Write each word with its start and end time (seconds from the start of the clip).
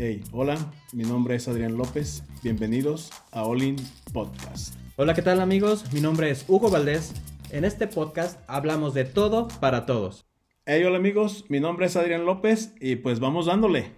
Hey, 0.00 0.22
hola, 0.30 0.56
mi 0.92 1.02
nombre 1.02 1.34
es 1.34 1.48
Adrián 1.48 1.76
López. 1.76 2.22
Bienvenidos 2.44 3.10
a 3.32 3.42
All 3.42 3.64
In 3.64 3.74
Podcast. 4.12 4.76
Hola, 4.94 5.12
¿qué 5.12 5.22
tal 5.22 5.40
amigos? 5.40 5.92
Mi 5.92 6.00
nombre 6.00 6.30
es 6.30 6.44
Hugo 6.46 6.70
Valdés. 6.70 7.12
En 7.50 7.64
este 7.64 7.88
podcast 7.88 8.40
hablamos 8.46 8.94
de 8.94 9.04
todo 9.04 9.48
para 9.58 9.86
todos. 9.86 10.24
Hey, 10.66 10.84
hola 10.84 10.98
amigos, 10.98 11.46
mi 11.48 11.58
nombre 11.58 11.86
es 11.86 11.96
Adrián 11.96 12.26
López 12.26 12.76
y 12.80 12.94
pues 12.94 13.18
vamos 13.18 13.46
dándole. 13.46 13.90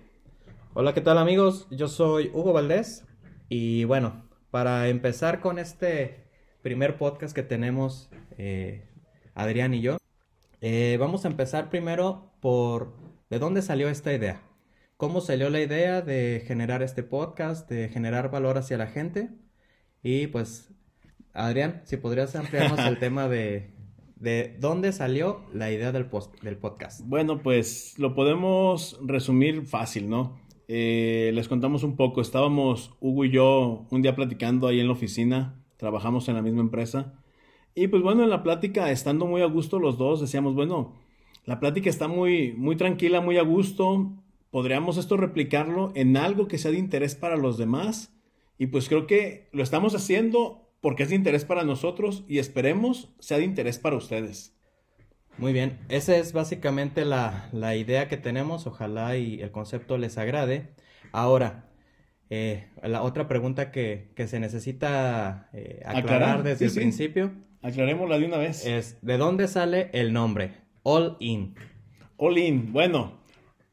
Hola, 0.72 0.94
¿qué 0.94 1.02
tal 1.02 1.18
amigos? 1.18 1.68
Yo 1.70 1.86
soy 1.86 2.30
Hugo 2.32 2.54
Valdés 2.54 3.04
y 3.50 3.84
bueno, 3.84 4.26
para 4.50 4.88
empezar 4.88 5.40
con 5.42 5.58
este 5.58 6.24
primer 6.62 6.96
podcast 6.96 7.34
que 7.34 7.42
tenemos 7.42 8.08
eh, 8.38 8.88
Adrián 9.34 9.74
y 9.74 9.82
yo, 9.82 9.98
eh, 10.62 10.96
vamos 10.98 11.26
a 11.26 11.28
empezar 11.28 11.68
primero 11.68 12.32
por 12.40 12.94
de 13.28 13.38
dónde 13.38 13.60
salió 13.60 13.90
esta 13.90 14.14
idea. 14.14 14.40
¿Cómo 15.00 15.22
salió 15.22 15.48
la 15.48 15.62
idea 15.62 16.02
de 16.02 16.44
generar 16.46 16.82
este 16.82 17.02
podcast, 17.02 17.66
de 17.70 17.88
generar 17.88 18.30
valor 18.30 18.58
hacia 18.58 18.76
la 18.76 18.86
gente? 18.86 19.30
Y 20.02 20.26
pues, 20.26 20.74
Adrián, 21.32 21.80
si 21.84 21.96
podrías 21.96 22.36
ampliarnos 22.36 22.78
el 22.80 22.98
tema 23.00 23.26
de, 23.26 23.70
de 24.16 24.58
dónde 24.60 24.92
salió 24.92 25.40
la 25.54 25.72
idea 25.72 25.90
del, 25.90 26.06
del 26.42 26.58
podcast. 26.58 27.00
Bueno, 27.06 27.42
pues 27.42 27.98
lo 27.98 28.14
podemos 28.14 29.00
resumir 29.02 29.64
fácil, 29.64 30.10
¿no? 30.10 30.38
Eh, 30.68 31.30
les 31.32 31.48
contamos 31.48 31.82
un 31.82 31.96
poco. 31.96 32.20
Estábamos 32.20 32.94
Hugo 33.00 33.24
y 33.24 33.30
yo 33.30 33.86
un 33.88 34.02
día 34.02 34.14
platicando 34.14 34.66
ahí 34.66 34.80
en 34.80 34.86
la 34.86 34.92
oficina, 34.92 35.64
trabajamos 35.78 36.28
en 36.28 36.34
la 36.34 36.42
misma 36.42 36.60
empresa. 36.60 37.14
Y 37.74 37.88
pues 37.88 38.02
bueno, 38.02 38.22
en 38.22 38.28
la 38.28 38.42
plática, 38.42 38.90
estando 38.90 39.24
muy 39.24 39.40
a 39.40 39.46
gusto 39.46 39.78
los 39.78 39.96
dos, 39.96 40.20
decíamos, 40.20 40.54
bueno, 40.54 40.92
la 41.46 41.58
plática 41.58 41.88
está 41.88 42.06
muy, 42.06 42.52
muy 42.52 42.76
tranquila, 42.76 43.22
muy 43.22 43.38
a 43.38 43.42
gusto. 43.42 44.12
Podríamos 44.50 44.96
esto 44.96 45.16
replicarlo 45.16 45.92
en 45.94 46.16
algo 46.16 46.48
que 46.48 46.58
sea 46.58 46.70
de 46.70 46.78
interés 46.78 47.14
para 47.14 47.36
los 47.36 47.58
demás. 47.58 48.12
Y 48.58 48.66
pues 48.66 48.88
creo 48.88 49.06
que 49.06 49.48
lo 49.52 49.62
estamos 49.62 49.94
haciendo 49.94 50.70
porque 50.80 51.04
es 51.04 51.10
de 51.10 51.14
interés 51.14 51.44
para 51.44 51.64
nosotros 51.64 52.24
y 52.28 52.38
esperemos 52.38 53.10
sea 53.18 53.38
de 53.38 53.44
interés 53.44 53.78
para 53.78 53.96
ustedes. 53.96 54.56
Muy 55.38 55.52
bien, 55.52 55.78
esa 55.88 56.16
es 56.16 56.32
básicamente 56.32 57.04
la, 57.04 57.48
la 57.52 57.76
idea 57.76 58.08
que 58.08 58.16
tenemos. 58.16 58.66
Ojalá 58.66 59.16
y 59.16 59.40
el 59.40 59.50
concepto 59.50 59.96
les 59.96 60.18
agrade. 60.18 60.74
Ahora, 61.12 61.70
eh, 62.28 62.68
la 62.82 63.02
otra 63.02 63.26
pregunta 63.26 63.70
que, 63.70 64.12
que 64.14 64.28
se 64.28 64.38
necesita 64.38 65.48
eh, 65.52 65.82
aclarar, 65.84 66.42
desde 66.42 66.66
el 66.66 66.72
principio. 66.72 67.32
Aclarémosla 67.62 68.18
de 68.18 68.26
una 68.26 68.36
vez. 68.36 68.64
Es, 68.66 68.98
¿de 69.02 69.16
dónde 69.16 69.48
sale 69.48 69.90
el 69.92 70.12
nombre? 70.12 70.52
All 70.82 71.16
In. 71.20 71.54
All 72.16 72.38
In. 72.38 72.72
Bueno, 72.72 73.19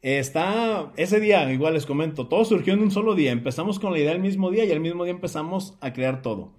está 0.01 0.91
ese 0.97 1.19
día, 1.19 1.51
igual 1.51 1.73
les 1.73 1.85
comento, 1.85 2.27
todo 2.27 2.45
surgió 2.45 2.73
en 2.73 2.81
un 2.81 2.91
solo 2.91 3.15
día. 3.15 3.31
Empezamos 3.31 3.79
con 3.79 3.91
la 3.91 3.99
idea 3.99 4.11
el 4.11 4.19
mismo 4.19 4.51
día 4.51 4.65
y 4.65 4.71
el 4.71 4.79
mismo 4.79 5.03
día 5.03 5.13
empezamos 5.13 5.77
a 5.81 5.93
crear 5.93 6.21
todo. 6.21 6.53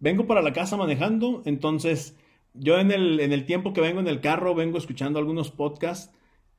Vengo 0.00 0.26
para 0.26 0.42
la 0.42 0.52
casa 0.52 0.76
manejando, 0.76 1.42
entonces 1.44 2.16
yo 2.54 2.78
en 2.78 2.90
el, 2.92 3.20
en 3.20 3.32
el 3.32 3.44
tiempo 3.44 3.72
que 3.72 3.80
vengo 3.80 4.00
en 4.00 4.08
el 4.08 4.20
carro 4.20 4.54
vengo 4.54 4.78
escuchando 4.78 5.18
algunos 5.18 5.50
podcasts 5.50 6.14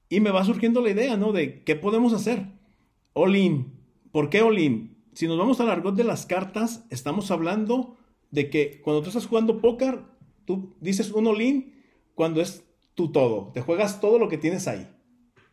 y 0.09 0.19
me 0.19 0.31
va 0.31 0.43
surgiendo 0.43 0.81
la 0.81 0.89
idea, 0.89 1.17
¿no? 1.17 1.31
De 1.31 1.63
qué 1.63 1.75
podemos 1.75 2.13
hacer. 2.13 2.47
All 3.13 3.35
In. 3.35 3.73
¿Por 4.11 4.29
qué 4.29 4.41
All 4.41 4.59
In? 4.59 4.97
Si 5.13 5.27
nos 5.27 5.37
vamos 5.37 5.59
al 5.59 5.69
argot 5.69 5.95
de 5.95 6.03
las 6.03 6.25
cartas, 6.25 6.85
estamos 6.89 7.29
hablando 7.31 7.97
de 8.31 8.49
que 8.49 8.81
cuando 8.81 9.01
tú 9.01 9.09
estás 9.09 9.25
jugando 9.25 9.59
póker, 9.59 10.01
tú 10.45 10.75
dices 10.79 11.11
un 11.11 11.27
all 11.27 11.41
in 11.41 11.73
cuando 12.15 12.41
es 12.41 12.63
tu 12.95 13.11
todo. 13.11 13.51
Te 13.53 13.61
juegas 13.61 14.01
todo 14.01 14.19
lo 14.19 14.29
que 14.29 14.37
tienes 14.37 14.67
ahí. 14.67 14.89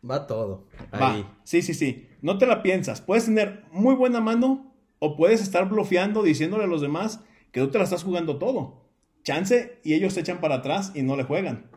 Va 0.09 0.27
todo. 0.27 0.65
Ahí. 0.91 1.21
Va. 1.21 1.39
Sí, 1.43 1.61
sí, 1.61 1.73
sí. 1.73 2.07
No 2.21 2.37
te 2.37 2.45
la 2.45 2.63
piensas. 2.63 3.01
Puedes 3.01 3.25
tener 3.25 3.63
muy 3.71 3.95
buena 3.95 4.19
mano 4.19 4.73
o 4.99 5.15
puedes 5.15 5.41
estar 5.41 5.69
bloqueando 5.69 6.23
diciéndole 6.23 6.63
a 6.63 6.67
los 6.67 6.81
demás 6.81 7.21
que 7.51 7.61
tú 7.61 7.69
te 7.69 7.77
la 7.77 7.83
estás 7.83 8.03
jugando 8.03 8.37
todo. 8.37 8.85
Chance 9.23 9.79
y 9.83 9.93
ellos 9.93 10.13
se 10.13 10.21
echan 10.21 10.39
para 10.39 10.55
atrás 10.55 10.91
y 10.95 11.01
no 11.01 11.15
le 11.15 11.23
juegan. 11.23 11.69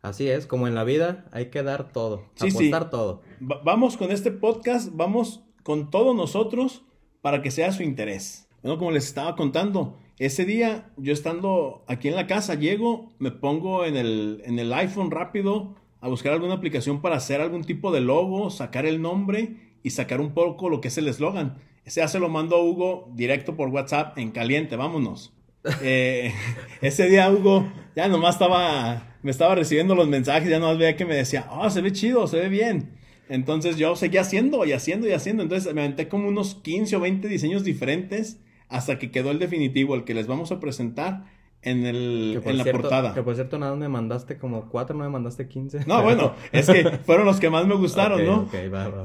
Así 0.00 0.28
es, 0.28 0.46
como 0.46 0.68
en 0.68 0.74
la 0.74 0.84
vida 0.84 1.26
hay 1.32 1.46
que 1.46 1.62
dar 1.64 1.92
todo, 1.92 2.30
sí, 2.36 2.50
apostar 2.50 2.88
todo. 2.88 3.22
vamos 3.40 3.96
con 3.96 4.12
este 4.12 4.30
podcast, 4.30 4.90
vamos 4.92 5.42
con 5.64 5.90
todos 5.90 6.14
nosotros 6.14 6.84
para 7.20 7.42
que 7.42 7.50
sea 7.50 7.72
su 7.72 7.82
interés. 7.82 8.48
Bueno, 8.62 8.78
como 8.78 8.92
les 8.92 9.06
estaba 9.06 9.34
contando, 9.34 9.96
ese 10.18 10.44
día, 10.44 10.90
yo 10.96 11.12
estando 11.12 11.84
aquí 11.88 12.08
en 12.08 12.14
la 12.14 12.28
casa, 12.28 12.54
llego, 12.54 13.12
me 13.18 13.32
pongo 13.32 13.84
en 13.84 13.96
el, 13.96 14.42
en 14.44 14.60
el 14.60 14.72
iPhone 14.72 15.10
rápido 15.10 15.74
a 16.00 16.08
buscar 16.08 16.32
alguna 16.32 16.54
aplicación 16.54 17.00
para 17.00 17.16
hacer 17.16 17.40
algún 17.40 17.64
tipo 17.64 17.92
de 17.92 18.00
logo, 18.00 18.50
sacar 18.50 18.86
el 18.86 19.02
nombre 19.02 19.56
y 19.82 19.90
sacar 19.90 20.20
un 20.20 20.32
poco 20.32 20.68
lo 20.68 20.80
que 20.80 20.88
es 20.88 20.98
el 20.98 21.08
eslogan. 21.08 21.58
Ese 21.84 22.00
ya 22.00 22.08
se 22.08 22.20
lo 22.20 22.28
mando 22.28 22.56
a 22.56 22.62
Hugo 22.62 23.10
directo 23.14 23.56
por 23.56 23.68
WhatsApp 23.68 24.18
en 24.18 24.30
caliente, 24.30 24.76
vámonos. 24.76 25.32
Eh, 25.82 26.32
ese 26.80 27.10
día 27.10 27.30
Hugo 27.30 27.70
ya 27.94 28.08
nomás 28.08 28.36
estaba, 28.36 29.18
me 29.22 29.30
estaba 29.30 29.54
recibiendo 29.54 29.94
los 29.94 30.08
mensajes, 30.08 30.48
ya 30.48 30.60
nomás 30.60 30.78
veía 30.78 30.96
que 30.96 31.04
me 31.04 31.16
decía, 31.16 31.46
oh, 31.50 31.68
se 31.68 31.82
ve 31.82 31.92
chido, 31.92 32.26
se 32.26 32.38
ve 32.38 32.48
bien. 32.48 32.98
Entonces 33.28 33.76
yo 33.76 33.94
seguía 33.96 34.22
haciendo 34.22 34.64
y 34.64 34.72
haciendo 34.72 35.06
y 35.08 35.12
haciendo. 35.12 35.42
Entonces 35.42 35.74
me 35.74 35.82
aventé 35.82 36.08
como 36.08 36.28
unos 36.28 36.54
15 36.54 36.96
o 36.96 37.00
20 37.00 37.28
diseños 37.28 37.64
diferentes 37.64 38.40
hasta 38.68 38.98
que 38.98 39.10
quedó 39.10 39.30
el 39.30 39.38
definitivo, 39.38 39.94
el 39.94 40.04
que 40.04 40.14
les 40.14 40.26
vamos 40.26 40.52
a 40.52 40.60
presentar 40.60 41.24
en, 41.62 41.86
el, 41.86 42.40
en 42.44 42.58
la 42.58 42.64
portada. 42.64 43.14
Que 43.14 43.22
por 43.22 43.34
cierto, 43.34 43.58
nada 43.58 43.74
me 43.76 43.88
mandaste 43.88 44.38
como 44.38 44.68
cuatro, 44.68 44.96
no 44.96 45.04
me 45.04 45.10
mandaste 45.10 45.48
quince. 45.48 45.80
No, 45.86 46.02
bueno, 46.02 46.34
es 46.52 46.66
que 46.66 46.98
fueron 47.04 47.26
los 47.26 47.40
que 47.40 47.50
más 47.50 47.66
me 47.66 47.74
gustaron, 47.74 48.24
¿no? 48.24 48.48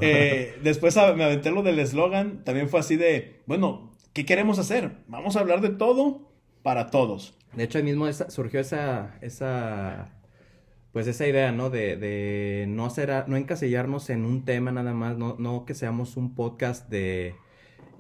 Eh, 0.02 0.58
después 0.64 0.96
me 1.16 1.24
aventé 1.24 1.52
lo 1.52 1.64
del 1.64 1.80
eslogan, 1.80 2.44
también 2.44 2.70
fue 2.70 2.80
así 2.80 2.96
de, 2.96 3.42
bueno, 3.46 3.92
¿qué 4.14 4.26
queremos 4.26 4.60
hacer? 4.60 4.98
Vamos 5.08 5.36
a 5.36 5.40
hablar 5.40 5.62
de 5.62 5.70
todo 5.70 6.30
para 6.62 6.88
todos. 6.88 7.38
De 7.54 7.64
hecho, 7.64 7.78
ahí 7.78 7.84
mismo 7.84 8.12
surgió 8.12 8.60
esa, 8.60 9.18
esa, 9.22 10.10
pues 10.92 11.08
esa 11.08 11.28
idea, 11.28 11.52
¿no? 11.52 11.70
De, 11.70 11.98
de 11.98 12.66
no, 12.68 12.90
ser, 12.90 13.26
no 13.28 13.38
encasillarnos 13.38 14.10
en 14.10 14.26
un 14.26 14.46
tema 14.46 14.72
nada 14.72 14.94
más, 14.94 15.18
no, 15.18 15.36
no 15.40 15.66
que 15.66 15.74
seamos 15.74 16.18
un 16.18 16.36
podcast 16.36 16.90
de 16.90 17.36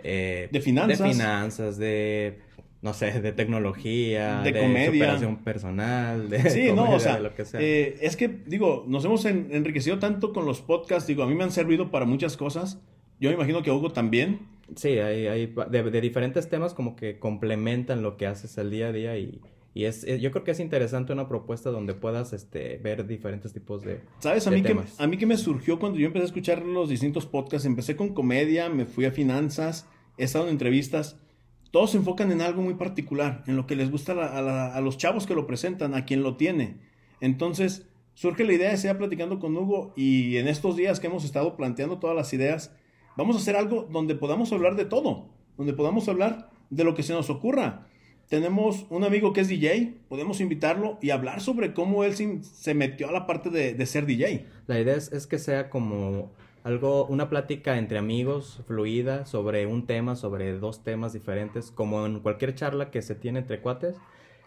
eh, 0.03 0.49
de 0.51 0.61
finanzas. 0.61 0.99
De 0.99 1.13
finanzas, 1.13 1.77
de, 1.77 2.39
no 2.83 2.93
sé, 2.93 3.21
de 3.21 3.31
tecnología, 3.31 4.41
de, 4.41 4.51
de 4.51 4.85
superación 4.91 5.37
personal, 5.37 6.29
de 6.29 6.49
sí, 6.49 6.73
no, 6.73 6.91
o 6.91 6.99
sea, 6.99 7.17
lo 7.17 7.33
que 7.33 7.45
sea. 7.45 7.61
Eh, 7.61 7.95
es 8.01 8.17
que, 8.17 8.27
digo, 8.27 8.83
nos 8.85 9.05
hemos 9.05 9.23
enriquecido 9.23 9.99
tanto 9.99 10.33
con 10.33 10.45
los 10.45 10.61
podcasts, 10.61 11.07
digo, 11.07 11.23
a 11.23 11.27
mí 11.27 11.33
me 11.33 11.45
han 11.45 11.51
servido 11.51 11.91
para 11.91 12.05
muchas 12.05 12.35
cosas. 12.35 12.81
Yo 13.21 13.29
me 13.29 13.35
imagino 13.35 13.63
que 13.63 13.71
Hugo 13.71 13.93
también. 13.93 14.47
Sí, 14.75 14.99
hay, 14.99 15.27
hay 15.27 15.55
de, 15.69 16.01
diferentes 16.01 16.49
temas 16.49 16.73
como 16.73 16.97
que 16.97 17.19
complementan 17.19 18.01
lo 18.01 18.17
que 18.17 18.27
haces 18.27 18.57
el 18.57 18.69
día 18.69 18.87
a 18.87 18.91
día 18.91 19.17
y, 19.17 19.39
y 19.73 19.85
es, 19.85 20.05
yo 20.05 20.31
creo 20.31 20.43
que 20.43 20.51
es 20.51 20.59
interesante 20.59 21.13
una 21.13 21.29
propuesta 21.29 21.69
donde 21.69 21.93
puedas 21.93 22.33
este, 22.33 22.79
ver 22.79 23.07
diferentes 23.07 23.53
tipos 23.53 23.81
de 23.83 24.01
¿Sabes? 24.19 24.45
A, 24.45 24.51
mí 24.51 24.61
Que, 24.61 24.77
a 24.97 25.07
mí 25.07 25.17
que 25.17 25.25
me 25.25 25.37
surgió 25.37 25.79
cuando 25.79 25.99
yo 25.99 26.07
empecé 26.07 26.23
a 26.23 26.27
escuchar 26.27 26.63
los 26.63 26.89
distintos 26.89 27.25
podcasts, 27.25 27.65
empecé 27.65 27.95
con 27.95 28.13
comedia, 28.13 28.67
me 28.67 28.85
fui 28.85 29.05
a 29.05 29.11
finanzas, 29.11 29.87
he 30.17 30.25
estado 30.25 30.45
en 30.45 30.51
entrevistas, 30.51 31.22
todos 31.73 31.89
se 31.89 31.97
enfocan 31.97 32.31
en 32.31 32.41
algo 32.41 32.61
muy 32.61 32.75
particular, 32.75 33.43
en 33.47 33.55
lo 33.55 33.65
que 33.65 33.75
les 33.75 33.89
gusta 33.89 34.13
a, 34.13 34.79
los 34.79 34.95
chavos 34.95 35.25
que 35.25 35.33
lo 35.33 35.47
presentan, 35.47 35.95
a 35.95 36.05
quien 36.05 36.21
lo 36.21 36.37
tiene. 36.37 36.77
Entonces, 37.19 37.87
surge 38.13 38.43
la 38.43 38.53
idea 38.53 38.69
de 38.69 38.77
seguir 38.77 38.99
platicando 38.99 39.39
con 39.39 39.57
Hugo 39.57 39.91
y 39.95 40.37
en 40.37 40.47
estos 40.47 40.75
días 40.75 40.99
que 40.99 41.07
hemos 41.07 41.25
estado 41.25 41.57
planteando 41.57 41.97
todas 41.97 42.15
las 42.15 42.31
ideas, 42.31 42.75
vamos 43.17 43.35
a 43.35 43.39
hacer 43.39 43.55
algo 43.55 43.87
donde 43.91 44.13
podamos 44.13 44.53
hablar 44.53 44.75
de 44.75 44.85
todo, 44.85 45.29
donde 45.57 45.73
podamos 45.73 46.07
hablar 46.07 46.51
de 46.69 46.83
lo 46.83 46.93
que 46.93 47.01
se 47.01 47.13
nos 47.13 47.31
ocurra. 47.31 47.87
Tenemos 48.29 48.85
un 48.91 49.03
amigo 49.03 49.33
que 49.33 49.41
es 49.41 49.47
DJ, 49.47 49.95
podemos 50.09 50.41
invitarlo 50.41 50.99
y 51.01 51.09
hablar 51.09 51.41
sobre 51.41 51.73
cómo 51.73 52.03
él 52.03 52.13
se, 52.13 52.73
metió 52.75 53.09
a 53.09 53.11
la 53.11 53.25
parte 53.25 53.49
de, 53.49 53.85
ser 53.87 54.05
DJ. 54.05 54.45
La 54.67 54.79
idea 54.79 54.95
es 54.95 55.25
que 55.25 55.39
sea 55.39 55.71
como 55.71 56.33
algo, 56.63 57.05
una 57.05 57.29
plática 57.29 57.77
entre 57.77 57.97
amigos, 57.97 58.61
fluida, 58.67 59.25
sobre 59.25 59.65
un 59.65 59.85
tema, 59.85 60.15
sobre 60.15 60.57
dos 60.57 60.83
temas 60.83 61.11
diferentes, 61.11 61.71
como 61.71 62.05
en 62.05 62.21
cualquier 62.21 62.55
charla 62.55 62.89
que 62.89 63.01
se 63.01 63.15
tiene 63.15 63.39
entre 63.39 63.59
cuates. 63.59 63.97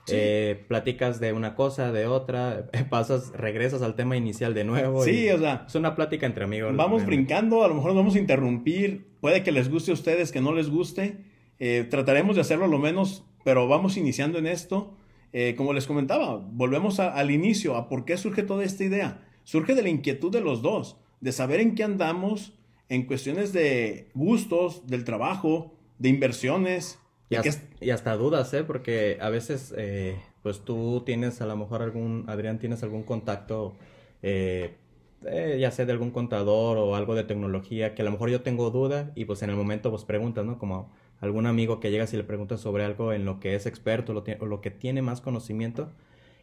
Eh, 0.09 0.65
platicas 0.69 1.19
de 1.19 1.33
una 1.33 1.57
cosa, 1.57 1.91
de 1.91 2.07
otra, 2.07 2.71
pasas, 2.91 3.33
regresas 3.33 3.83
al 3.83 3.97
tema 3.97 4.17
inicial 4.17 4.55
de 4.55 4.65
nuevo. 4.65 5.03
Sí, 5.03 5.29
o 5.31 5.39
sea. 5.39 5.65
Es 5.67 5.75
una 5.75 5.95
plática 5.95 6.27
entre 6.27 6.45
amigos. 6.45 6.75
Vamos 6.77 7.05
brincando, 7.05 7.65
a 7.65 7.69
lo 7.69 7.75
mejor 7.75 7.91
nos 7.91 7.99
vamos 7.99 8.15
a 8.15 8.19
interrumpir, 8.19 9.09
puede 9.21 9.43
que 9.43 9.53
les 9.53 9.69
guste 9.69 9.91
a 9.91 9.95
ustedes, 9.95 10.33
que 10.33 10.41
no 10.41 10.53
les 10.53 10.71
guste. 10.71 11.19
Eh, 11.59 11.87
trataremos 11.91 12.37
de 12.37 12.43
hacerlo 12.43 12.67
lo 12.67 12.79
menos, 12.79 13.25
pero 13.45 13.67
vamos 13.69 13.97
iniciando 13.97 14.39
en 14.39 14.47
esto. 14.47 14.95
Eh, 15.33 15.55
como 15.57 15.73
les 15.73 15.87
comentaba, 15.87 16.37
volvemos 16.37 17.01
al 17.01 17.31
inicio, 17.31 17.77
a 17.77 17.89
por 17.89 18.05
qué 18.05 18.17
surge 18.17 18.43
toda 18.43 18.65
esta 18.65 18.85
idea. 18.85 19.27
Surge 19.43 19.75
de 19.75 19.83
la 19.83 19.89
inquietud 19.89 20.31
de 20.31 20.41
los 20.41 20.63
dos 20.63 20.97
de 21.21 21.33
saber 21.33 21.61
en 21.61 21.75
qué 21.75 21.85
andamos 21.85 22.53
en 22.89 23.05
cuestiones 23.05 23.53
de 23.53 24.09
gustos, 24.15 24.87
del 24.87 25.05
trabajo, 25.05 25.75
de 25.99 26.09
inversiones. 26.09 26.99
Y, 27.29 27.91
hasta, 27.91 28.17
dudas, 28.17 28.55
¿eh? 28.55 28.63
Porque 28.63 29.19
a 29.21 29.31
veces, 29.31 29.75
eh, 29.77 30.17
pues 30.43 30.61
tú 30.65 31.03
tienes 31.05 31.41
a 31.41 31.47
lo 31.47 31.57
mejor 31.57 31.83
algún, 31.83 32.25
Adrián, 32.29 32.61
tienes 32.61 32.83
algún 32.85 33.03
contacto, 33.03 33.75
eh, 34.23 34.77
eh, 35.25 35.59
ya 35.61 35.73
sea 35.73 35.87
de 35.87 35.93
algún 35.93 36.13
contador 36.13 36.79
o 36.79 36.95
algo 36.95 37.17
de 37.17 37.25
tecnología, 37.25 37.95
que 37.95 38.03
a 38.03 38.05
lo 38.05 38.13
mejor 38.13 38.31
yo 38.31 38.43
tengo 38.43 38.71
duda 38.71 39.11
y 39.17 39.25
pues 39.25 39.43
en 39.43 39.51
el 39.51 39.57
momento 39.57 39.91
pues 39.91 40.05
preguntas, 40.05 40.45
¿no? 40.45 40.59
Como 40.59 40.93
algún 41.21 41.47
amigo 41.47 41.81
que 41.81 41.91
llega 41.91 42.07
y 42.11 42.17
le 42.17 42.23
preguntas 42.23 42.61
sobre 42.61 42.85
algo 42.85 43.13
en 43.13 43.25
lo 43.25 43.41
que 43.41 43.57
es 43.57 43.67
experto 43.67 44.13
o 44.39 44.47
lo 44.47 44.61
que 44.61 44.71
tiene 44.71 45.03
más 45.03 45.21
conocimiento 45.21 45.91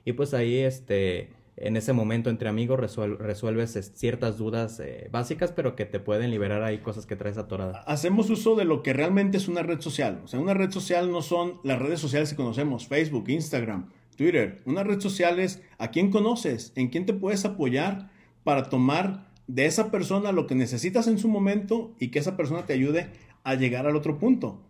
y 0.03 0.13
pues 0.13 0.33
ahí 0.33 0.57
este 0.57 1.29
en 1.55 1.77
ese 1.77 1.93
momento 1.93 2.29
entre 2.29 2.49
amigos 2.49 2.79
resuelves 3.19 3.91
ciertas 3.93 4.37
dudas 4.37 4.79
eh, 4.79 5.07
básicas, 5.11 5.51
pero 5.51 5.75
que 5.75 5.85
te 5.85 5.99
pueden 5.99 6.31
liberar 6.31 6.63
ahí 6.63 6.79
cosas 6.79 7.05
que 7.05 7.15
traes 7.15 7.37
atoradas. 7.37 7.83
Hacemos 7.85 8.29
uso 8.29 8.55
de 8.55 8.65
lo 8.65 8.81
que 8.81 8.93
realmente 8.93 9.37
es 9.37 9.47
una 9.47 9.61
red 9.61 9.79
social. 9.79 10.21
O 10.23 10.27
sea, 10.27 10.39
una 10.39 10.53
red 10.53 10.71
social 10.71 11.11
no 11.11 11.21
son 11.21 11.59
las 11.63 11.79
redes 11.79 11.99
sociales 11.99 12.31
que 12.31 12.35
conocemos, 12.35 12.87
Facebook, 12.87 13.29
Instagram, 13.29 13.89
Twitter. 14.15 14.61
Una 14.65 14.83
red 14.83 14.99
social 14.99 15.39
es 15.39 15.61
a 15.77 15.91
quién 15.91 16.09
conoces, 16.09 16.73
en 16.75 16.89
quién 16.89 17.05
te 17.05 17.13
puedes 17.13 17.45
apoyar 17.45 18.09
para 18.43 18.69
tomar 18.69 19.31
de 19.47 19.65
esa 19.65 19.91
persona 19.91 20.31
lo 20.31 20.47
que 20.47 20.55
necesitas 20.55 21.07
en 21.07 21.19
su 21.19 21.27
momento 21.27 21.93
y 21.99 22.09
que 22.09 22.19
esa 22.19 22.35
persona 22.35 22.65
te 22.65 22.73
ayude 22.73 23.11
a 23.43 23.53
llegar 23.55 23.85
al 23.85 23.95
otro 23.95 24.17
punto. 24.17 24.61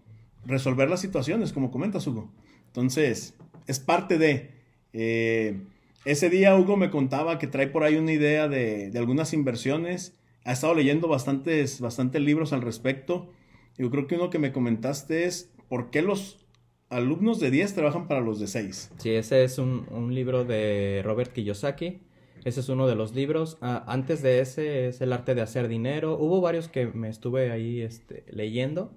Resolver 0.45 0.89
las 0.89 0.99
situaciones, 0.99 1.53
como 1.53 1.71
comentas, 1.71 2.05
Hugo. 2.07 2.29
Entonces, 2.67 3.35
es 3.67 3.79
parte 3.79 4.17
de... 4.17 4.51
Eh, 4.91 5.61
ese 6.05 6.29
día 6.29 6.55
Hugo 6.55 6.75
me 6.75 6.89
contaba 6.89 7.39
que 7.39 7.47
trae 7.47 7.67
por 7.67 7.83
ahí 7.83 7.95
una 7.95 8.11
idea 8.11 8.47
de, 8.47 8.91
algunas 8.95 9.33
inversiones. 9.33 10.17
Ha 10.43 10.51
estado 10.51 10.73
leyendo 10.73 11.07
bastantes, 11.07 11.79
bastantes 11.79 12.21
libros 12.21 12.51
al 12.51 12.61
respecto. 12.61 13.29
Yo 13.77 13.89
creo 13.89 14.07
que 14.07 14.15
uno 14.15 14.29
que 14.29 14.39
me 14.39 14.51
comentaste 14.51 15.25
es 15.25 15.51
por 15.69 15.89
qué 15.89 16.01
los 16.01 16.45
alumnos 16.89 17.39
de 17.39 17.51
10 17.51 17.73
trabajan 17.73 18.07
para 18.07 18.19
los 18.19 18.39
de 18.39 18.47
6. 18.47 18.91
Sí, 18.97 19.11
ese 19.11 19.43
es 19.43 19.57
un, 19.57 20.13
libro 20.13 20.43
de 20.43 21.01
Robert 21.03 21.31
Kiyosaki. 21.31 22.01
Ese 22.43 22.59
es 22.59 22.67
uno 22.67 22.87
de 22.87 22.95
los 22.95 23.15
libros. 23.15 23.57
Ah, 23.61 23.85
antes 23.87 24.21
de 24.21 24.41
ese 24.41 24.89
es 24.89 24.99
El 24.99 25.13
arte 25.13 25.33
de 25.33 25.41
hacer 25.41 25.69
dinero. 25.69 26.17
Hubo 26.19 26.41
varios 26.41 26.67
que 26.67 26.87
me 26.87 27.07
estuve 27.07 27.51
ahí 27.51 27.79
este, 27.79 28.25
leyendo, 28.29 28.91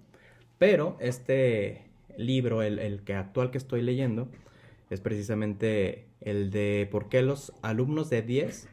pero 0.59 0.97
este 0.99 1.85
libro, 2.19 2.63
el, 2.63 2.81
el 2.81 3.05
que 3.05 3.15
actual 3.15 3.53
que 3.53 3.59
estoy 3.59 3.83
leyendo, 3.83 4.29
es 4.91 5.01
precisamente 5.01 6.07
el 6.27 6.51
de 6.51 6.89
por 6.91 7.09
qué 7.09 7.23
los 7.23 7.53
alumnos 7.63 8.11
de 8.11 8.21
10 8.21 8.69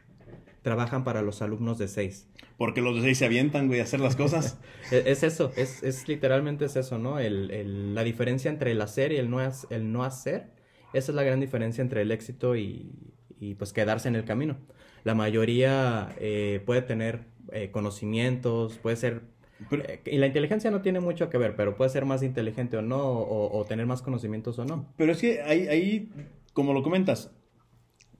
trabajan 0.62 1.04
para 1.04 1.22
los 1.22 1.40
alumnos 1.40 1.78
de 1.78 1.88
6. 1.88 2.28
Porque 2.58 2.80
los 2.80 2.96
de 2.96 3.02
6 3.02 3.18
se 3.18 3.24
avientan, 3.24 3.68
güey, 3.68 3.80
a 3.80 3.84
hacer 3.84 4.00
las 4.00 4.16
cosas. 4.16 4.58
es, 4.90 5.22
eso, 5.22 5.52
es, 5.56 5.82
es, 5.82 6.08
literalmente 6.08 6.66
es 6.66 6.76
eso, 6.76 6.98
¿no? 6.98 7.18
El, 7.18 7.50
el, 7.50 7.94
la 7.94 8.04
diferencia 8.04 8.50
entre 8.50 8.72
el 8.72 8.80
hacer 8.80 9.12
y 9.12 9.16
el 9.16 9.30
no, 9.30 9.40
el 9.70 9.92
no 9.92 10.04
hacer, 10.04 10.50
esa 10.92 11.12
es 11.12 11.16
la 11.16 11.22
gran 11.22 11.40
diferencia 11.40 11.82
entre 11.82 12.02
el 12.02 12.10
éxito 12.10 12.56
y, 12.56 12.92
y 13.38 13.54
pues 13.54 13.72
quedarse 13.72 14.08
en 14.08 14.16
el 14.16 14.24
camino. 14.24 14.56
La 15.04 15.14
mayoría 15.14 16.14
eh, 16.18 16.62
puede 16.64 16.82
tener 16.82 17.24
eh, 17.52 17.70
conocimientos, 17.70 18.78
puede 18.78 18.96
ser 18.96 19.22
eh, 19.70 20.00
y 20.06 20.18
la 20.18 20.26
inteligencia 20.26 20.70
no 20.70 20.82
tiene 20.82 21.00
mucho 21.00 21.30
que 21.30 21.38
ver, 21.38 21.54
pero 21.56 21.76
puede 21.76 21.90
ser 21.90 22.04
más 22.04 22.22
inteligente 22.22 22.76
o 22.76 22.82
no, 22.82 23.00
o, 23.00 23.64
tener 23.68 23.86
más 23.86 24.02
conocimientos 24.02 24.58
o 24.58 24.64
no. 24.64 24.86
Pero 24.96 25.12
es 25.12 25.20
que 25.20 25.42
ahí, 25.42 25.68
ahí, 25.68 26.10
como 26.52 26.72
lo 26.72 26.82
comentas, 26.82 27.30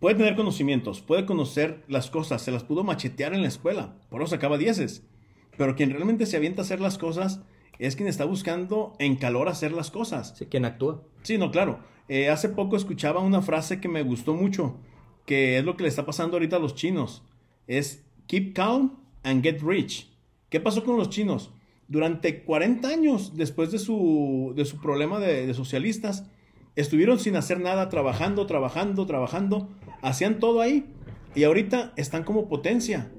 puede 0.00 0.16
tener 0.16 0.36
conocimientos, 0.36 1.00
puede 1.00 1.26
conocer 1.26 1.84
las 1.88 2.10
cosas, 2.10 2.42
se 2.42 2.52
las 2.52 2.64
pudo 2.64 2.84
machetear 2.84 3.34
en 3.34 3.42
la 3.42 3.48
escuela, 3.48 3.96
por 4.10 4.20
eso 4.20 4.30
sacaba 4.30 4.58
dieces. 4.58 5.06
Pero 5.56 5.76
quien 5.76 5.90
realmente 5.90 6.26
se 6.26 6.36
avienta 6.36 6.62
a 6.62 6.64
hacer 6.64 6.80
las 6.80 6.98
cosas 6.98 7.40
es 7.78 7.96
quien 7.96 8.08
está 8.08 8.24
buscando 8.24 8.94
en 8.98 9.16
calor 9.16 9.48
hacer 9.48 9.72
las 9.72 9.90
cosas. 9.90 10.34
Sí, 10.36 10.46
quien 10.46 10.64
actúa. 10.64 11.02
Sí, 11.22 11.38
no, 11.38 11.50
claro. 11.50 11.80
Eh, 12.08 12.28
hace 12.28 12.48
poco 12.48 12.76
escuchaba 12.76 13.20
una 13.20 13.42
frase 13.42 13.80
que 13.80 13.88
me 13.88 14.02
gustó 14.02 14.34
mucho, 14.34 14.76
que 15.26 15.58
es 15.58 15.64
lo 15.64 15.76
que 15.76 15.84
le 15.84 15.88
está 15.88 16.04
pasando 16.04 16.36
ahorita 16.36 16.56
a 16.56 16.60
los 16.60 16.74
chinos. 16.74 17.22
Es 17.66 18.04
keep 18.26 18.54
calm 18.54 18.98
and 19.22 19.42
get 19.42 19.60
rich. 19.62 20.08
¿Qué 20.48 20.60
pasó 20.60 20.84
con 20.84 20.96
los 20.96 21.10
chinos? 21.10 21.50
Durante 21.88 22.44
40 22.44 22.88
años 22.88 23.36
después 23.36 23.70
de 23.70 23.78
su, 23.78 24.52
de 24.56 24.64
su 24.64 24.80
problema 24.80 25.18
de, 25.18 25.52
socialistas, 25.54 26.24
estuvieron 26.76 27.18
sin 27.18 27.36
hacer 27.36 27.60
nada, 27.60 27.88
trabajando, 27.88 28.46
trabajando, 28.46 29.06
trabajando, 29.06 29.68
hacían 30.08 30.38
todo 30.38 30.60
ahí 30.60 30.86
y 31.34 31.44
ahorita 31.44 31.92
están 31.96 32.24
como 32.24 32.48
potencia. 32.48 33.10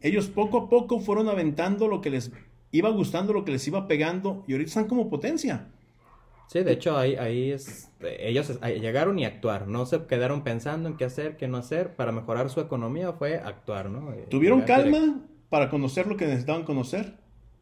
Ellos 0.00 0.28
poco 0.28 0.58
a 0.58 0.68
poco 0.68 1.00
fueron 1.00 1.28
aventando 1.28 1.88
lo 1.88 2.00
que 2.00 2.10
les 2.10 2.30
iba 2.70 2.88
gustando, 2.90 3.32
lo 3.32 3.44
que 3.44 3.52
les 3.52 3.66
iba 3.66 3.88
pegando 3.88 4.44
y 4.46 4.52
ahorita 4.52 4.68
están 4.68 4.86
como 4.86 5.10
potencia. 5.10 5.68
Sí, 6.48 6.62
de 6.62 6.72
hecho 6.72 6.96
ahí, 6.96 7.16
ahí 7.16 7.50
es, 7.50 7.90
ellos 8.00 8.58
llegaron 8.62 9.18
y 9.18 9.26
actuaron, 9.26 9.70
no 9.70 9.84
se 9.84 10.06
quedaron 10.06 10.44
pensando 10.44 10.88
en 10.88 10.96
qué 10.96 11.04
hacer, 11.04 11.36
qué 11.36 11.46
no 11.46 11.58
hacer, 11.58 11.94
para 11.94 12.10
mejorar 12.10 12.48
su 12.48 12.60
economía 12.60 13.12
fue 13.12 13.36
actuar, 13.36 13.90
¿no? 13.90 14.12
Eh, 14.14 14.26
Tuvieron 14.30 14.62
calma, 14.62 15.20
para 15.50 15.68
conocer 15.68 16.06
lo 16.06 16.16
que 16.16 16.26
necesitaban 16.26 16.64
conocer 16.64 17.14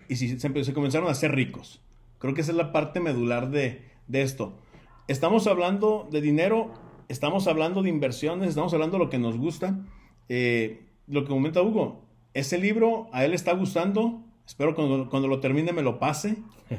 y 0.09 0.17
si, 0.17 0.39
se, 0.39 0.73
comenzaron 0.73 1.09
a 1.09 1.15
ser 1.15 1.33
ricos. 1.33 1.81
Creo 2.19 2.35
que 2.35 2.41
esa 2.41 2.53
es 2.53 2.57
la 2.57 2.73
parte 2.73 3.01
medular 3.01 3.51
de, 3.51 3.83
esto. 4.13 4.55
Estamos 5.09 5.47
hablando 5.47 6.09
de 6.11 6.21
dinero, 6.21 6.73
estamos 7.09 7.47
hablando 7.47 7.83
de 7.83 7.91
inversiones, 7.91 8.51
estamos 8.51 8.73
hablando 8.75 8.99
de 8.99 9.05
lo 9.05 9.11
que 9.11 9.19
nos 9.19 9.37
gusta. 9.37 9.79
Eh, 10.29 10.87
lo 11.07 11.23
que 11.23 11.29
comenta 11.29 11.63
Hugo, 11.63 12.03
ese 12.35 12.59
libro 12.59 13.09
a 13.13 13.25
él 13.25 13.35
está 13.35 13.53
gustando. 13.53 14.23
Espero 14.47 14.75
cuando, 14.75 15.09
cuando 15.09 15.29
lo 15.29 15.41
termine 15.41 15.73
me 15.73 15.83
lo 15.83 15.99
pase. 15.99 16.37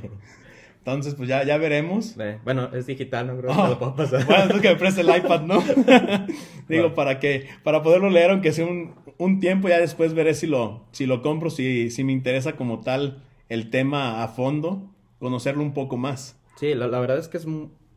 Entonces, 0.87 1.15
pues 1.15 1.27
ya, 1.27 1.43
ya 1.43 1.57
veremos. 1.57 2.15
Bueno, 2.45 2.69
es 2.73 2.85
digital, 2.85 3.27
no 3.27 3.37
creo 3.37 3.53
que 3.53 3.61
oh, 3.61 3.67
lo 3.67 3.77
pueda 3.77 3.95
pasar. 3.95 4.25
Bueno, 4.25 4.43
entonces 4.43 4.61
que 4.61 4.69
me 4.69 4.75
preste 4.77 5.01
el 5.01 5.09
iPad, 5.09 5.41
¿no? 5.41 5.61
Digo, 6.69 6.93
para 6.93 7.19
que, 7.19 7.45
para 7.63 7.83
poderlo 7.83 8.09
leer, 8.09 8.31
aunque 8.31 8.53
sea 8.53 8.65
un, 8.65 8.95
un, 9.17 9.41
tiempo, 9.41 9.67
ya 9.67 9.79
después 9.79 10.13
veré 10.13 10.33
si 10.33 10.47
lo, 10.47 10.85
si 10.91 11.05
lo 11.05 11.21
compro, 11.21 11.49
si, 11.49 11.91
si 11.91 12.05
me 12.05 12.13
interesa 12.13 12.55
como 12.55 12.79
tal 12.79 13.21
el 13.49 13.69
tema 13.69 14.23
a 14.23 14.29
fondo, 14.29 14.89
conocerlo 15.19 15.61
un 15.61 15.73
poco 15.73 15.97
más. 15.97 16.39
Sí, 16.55 16.73
la, 16.73 16.87
la 16.87 17.01
verdad 17.01 17.17
es 17.17 17.27
que 17.27 17.35
es, 17.35 17.45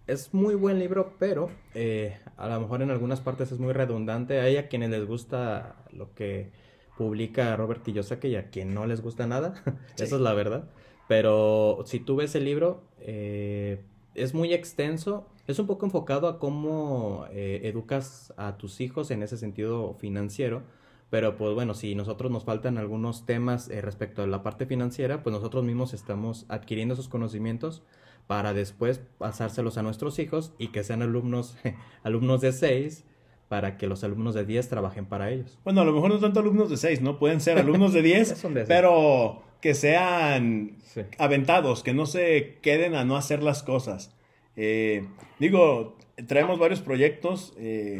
es 0.07 0.35
muy 0.35 0.55
buen 0.55 0.79
libro, 0.79 1.15
pero 1.19 1.51
eh, 1.75 2.19
a 2.37 2.49
lo 2.49 2.61
mejor 2.61 2.83
en 2.83 2.91
algunas 2.91 3.21
partes 3.21 3.53
es 3.53 3.59
muy 3.59 3.73
redundante. 3.73 4.41
Hay 4.41 4.57
a 4.57 4.69
quienes 4.69 4.91
les 4.91 5.07
gusta 5.07 5.77
lo 5.93 6.15
que 6.15 6.51
publica 6.97 7.57
Robert 7.57 7.83
Kiyosaki 7.83 8.29
y 8.29 8.37
a 8.37 8.51
quien 8.51 8.75
no 8.75 8.87
les 8.87 9.01
gusta 9.01 9.27
nada. 9.27 9.55
Esa 9.97 10.17
es 10.17 10.21
la 10.21 10.35
verdad. 10.35 10.69
Pero 11.09 11.83
si 11.87 11.99
tú 11.99 12.17
ves 12.17 12.35
el 12.35 12.45
libro, 12.45 12.83
eh, 13.01 13.83
es 14.15 14.35
muy 14.35 14.53
extenso, 14.53 15.27
es 15.47 15.59
un 15.59 15.67
poco 15.67 15.87
enfocado 15.87 16.29
a 16.29 16.39
cómo 16.39 17.27
eh, 17.31 17.63
educas 17.65 18.33
a 18.37 18.57
tus 18.57 18.81
hijos 18.81 19.11
en 19.11 19.23
ese 19.23 19.37
sentido 19.37 19.95
financiero. 19.95 20.63
Pero 21.11 21.37
pues 21.37 21.55
bueno, 21.55 21.75
si 21.75 21.95
nosotros 21.97 22.31
nos 22.31 22.45
faltan 22.45 22.79
algunos 22.79 23.27
temas 23.27 23.69
eh, 23.69 23.81
respecto 23.81 24.23
a 24.23 24.27
la 24.27 24.43
parte 24.43 24.67
financiera, 24.67 25.23
pues 25.23 25.35
nosotros 25.35 25.65
mismos 25.65 25.93
estamos 25.93 26.47
adquiriendo 26.49 26.95
esos 26.95 27.09
conocimientos 27.09 27.83
para 28.31 28.55
después 28.55 29.01
pasárselos 29.19 29.77
a 29.77 29.83
nuestros 29.83 30.21
hijos 30.21 30.53
y 30.57 30.69
que 30.69 30.85
sean 30.85 31.03
alumnos, 31.03 31.57
alumnos 32.05 32.41
de 32.41 32.53
6 32.53 33.03
para 33.49 33.77
que 33.77 33.89
los 33.89 34.05
alumnos 34.05 34.37
de 34.37 34.45
10 34.45 34.69
trabajen 34.69 35.05
para 35.05 35.33
ellos. 35.33 35.59
Bueno, 35.65 35.81
a 35.81 35.85
lo 35.85 35.93
mejor 35.93 36.11
no 36.11 36.21
tanto 36.21 36.39
alumnos 36.39 36.71
de 36.71 36.77
6, 36.77 37.01
¿no? 37.01 37.19
Pueden 37.19 37.41
ser 37.41 37.59
alumnos 37.59 37.93
de 37.93 38.03
10, 38.03 38.47
pero 38.69 39.43
que 39.61 39.75
sean 39.75 40.77
aventados, 41.19 41.83
que 41.83 41.93
no 41.93 42.07
se 42.07 42.59
queden 42.63 42.95
a 42.95 43.05
no 43.05 43.17
hacer 43.17 43.43
las 43.43 43.65
cosas. 43.65 44.15
Eh, 44.55 45.09
digo, 45.41 45.97
traemos 46.29 46.61
varios 46.61 46.83
proyectos. 46.83 47.53
Eh, 47.59 47.97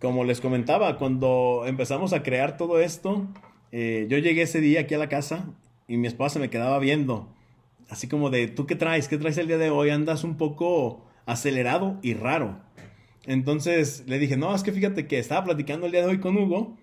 como 0.00 0.22
les 0.22 0.40
comentaba, 0.40 0.98
cuando 0.98 1.64
empezamos 1.66 2.12
a 2.12 2.22
crear 2.22 2.56
todo 2.56 2.78
esto, 2.80 3.26
eh, 3.72 4.06
yo 4.08 4.18
llegué 4.18 4.42
ese 4.42 4.60
día 4.60 4.82
aquí 4.82 4.94
a 4.94 4.98
la 4.98 5.08
casa 5.08 5.48
y 5.88 5.96
mi 5.96 6.06
esposa 6.06 6.38
me 6.38 6.48
quedaba 6.48 6.78
viendo. 6.78 7.34
Así 7.92 8.08
como 8.08 8.30
de, 8.30 8.48
¿tú 8.48 8.66
qué 8.66 8.74
traes? 8.74 9.06
¿Qué 9.06 9.18
traes 9.18 9.36
el 9.38 9.48
día 9.48 9.58
de 9.58 9.70
hoy? 9.70 9.90
Andas 9.90 10.24
un 10.24 10.36
poco 10.36 11.04
acelerado 11.26 11.98
y 12.02 12.14
raro. 12.14 12.58
Entonces 13.26 14.04
le 14.06 14.18
dije, 14.18 14.36
no, 14.36 14.54
es 14.54 14.62
que 14.62 14.72
fíjate 14.72 15.06
que 15.06 15.18
estaba 15.18 15.44
platicando 15.44 15.86
el 15.86 15.92
día 15.92 16.00
de 16.00 16.08
hoy 16.08 16.18
con 16.18 16.36
Hugo 16.36 16.76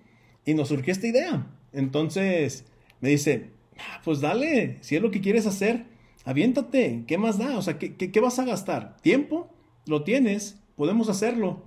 y 0.45 0.53
nos 0.53 0.67
surgió 0.67 0.93
esta 0.93 1.07
idea. 1.07 1.47
Entonces 1.73 2.65
me 3.01 3.09
dice, 3.09 3.51
Ah, 3.79 4.01
pues 4.03 4.21
dale, 4.21 4.77
si 4.81 4.95
es 4.95 5.01
lo 5.01 5.11
que 5.11 5.21
quieres 5.21 5.45
hacer, 5.45 5.85
aviéntate, 6.25 7.03
¿qué 7.07 7.17
más 7.17 7.37
da? 7.37 7.57
O 7.57 7.61
sea, 7.61 7.77
¿qué, 7.77 8.19
vas 8.19 8.39
a 8.39 8.45
gastar? 8.45 8.97
¿Tiempo? 9.01 9.49
Lo 9.85 10.03
tienes, 10.03 10.59
podemos 10.75 11.09
hacerlo. 11.09 11.63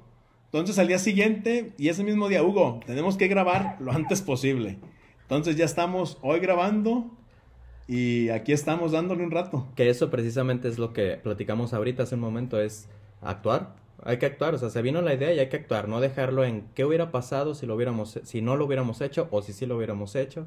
Entonces 0.47 0.79
al 0.79 0.89
día 0.89 0.99
siguiente 0.99 1.73
y 1.79 1.89
ese 1.89 2.05
mismo 2.05 2.29
día, 2.29 2.43
Hugo, 2.43 2.81
tenemos 2.87 3.17
que 3.17 3.29
grabar 3.29 3.77
lo 3.81 3.93
antes 3.93 4.21
posible. 4.21 4.79
Entonces 5.23 5.57
ya 5.57 5.65
estamos 5.65 6.19
hoy 6.21 6.41
grabando 6.41 7.11
y 7.89 8.29
aquí 8.31 8.53
estamos 8.53 8.93
dándole 8.93 9.25
un 9.25 9.31
rato. 9.31 9.67
Que 9.75 9.91
eso 9.91 10.11
precisamente 10.11 10.69
es 10.69 10.79
lo 10.79 10.93
que 10.93 11.19
platicamos 11.23 11.73
ahorita 11.73 12.05
hace 12.05 12.15
un 12.15 12.21
momento, 12.21 12.61
es 12.61 12.89
actuar. 13.21 13.75
Hay 14.05 14.19
que 14.19 14.27
actuar, 14.27 14.55
o 14.55 14.59
sea, 14.59 14.71
se 14.71 14.83
vino 14.83 15.01
la 15.01 15.15
idea 15.15 15.33
y 15.33 15.39
hay 15.39 15.49
que 15.49 15.57
actuar, 15.57 15.89
no 15.89 16.01
dejarlo 16.01 16.45
en 16.45 16.65
qué 16.75 16.85
hubiera 16.85 17.13
pasado 17.13 17.55
si 17.55 17.67
lo 17.67 17.77
hubiéramos, 17.77 18.19
si 18.25 18.43
no 18.43 18.57
lo 18.57 18.65
hubiéramos 18.65 19.01
hecho 19.01 19.29
o 19.31 19.43
si 19.43 19.53
sí 19.53 19.65
lo 19.65 19.77
hubiéramos 19.77 20.17
hecho. 20.17 20.47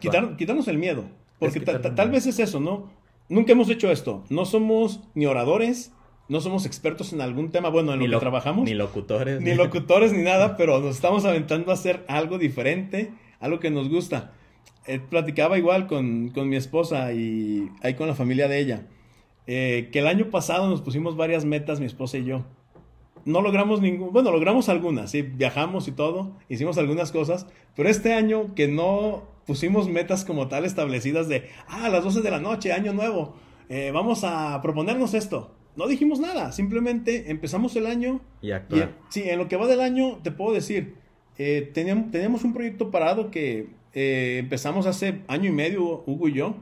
Quitar, 0.00 0.36
quitarnos 0.36 0.68
el 0.68 0.78
miedo. 0.78 1.04
Porque 1.38 1.60
tal 1.60 2.10
vez 2.10 2.26
es 2.26 2.38
eso, 2.38 2.60
¿no? 2.60 2.90
Nunca 3.28 3.52
hemos 3.52 3.68
hecho 3.70 3.90
esto. 3.90 4.24
No 4.30 4.44
somos 4.44 5.00
ni 5.14 5.26
oradores, 5.26 5.92
no 6.28 6.40
somos 6.40 6.66
expertos 6.66 7.12
en 7.12 7.20
algún 7.20 7.50
tema, 7.50 7.68
bueno, 7.68 7.92
en 7.92 8.10
lo, 8.10 8.18
que 8.18 8.20
trabajamos. 8.20 8.64
Ni 8.64 8.74
locutores. 8.74 9.40
Ni 9.40 9.54
locutores, 9.54 10.12
ni 10.12 10.22
nada, 10.22 10.56
pero 10.56 10.80
nos 10.80 10.94
estamos 10.94 11.24
aventando 11.24 11.70
a 11.70 11.74
hacer 11.74 12.04
algo 12.08 12.38
diferente, 12.38 13.12
algo 13.40 13.60
que 13.60 13.70
nos 13.70 13.88
gusta. 13.88 14.32
Eh, 14.88 15.00
platicaba 15.00 15.58
igual 15.58 15.86
con, 15.86 16.30
con, 16.30 16.48
mi 16.48 16.56
esposa 16.56 17.12
y 17.12 17.70
ahí 17.82 17.92
con 17.92 18.06
la 18.06 18.14
familia 18.14 18.48
de 18.48 18.58
ella, 18.58 18.86
eh, 19.46 19.90
que 19.92 19.98
el 19.98 20.06
año 20.06 20.30
pasado 20.30 20.66
nos 20.66 20.80
pusimos 20.80 21.14
varias 21.14 21.44
metas, 21.44 21.78
mi 21.78 21.84
esposa 21.84 22.16
y 22.16 22.24
yo. 22.24 22.46
No 23.26 23.42
logramos 23.42 23.82
ningún, 23.82 24.14
bueno, 24.14 24.30
logramos 24.30 24.70
algunas, 24.70 25.10
sí, 25.10 25.20
viajamos 25.20 25.88
y 25.88 25.92
todo, 25.92 26.32
hicimos 26.48 26.78
algunas 26.78 27.12
cosas, 27.12 27.46
pero 27.76 27.90
este 27.90 28.14
año 28.14 28.54
que 28.54 28.66
no 28.66 29.24
pusimos 29.46 29.90
metas 29.90 30.24
como 30.24 30.48
tal 30.48 30.64
establecidas 30.64 31.28
de, 31.28 31.50
ah, 31.66 31.84
a 31.84 31.88
las 31.90 32.02
12 32.02 32.22
de 32.22 32.30
la 32.30 32.40
noche, 32.40 32.72
año 32.72 32.94
nuevo, 32.94 33.34
eh, 33.68 33.90
vamos 33.92 34.24
a 34.24 34.58
proponernos 34.62 35.12
esto. 35.12 35.54
No 35.76 35.86
dijimos 35.86 36.18
nada, 36.18 36.50
simplemente 36.52 37.30
empezamos 37.30 37.76
el 37.76 37.86
año. 37.86 38.22
Y 38.40 38.52
actuar. 38.52 38.94
sí, 39.10 39.22
en 39.26 39.38
lo 39.38 39.48
que 39.48 39.56
va 39.56 39.66
del 39.66 39.80
año, 39.80 40.18
te 40.22 40.30
puedo 40.30 40.54
decir, 40.54 40.94
eh, 41.38 41.70
teníamos, 41.72 42.42
un 42.42 42.52
proyecto 42.52 42.90
parado 42.90 43.30
que 43.30 43.68
eh, 44.00 44.38
empezamos 44.38 44.86
hace 44.86 45.22
año 45.26 45.50
y 45.50 45.52
medio, 45.52 46.04
Hugo 46.06 46.28
y 46.28 46.32
yo, 46.34 46.54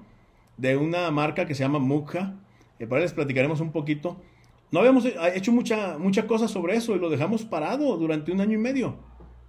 de 0.57 0.79
una 0.79 1.11
marca 1.11 1.45
que 1.45 1.55
se 1.55 1.63
llama 1.63 1.79
Mukha. 1.79 2.35
Eh, 2.79 2.87
para 2.87 3.03
les 3.03 3.13
platicaremos 3.13 3.61
un 3.61 3.73
poquito. 3.73 4.17
No 4.71 4.81
habíamos 4.81 5.05
hecho 5.35 5.53
mucha, 5.53 5.99
mucha 5.99 6.27
cosa 6.27 6.49
sobre 6.49 6.77
eso 6.77 6.97
y 6.97 6.99
lo 6.99 7.11
dejamos 7.11 7.45
parado 7.45 7.99
durante 7.99 8.33
un 8.33 8.41
año 8.41 8.55
y 8.55 8.63
medio. 8.63 8.97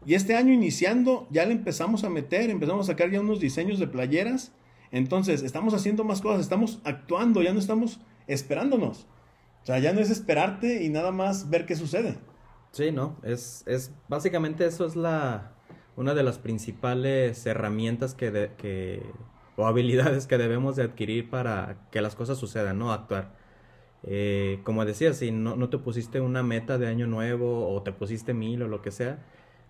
Y 0.05 0.15
este 0.15 0.35
año 0.35 0.51
iniciando 0.51 1.27
ya 1.31 1.45
le 1.45 1.53
empezamos 1.53 2.03
a 2.03 2.09
meter, 2.09 2.49
empezamos 2.49 2.89
a 2.89 2.91
sacar 2.91 3.09
ya 3.09 3.21
unos 3.21 3.39
diseños 3.39 3.79
de 3.79 3.87
playeras. 3.87 4.51
Entonces, 4.91 5.41
estamos 5.41 5.73
haciendo 5.73 6.03
más 6.03 6.19
cosas, 6.19 6.41
estamos 6.41 6.81
actuando, 6.83 7.41
ya 7.41 7.53
no 7.53 7.59
estamos 7.59 8.01
esperándonos. 8.27 9.07
O 9.63 9.65
sea, 9.65 9.79
ya 9.79 9.93
no 9.93 10.01
es 10.01 10.09
esperarte 10.09 10.83
y 10.83 10.89
nada 10.89 11.13
más 11.13 11.49
ver 11.49 11.65
qué 11.65 11.77
sucede. 11.77 12.17
Sí, 12.71 12.91
no, 12.91 13.15
es, 13.23 13.63
es 13.65 13.93
básicamente 14.09 14.65
eso 14.65 14.85
es 14.85 14.97
la 14.97 15.56
una 15.97 16.13
de 16.13 16.23
las 16.23 16.37
principales 16.37 17.45
herramientas 17.45 18.13
que, 18.13 18.51
que 18.57 19.03
o 19.57 19.65
habilidades 19.65 20.27
que 20.27 20.37
debemos 20.37 20.75
de 20.77 20.83
adquirir 20.83 21.29
para 21.29 21.77
que 21.91 21.99
las 21.99 22.15
cosas 22.15 22.37
sucedan, 22.37 22.79
¿no? 22.79 22.93
Actuar. 22.93 23.35
Eh, 24.03 24.59
como 24.63 24.85
decía, 24.85 25.13
si 25.13 25.31
no, 25.31 25.55
no 25.55 25.69
te 25.69 25.79
pusiste 25.79 26.21
una 26.21 26.43
meta 26.43 26.77
de 26.77 26.87
año 26.87 27.07
nuevo 27.07 27.67
o 27.73 27.81
te 27.81 27.91
pusiste 27.91 28.33
mil 28.33 28.61
o 28.61 28.67
lo 28.67 28.81
que 28.83 28.91
sea, 28.91 29.19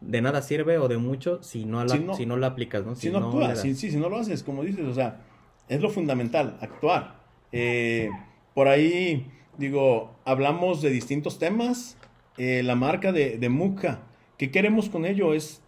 de 0.01 0.21
nada 0.21 0.41
sirve 0.41 0.77
o 0.77 0.89
de 0.89 0.97
mucho 0.97 1.41
si 1.41 1.65
no 1.65 1.83
la, 1.83 2.15
si 2.15 2.25
no, 2.25 2.37
la 2.37 2.47
aplicas, 2.47 2.85
¿no? 2.85 2.95
Si, 2.95 3.09
no, 3.09 3.19
actúas, 3.19 3.61
si, 3.61 3.73
si, 3.73 3.95
no 3.97 4.09
lo 4.09 4.17
haces, 4.17 4.43
como 4.43 4.63
dices, 4.63 4.85
o 4.85 4.93
sea, 4.93 5.21
es 5.69 5.81
lo 5.81 5.89
fundamental, 5.89 6.57
actuar. 6.61 7.21
Eh, 7.53 8.09
por 8.53 8.67
ahí, 8.67 9.31
digo, 9.57 10.13
hablamos 10.25 10.81
de 10.81 10.89
distintos 10.89 11.39
temas, 11.39 11.97
eh, 12.37 12.61
la 12.63 12.75
marca 12.75 13.13
de, 13.13 13.37
de 13.37 13.49
Muka. 13.49 14.01
¿Qué 14.37 14.51
queremos 14.51 14.89
con 14.89 15.05
ello? 15.05 15.33
Es, 15.33 15.63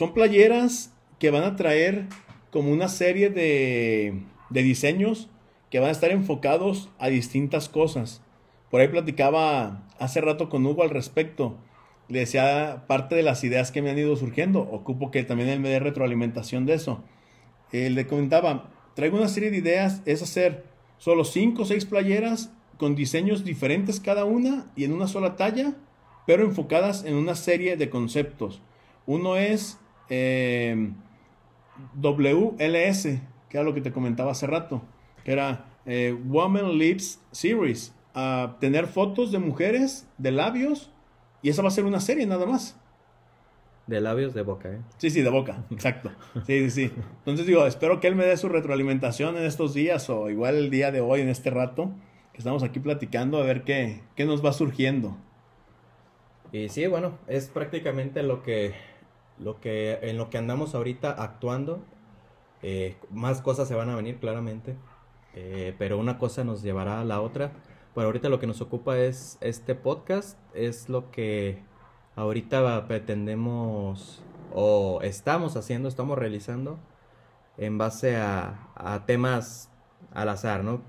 son 0.00 0.14
playeras 0.14 0.94
que 1.18 1.30
van 1.30 1.42
a 1.42 1.56
traer 1.56 2.06
como 2.50 2.72
una 2.72 2.88
serie 2.88 3.28
de, 3.28 4.22
de 4.48 4.62
diseños 4.62 5.28
que 5.68 5.78
van 5.78 5.90
a 5.90 5.92
estar 5.92 6.10
enfocados 6.10 6.88
a 6.98 7.08
distintas 7.08 7.68
cosas. 7.68 8.22
Por 8.70 8.80
ahí 8.80 8.88
platicaba 8.88 9.86
hace 9.98 10.22
rato 10.22 10.48
con 10.48 10.64
Hugo 10.64 10.82
al 10.82 10.88
respecto. 10.88 11.58
Le 12.08 12.20
decía 12.20 12.84
parte 12.86 13.14
de 13.14 13.22
las 13.22 13.44
ideas 13.44 13.72
que 13.72 13.82
me 13.82 13.90
han 13.90 13.98
ido 13.98 14.16
surgiendo. 14.16 14.60
Ocupo 14.60 15.10
que 15.10 15.22
también 15.22 15.50
él 15.50 15.60
me 15.60 15.68
dé 15.68 15.80
retroalimentación 15.80 16.64
de 16.64 16.72
eso. 16.76 17.04
Le 17.70 18.06
comentaba, 18.06 18.70
traigo 18.94 19.18
una 19.18 19.28
serie 19.28 19.50
de 19.50 19.58
ideas, 19.58 20.00
es 20.06 20.22
hacer 20.22 20.64
solo 20.96 21.24
5 21.24 21.60
o 21.60 21.66
6 21.66 21.84
playeras 21.84 22.54
con 22.78 22.94
diseños 22.94 23.44
diferentes 23.44 24.00
cada 24.00 24.24
una 24.24 24.72
y 24.76 24.84
en 24.84 24.94
una 24.94 25.08
sola 25.08 25.36
talla, 25.36 25.74
pero 26.26 26.42
enfocadas 26.42 27.04
en 27.04 27.16
una 27.16 27.34
serie 27.34 27.76
de 27.76 27.90
conceptos. 27.90 28.62
Uno 29.04 29.36
es 29.36 29.78
eh, 30.10 30.92
WLS, 32.00 33.02
que 33.48 33.56
era 33.56 33.62
lo 33.62 33.74
que 33.74 33.80
te 33.80 33.92
comentaba 33.92 34.32
hace 34.32 34.46
rato, 34.46 34.82
que 35.24 35.32
era 35.32 35.66
eh, 35.86 36.16
Woman 36.24 36.76
Lips 36.78 37.20
Series, 37.30 37.94
a 38.14 38.56
tener 38.60 38.86
fotos 38.86 39.32
de 39.32 39.38
mujeres, 39.38 40.06
de 40.18 40.32
labios, 40.32 40.90
y 41.42 41.48
esa 41.48 41.62
va 41.62 41.68
a 41.68 41.72
ser 41.72 41.84
una 41.84 42.00
serie 42.00 42.26
nada 42.26 42.44
más. 42.44 42.78
De 43.86 44.00
labios 44.00 44.34
de 44.34 44.42
boca, 44.42 44.68
¿eh? 44.68 44.80
Sí, 44.98 45.10
sí, 45.10 45.22
de 45.22 45.30
boca, 45.30 45.64
exacto. 45.70 46.10
Sí, 46.46 46.68
sí, 46.68 46.70
sí. 46.70 46.92
Entonces 47.18 47.46
digo, 47.46 47.66
espero 47.66 47.98
que 48.00 48.08
él 48.08 48.14
me 48.14 48.26
dé 48.26 48.36
su 48.36 48.48
retroalimentación 48.48 49.36
en 49.36 49.44
estos 49.44 49.72
días 49.74 50.10
o 50.10 50.28
igual 50.28 50.56
el 50.56 50.70
día 50.70 50.92
de 50.92 51.00
hoy, 51.00 51.22
en 51.22 51.28
este 51.28 51.50
rato, 51.50 51.90
estamos 52.40 52.62
aquí 52.62 52.80
platicando 52.80 53.38
a 53.38 53.44
ver 53.44 53.62
qué, 53.64 54.00
qué 54.16 54.24
nos 54.24 54.44
va 54.44 54.52
surgiendo. 54.52 55.16
Y 56.52 56.68
sí, 56.68 56.86
bueno, 56.86 57.18
es 57.28 57.48
prácticamente 57.48 58.22
lo 58.22 58.42
que, 58.42 58.74
lo 59.40 59.60
que, 59.60 59.98
en 60.02 60.18
lo 60.18 60.30
que 60.30 60.38
andamos 60.38 60.74
ahorita 60.74 61.10
actuando. 61.10 61.82
Eh, 62.62 62.96
más 63.10 63.40
cosas 63.40 63.68
se 63.68 63.74
van 63.74 63.88
a 63.88 63.96
venir, 63.96 64.18
claramente. 64.18 64.76
Eh, 65.34 65.74
pero 65.78 65.98
una 65.98 66.18
cosa 66.18 66.44
nos 66.44 66.62
llevará 66.62 67.00
a 67.00 67.04
la 67.04 67.20
otra. 67.20 67.52
Pero 67.94 68.06
ahorita 68.06 68.28
lo 68.28 68.38
que 68.38 68.46
nos 68.46 68.60
ocupa 68.60 68.98
es 68.98 69.38
este 69.40 69.74
podcast, 69.74 70.38
es 70.54 70.88
lo 70.88 71.10
que 71.10 71.62
ahorita 72.14 72.86
pretendemos 72.86 74.22
o 74.52 75.00
estamos 75.02 75.56
haciendo, 75.56 75.88
estamos 75.88 76.18
realizando 76.18 76.78
en 77.58 77.78
base 77.78 78.16
a, 78.16 79.04
temas 79.06 79.70
al 80.12 80.28
azar, 80.28 80.62
¿no? 80.62 80.82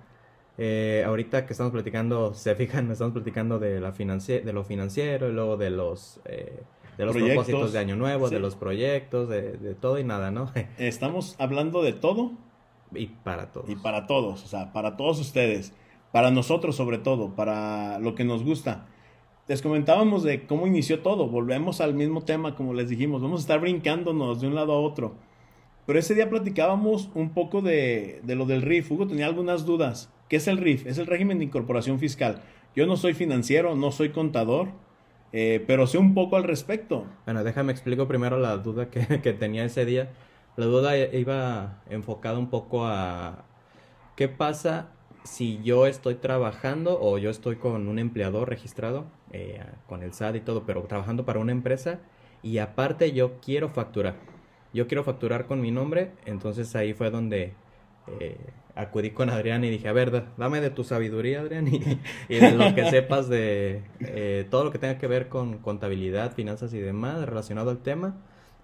Eh, 0.57 1.03
ahorita 1.05 1.45
que 1.47 1.53
estamos 1.53 1.71
platicando, 1.71 2.33
se 2.35 2.55
fijan, 2.55 2.91
estamos 2.91 3.13
platicando 3.13 3.57
de, 3.57 3.79
la 3.79 3.91
de 3.91 4.53
lo 4.53 4.63
financiero 4.63 5.27
y 5.29 5.33
luego 5.33 5.57
de 5.57 5.69
los, 5.71 6.21
de 7.01 7.13
los 7.13 7.15
propósitos 7.15 7.73
de 7.73 7.79
Año 7.79 7.95
Nuevo, 7.95 8.29
de 8.29 8.39
los 8.39 8.55
proyectos, 8.55 9.27
de, 9.29 9.53
de, 9.53 9.73
todo 9.75 9.99
y 9.99 10.03
nada, 10.03 10.31
¿no? 10.31 10.51
estamos 10.77 11.35
hablando 11.39 11.81
de 11.81 11.93
todo. 11.93 12.31
Y 12.93 13.07
para 13.07 13.51
todos. 13.51 13.69
Y 13.69 13.75
para 13.75 14.05
todos, 14.05 14.43
o 14.43 14.47
sea, 14.47 14.73
para 14.73 14.97
todos 14.97 15.19
ustedes. 15.19 15.73
Para 16.11 16.29
nosotros 16.29 16.75
sobre 16.75 16.97
todo, 16.97 17.35
para 17.35 17.99
lo 17.99 18.15
que 18.15 18.23
nos 18.23 18.43
gusta. 18.43 18.85
Les 19.47 19.61
comentábamos 19.61 20.23
de 20.23 20.45
cómo 20.45 20.67
inició 20.67 20.99
todo. 20.99 21.27
Volvemos 21.27 21.81
al 21.81 21.93
mismo 21.93 22.21
tema, 22.21 22.55
como 22.55 22.73
les 22.73 22.89
dijimos. 22.89 23.21
Vamos 23.21 23.39
a 23.39 23.43
estar 23.43 23.59
brincándonos 23.59 24.41
de 24.41 24.47
un 24.47 24.55
lado 24.55 24.73
a 24.73 24.79
otro. 24.79 25.15
Pero 25.85 25.99
ese 25.99 26.15
día 26.15 26.29
platicábamos 26.29 27.09
un 27.15 27.31
poco 27.31 27.61
de, 27.61 28.21
de 28.23 28.35
lo 28.35 28.45
del 28.45 28.61
RIF. 28.61 28.91
Hugo 28.91 29.07
tenía 29.07 29.25
algunas 29.25 29.65
dudas. 29.65 30.09
¿Qué 30.29 30.35
es 30.35 30.47
el 30.47 30.57
RIF? 30.57 30.85
Es 30.85 30.97
el 30.97 31.07
régimen 31.07 31.39
de 31.39 31.45
incorporación 31.45 31.97
fiscal. 31.97 32.41
Yo 32.75 32.85
no 32.85 32.95
soy 32.95 33.13
financiero, 33.13 33.75
no 33.75 33.91
soy 33.91 34.09
contador, 34.09 34.69
eh, 35.33 35.63
pero 35.65 35.87
sé 35.87 35.97
un 35.97 36.13
poco 36.13 36.35
al 36.35 36.43
respecto. 36.43 37.05
Bueno, 37.25 37.43
déjame 37.43 37.71
explico 37.71 38.07
primero 38.07 38.37
la 38.37 38.57
duda 38.57 38.89
que, 38.89 39.01
tenía 39.39 39.65
ese 39.65 39.85
día. 39.85 40.09
La 40.57 40.65
duda 40.65 40.97
iba 40.97 41.81
enfocada 41.89 42.37
un 42.37 42.49
poco 42.49 42.85
a 42.85 43.45
qué 44.15 44.27
pasa 44.27 44.89
si 45.23 45.61
yo 45.63 45.87
estoy 45.87 46.15
trabajando 46.15 46.97
o 46.99 47.17
yo 47.17 47.29
estoy 47.29 47.55
con 47.55 47.87
un 47.87 47.99
empleador 47.99 48.49
registrado, 48.49 49.05
eh, 49.31 49.63
con 49.87 50.03
el 50.03 50.13
SAT 50.13 50.35
y 50.37 50.39
todo, 50.41 50.65
pero 50.65 50.81
trabajando 50.83 51.25
para 51.25 51.39
una 51.39 51.51
empresa 51.51 51.99
y 52.43 52.57
aparte 52.57 53.11
yo 53.13 53.39
quiero 53.41 53.69
facturar. 53.69 54.15
Yo 54.73 54.87
quiero 54.87 55.03
facturar 55.03 55.47
con 55.47 55.61
mi 55.61 55.71
nombre, 55.71 56.11
entonces 56.25 56.75
ahí 56.75 56.93
fue 56.93 57.11
donde 57.11 57.53
eh, 58.19 58.37
acudí 58.75 59.11
con 59.11 59.29
Adrián 59.29 59.63
y 59.63 59.69
dije, 59.69 59.87
a 59.87 59.93
ver, 59.93 60.25
dame 60.37 60.61
de 60.61 60.69
tu 60.69 60.83
sabiduría, 60.83 61.41
Adrián, 61.41 61.67
y, 61.67 62.35
de 62.35 62.51
lo 62.51 62.73
que 62.73 62.85
sepas 62.89 63.29
de 63.29 63.83
eh, 63.99 64.45
todo 64.49 64.63
lo 64.63 64.71
que 64.71 64.79
tenga 64.79 64.97
que 64.97 65.07
ver 65.07 65.29
con 65.29 65.59
contabilidad, 65.59 66.33
finanzas 66.33 66.73
y 66.73 66.79
demás 66.79 67.25
relacionado 67.25 67.69
al 67.69 67.79
tema. 67.79 68.15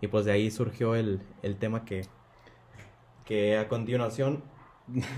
Y 0.01 0.07
pues 0.07 0.25
de 0.25 0.31
ahí 0.31 0.51
surgió 0.51 0.95
el, 0.95 1.21
tema 1.59 1.83
que, 1.85 2.05
que 3.25 3.57
a 3.57 3.67
continuación 3.67 4.43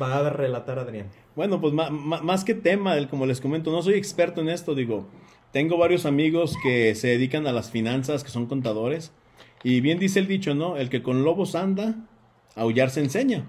va 0.02 0.18
a 0.18 0.30
relatar 0.30 0.80
Adrián. 0.80 1.08
Bueno, 1.36 1.62
pues 1.62 1.74
más, 1.74 2.44
que 2.44 2.54
tema, 2.54 2.96
como 3.08 3.26
les 3.26 3.42
comento, 3.42 3.72
no 3.72 3.82
soy 3.82 3.96
experto 3.96 4.42
en 4.42 4.50
esto, 4.50 4.76
digo, 4.76 5.08
tengo 5.52 5.78
varios 5.78 6.06
amigos 6.06 6.56
que 6.64 6.96
se 6.96 7.08
dedican 7.08 7.48
a 7.48 7.52
las 7.52 7.72
finanzas, 7.72 8.24
que 8.24 8.30
son 8.30 8.46
contadores, 8.46 9.12
y 9.64 9.82
bien 9.82 10.00
dice 10.00 10.20
el 10.20 10.28
dicho, 10.28 10.56
¿no? 10.56 10.78
El 10.78 10.90
que 10.90 11.04
con 11.04 11.24
lobos 11.24 11.56
anda, 11.56 11.96
aullar 12.56 12.90
se 12.90 13.02
enseña. 13.02 13.46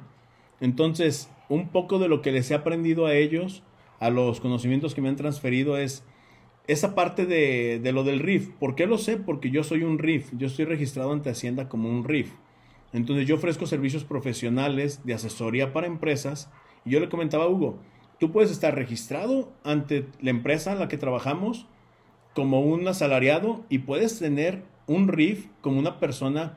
Entonces, 0.60 1.30
un 1.48 1.68
poco 1.68 1.98
de 1.98 2.08
lo 2.08 2.22
que 2.22 2.32
les 2.32 2.50
he 2.50 2.54
aprendido 2.54 3.06
a 3.06 3.14
ellos, 3.14 3.62
a 3.98 4.10
los 4.10 4.40
conocimientos 4.40 4.94
que 4.94 5.02
me 5.02 5.08
han 5.08 5.16
transferido, 5.16 5.76
es 5.76 6.04
esa 6.66 6.94
parte 6.94 7.26
de, 7.26 7.80
lo 7.92 8.04
del 8.04 8.20
RIF. 8.20 8.50
¿Por 8.58 8.74
qué 8.74 8.86
lo 8.86 8.98
sé? 8.98 9.16
Porque 9.16 9.50
yo 9.50 9.64
soy 9.64 9.82
un 9.82 9.98
RIF, 9.98 10.30
yo 10.36 10.46
estoy 10.46 10.64
registrado 10.64 11.12
ante 11.12 11.30
Hacienda 11.30 11.68
como 11.68 11.88
un 11.88 12.04
RIF. 12.04 12.32
Entonces 12.92 13.26
yo 13.26 13.36
ofrezco 13.36 13.66
servicios 13.66 14.04
profesionales 14.04 15.04
de 15.04 15.14
asesoría 15.14 15.72
para 15.72 15.86
empresas 15.86 16.50
y 16.84 16.90
yo 16.90 17.00
le 17.00 17.08
comentaba 17.08 17.44
a 17.44 17.48
Hugo, 17.48 17.78
tú 18.18 18.32
puedes 18.32 18.50
estar 18.50 18.74
registrado 18.74 19.52
ante 19.64 20.06
la 20.20 20.30
empresa 20.30 20.72
en 20.72 20.78
la 20.78 20.88
que 20.88 20.98
trabajamos 20.98 21.66
como 22.34 22.60
un 22.60 22.86
asalariado 22.86 23.64
y 23.68 23.78
puedes 23.78 24.18
tener 24.18 24.64
un 24.86 25.08
RIF 25.08 25.46
como 25.60 25.78
una 25.78 26.00
persona 26.00 26.56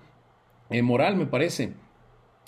eh, 0.69 0.81
moral, 0.81 1.15
me 1.15 1.25
parece. 1.25 1.73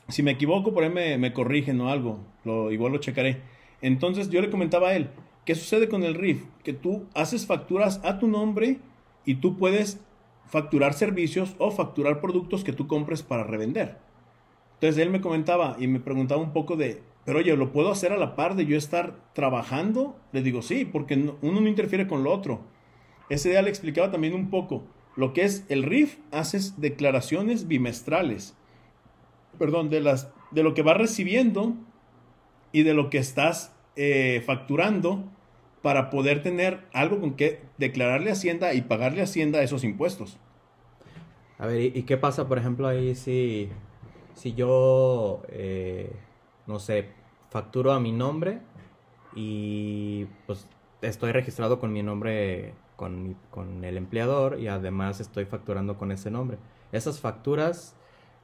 Si 0.07 0.21
me 0.21 0.31
equivoco, 0.31 0.73
por 0.73 0.83
ahí 0.83 1.17
me, 1.17 1.33
corrigen 1.33 1.81
o 1.81 1.89
algo, 1.89 2.19
lo, 2.43 2.71
igual 2.71 2.91
lo 2.91 2.99
checaré. 2.99 3.41
Entonces 3.81 4.29
yo 4.29 4.41
le 4.41 4.49
comentaba 4.49 4.89
a 4.89 4.95
él, 4.95 5.09
¿qué 5.45 5.55
sucede 5.55 5.89
con 5.89 6.03
el 6.03 6.15
RIF? 6.15 6.43
Que 6.63 6.73
tú 6.73 7.05
haces 7.13 7.45
facturas 7.45 8.01
a 8.03 8.19
tu 8.19 8.27
nombre 8.27 8.79
y 9.25 9.35
tú 9.35 9.57
puedes 9.57 9.99
facturar 10.47 10.93
servicios 10.93 11.55
o 11.57 11.71
facturar 11.71 12.21
productos 12.21 12.63
que 12.63 12.73
tú 12.73 12.87
compres 12.87 13.23
para 13.23 13.43
revender. 13.43 13.97
Entonces 14.75 15.01
él 15.01 15.09
me 15.09 15.21
comentaba 15.21 15.75
y 15.79 15.87
me 15.87 15.99
preguntaba 15.99 16.41
un 16.41 16.53
poco 16.53 16.75
de, 16.75 17.01
pero 17.25 17.39
oye, 17.39 17.55
¿lo 17.57 17.71
puedo 17.71 17.91
hacer 17.91 18.11
a 18.11 18.17
la 18.17 18.35
par 18.35 18.55
de 18.55 18.65
yo 18.65 18.77
estar 18.77 19.15
trabajando? 19.33 20.15
Le 20.31 20.43
digo, 20.43 20.61
sí, 20.61 20.85
porque 20.85 21.15
uno 21.15 21.61
no 21.61 21.67
interfiere 21.67 22.07
con 22.07 22.23
lo 22.23 22.31
otro. 22.31 22.61
Ese 23.29 23.49
día 23.49 23.63
le 23.63 23.69
explicaba 23.69 24.11
también 24.11 24.35
un 24.35 24.51
poco. 24.51 24.83
Lo 25.15 25.33
que 25.33 25.43
es 25.43 25.65
el 25.69 25.83
RIF, 25.83 26.17
haces 26.31 26.79
declaraciones 26.79 27.67
bimestrales. 27.67 28.55
Perdón, 29.57 29.89
de, 29.89 30.01
las, 30.01 30.31
de 30.51 30.63
lo 30.63 30.73
que 30.73 30.81
vas 30.81 30.97
recibiendo 30.97 31.75
y 32.71 32.83
de 32.83 32.93
lo 32.93 33.09
que 33.09 33.17
estás 33.17 33.73
eh, 33.95 34.43
facturando 34.45 35.23
para 35.81 36.09
poder 36.09 36.41
tener 36.41 36.79
algo 36.93 37.19
con 37.19 37.35
que 37.35 37.61
declararle 37.77 38.31
Hacienda 38.31 38.73
y 38.73 38.81
pagarle 38.81 39.21
Hacienda 39.21 39.61
esos 39.61 39.83
impuestos. 39.83 40.37
A 41.57 41.67
ver, 41.67 41.95
¿y, 41.95 42.03
qué 42.03 42.17
pasa, 42.17 42.47
por 42.47 42.57
ejemplo, 42.57 42.87
ahí 42.87 43.15
si, 43.15 43.69
si 44.33 44.53
yo, 44.55 45.43
eh, 45.49 46.11
no 46.67 46.79
sé, 46.79 47.09
facturo 47.49 47.93
a 47.93 47.99
mi 47.99 48.11
nombre 48.11 48.59
y 49.35 50.25
pues 50.47 50.67
estoy 51.01 51.31
registrado 51.31 51.79
con 51.79 51.93
mi 51.93 52.03
nombre, 52.03 52.73
con, 52.95 53.37
con 53.51 53.85
el 53.85 53.95
empleador 53.95 54.59
y 54.59 54.67
además 54.67 55.21
estoy 55.21 55.45
facturando 55.45 55.97
con 55.97 56.11
ese 56.11 56.31
nombre? 56.31 56.57
Esas 56.91 57.19
facturas 57.19 57.95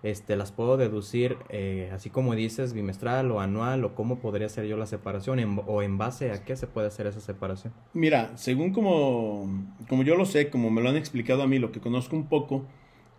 este, 0.04 0.36
las 0.36 0.52
puedo 0.52 0.78
deducir 0.78 1.38
eh, 1.50 1.92
así 1.94 2.10
como 2.10 2.34
dices, 2.34 2.74
bimestral 2.74 3.32
o 3.32 3.40
anual, 3.40 3.86
o 3.86 3.94
cómo 3.94 4.20
podría 4.20 4.50
ser 4.50 4.66
yo 4.66 4.78
la 4.78 4.88
separación, 4.88 5.62
o 5.68 5.82
en 5.82 5.98
base 5.98 6.32
a 6.32 6.44
qué 6.44 6.56
se 6.56 6.68
puede 6.68 6.88
hacer 6.88 7.08
esa 7.08 7.20
separación. 7.20 7.74
Mira, 7.94 8.36
según 8.36 8.74
como, 8.74 9.48
como 9.88 10.04
yo 10.04 10.16
lo 10.16 10.26
sé, 10.26 10.50
como 10.50 10.72
me 10.72 10.82
lo 10.82 10.90
han 10.90 10.98
explicado 10.98 11.44
a 11.44 11.48
mí, 11.48 11.60
lo 11.60 11.72
que 11.72 11.80
conozco 11.80 12.16
un 12.16 12.28
poco, 12.28 12.66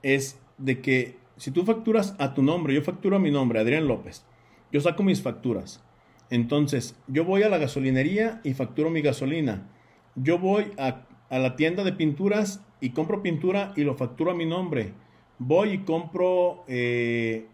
es 0.02 0.40
de 0.58 0.80
que 0.80 1.16
si 1.36 1.50
tú 1.50 1.64
facturas 1.64 2.16
a 2.18 2.34
tu 2.34 2.42
nombre, 2.42 2.74
yo 2.74 2.82
facturo 2.82 3.16
a 3.16 3.20
mi 3.20 3.30
nombre, 3.30 3.60
Adrián 3.60 3.86
López, 3.86 4.24
yo 4.72 4.80
saco 4.80 5.02
mis 5.02 5.22
facturas. 5.22 5.84
Entonces, 6.30 6.96
yo 7.06 7.24
voy 7.24 7.42
a 7.42 7.48
la 7.48 7.58
gasolinería 7.58 8.40
y 8.42 8.54
facturo 8.54 8.90
mi 8.90 9.02
gasolina. 9.02 9.68
Yo 10.14 10.38
voy 10.38 10.72
a 10.78 11.06
la 11.30 11.56
tienda 11.56 11.84
de 11.84 11.92
pinturas 11.92 12.64
y 12.80 12.90
compro 12.90 13.22
pintura 13.22 13.72
y 13.76 13.84
lo 13.84 13.94
facturo 13.94 14.30
a 14.30 14.34
mi 14.34 14.46
nombre 14.46 14.94
voy 15.46 15.72
y 15.72 15.78
compro 15.78 16.64
eh, 16.68 17.46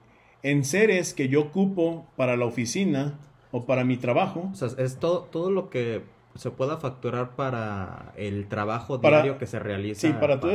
enseres 0.42 1.14
que 1.14 1.28
yo 1.28 1.40
ocupo 1.40 2.06
para 2.16 2.36
la 2.36 2.44
oficina 2.44 3.18
o 3.50 3.64
para 3.64 3.84
mi 3.84 3.96
trabajo. 3.96 4.50
O 4.52 4.54
sea, 4.54 4.68
es 4.78 4.98
todo, 4.98 5.22
todo 5.24 5.50
lo 5.50 5.70
que 5.70 6.02
se 6.34 6.50
pueda 6.50 6.76
facturar 6.76 7.34
para 7.34 8.12
el 8.16 8.46
trabajo 8.46 8.98
diario 8.98 9.38
que 9.38 9.46
se 9.46 9.58
realiza. 9.58 10.00
Sí, 10.00 10.14
para, 10.20 10.38
Tú 10.38 10.48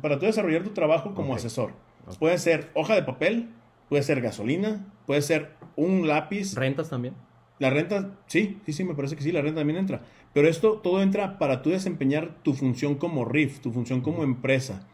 para 0.00 0.18
tú 0.18 0.26
desarrollar 0.26 0.62
tu 0.62 0.70
trabajo 0.70 1.14
como 1.14 1.34
asesor. 1.34 1.72
Puede 2.18 2.38
ser 2.38 2.70
hoja 2.74 2.94
de 2.94 3.02
papel, 3.02 3.48
puede 3.88 4.02
ser 4.02 4.20
gasolina, 4.20 4.86
puede 5.06 5.22
ser 5.22 5.54
un 5.74 6.06
lápiz. 6.06 6.54
¿Rentas 6.54 6.90
también? 6.90 7.14
La 7.58 7.70
renta, 7.70 8.10
sí, 8.26 8.60
sí, 8.66 8.72
sí, 8.72 8.84
me 8.84 8.94
parece 8.94 9.16
que 9.16 9.22
sí, 9.22 9.32
la 9.32 9.40
renta 9.40 9.60
también 9.60 9.78
entra. 9.78 10.02
Pero 10.34 10.46
esto 10.46 10.74
todo 10.74 11.02
entra 11.02 11.38
para 11.38 11.62
tú 11.62 11.70
desempeñar 11.70 12.36
tu 12.42 12.52
función 12.52 12.96
como 12.96 13.24
RIF, 13.24 13.60
tu 13.60 13.72
función 13.72 14.02
como 14.02 14.22
empresa. 14.22 14.86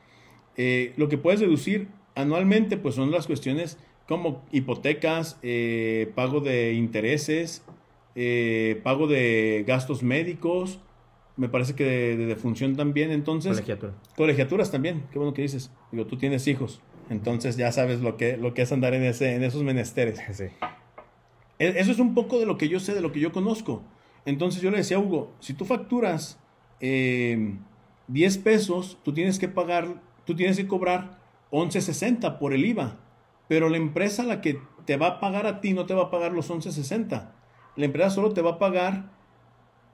Eh, 0.57 0.93
lo 0.97 1.09
que 1.09 1.19
puedes 1.19 1.41
deducir 1.41 1.89
anualmente 2.15 2.77
pues 2.77 2.95
son 2.95 3.11
las 3.11 3.27
cuestiones 3.27 3.79
como 4.07 4.45
hipotecas, 4.53 5.39
eh, 5.43 6.13
pago 6.15 6.41
de 6.41 6.75
intereses, 6.75 7.65
eh, 8.15 8.81
pago 8.83 9.07
de 9.07 9.65
gastos 9.67 10.03
médicos, 10.03 10.81
me 11.37 11.49
parece 11.49 11.75
que 11.75 12.17
de, 12.17 12.37
función 12.37 12.77
también, 12.77 13.11
entonces... 13.11 13.53
Colegiatura. 13.53 13.95
Colegiaturas 14.17 14.71
también, 14.71 15.05
qué 15.11 15.19
bueno 15.19 15.33
que 15.33 15.43
dices. 15.43 15.71
Digo, 15.91 16.07
tú 16.07 16.19
tienes 16.19 16.47
hijos, 16.47 16.83
entonces 17.09 17.57
ya 17.57 17.73
sabes 17.73 18.01
lo 18.01 18.17
que, 18.19 18.37
lo 18.37 18.53
que 18.53 18.63
es 18.63 18.73
andar 18.73 18.93
en, 18.93 19.05
ese, 19.05 19.35
en 19.35 19.45
esos 19.45 19.63
menesteres. 19.63 20.21
E, 21.59 21.79
eso 21.79 21.93
es 21.93 22.01
un 22.01 22.15
poco 22.15 22.41
de 22.41 22.47
lo 22.47 22.59
que 22.59 22.69
yo 22.69 22.81
sé, 22.81 22.93
de 22.93 23.01
lo 23.01 23.13
que 23.13 23.21
yo 23.21 23.31
conozco. 23.31 23.85
Entonces 24.25 24.63
yo 24.63 24.71
le 24.73 24.79
decía 24.79 24.97
a 24.97 25.01
Hugo, 25.01 25.33
si 25.39 25.55
tú 25.55 25.65
facturas 25.65 26.41
10 26.81 28.39
pesos, 28.39 28.99
tú 29.05 29.13
tienes 29.13 29.39
que 29.39 29.49
pagar 29.49 30.01
tú 30.25 30.35
tienes 30.35 30.57
que 30.57 30.67
cobrar 30.67 31.19
11.60 31.51 32.39
por 32.39 32.53
el 32.53 32.65
IVA, 32.65 32.99
pero 33.49 33.69
la 33.69 33.77
empresa 33.77 34.23
la 34.25 34.41
que 34.41 34.61
te 34.85 34.97
va 34.97 35.07
a 35.07 35.21
pagar 35.21 35.47
a 35.47 35.61
ti 35.61 35.75
no 35.75 35.87
te 35.87 35.95
va 35.95 36.05
a 36.05 36.11
pagar 36.11 36.33
los 36.33 36.51
11.60. 36.51 37.31
La 37.77 37.85
empresa 37.85 38.11
solo 38.11 38.33
te 38.33 38.43
va 38.43 38.53
a 38.53 38.59
pagar 38.59 39.11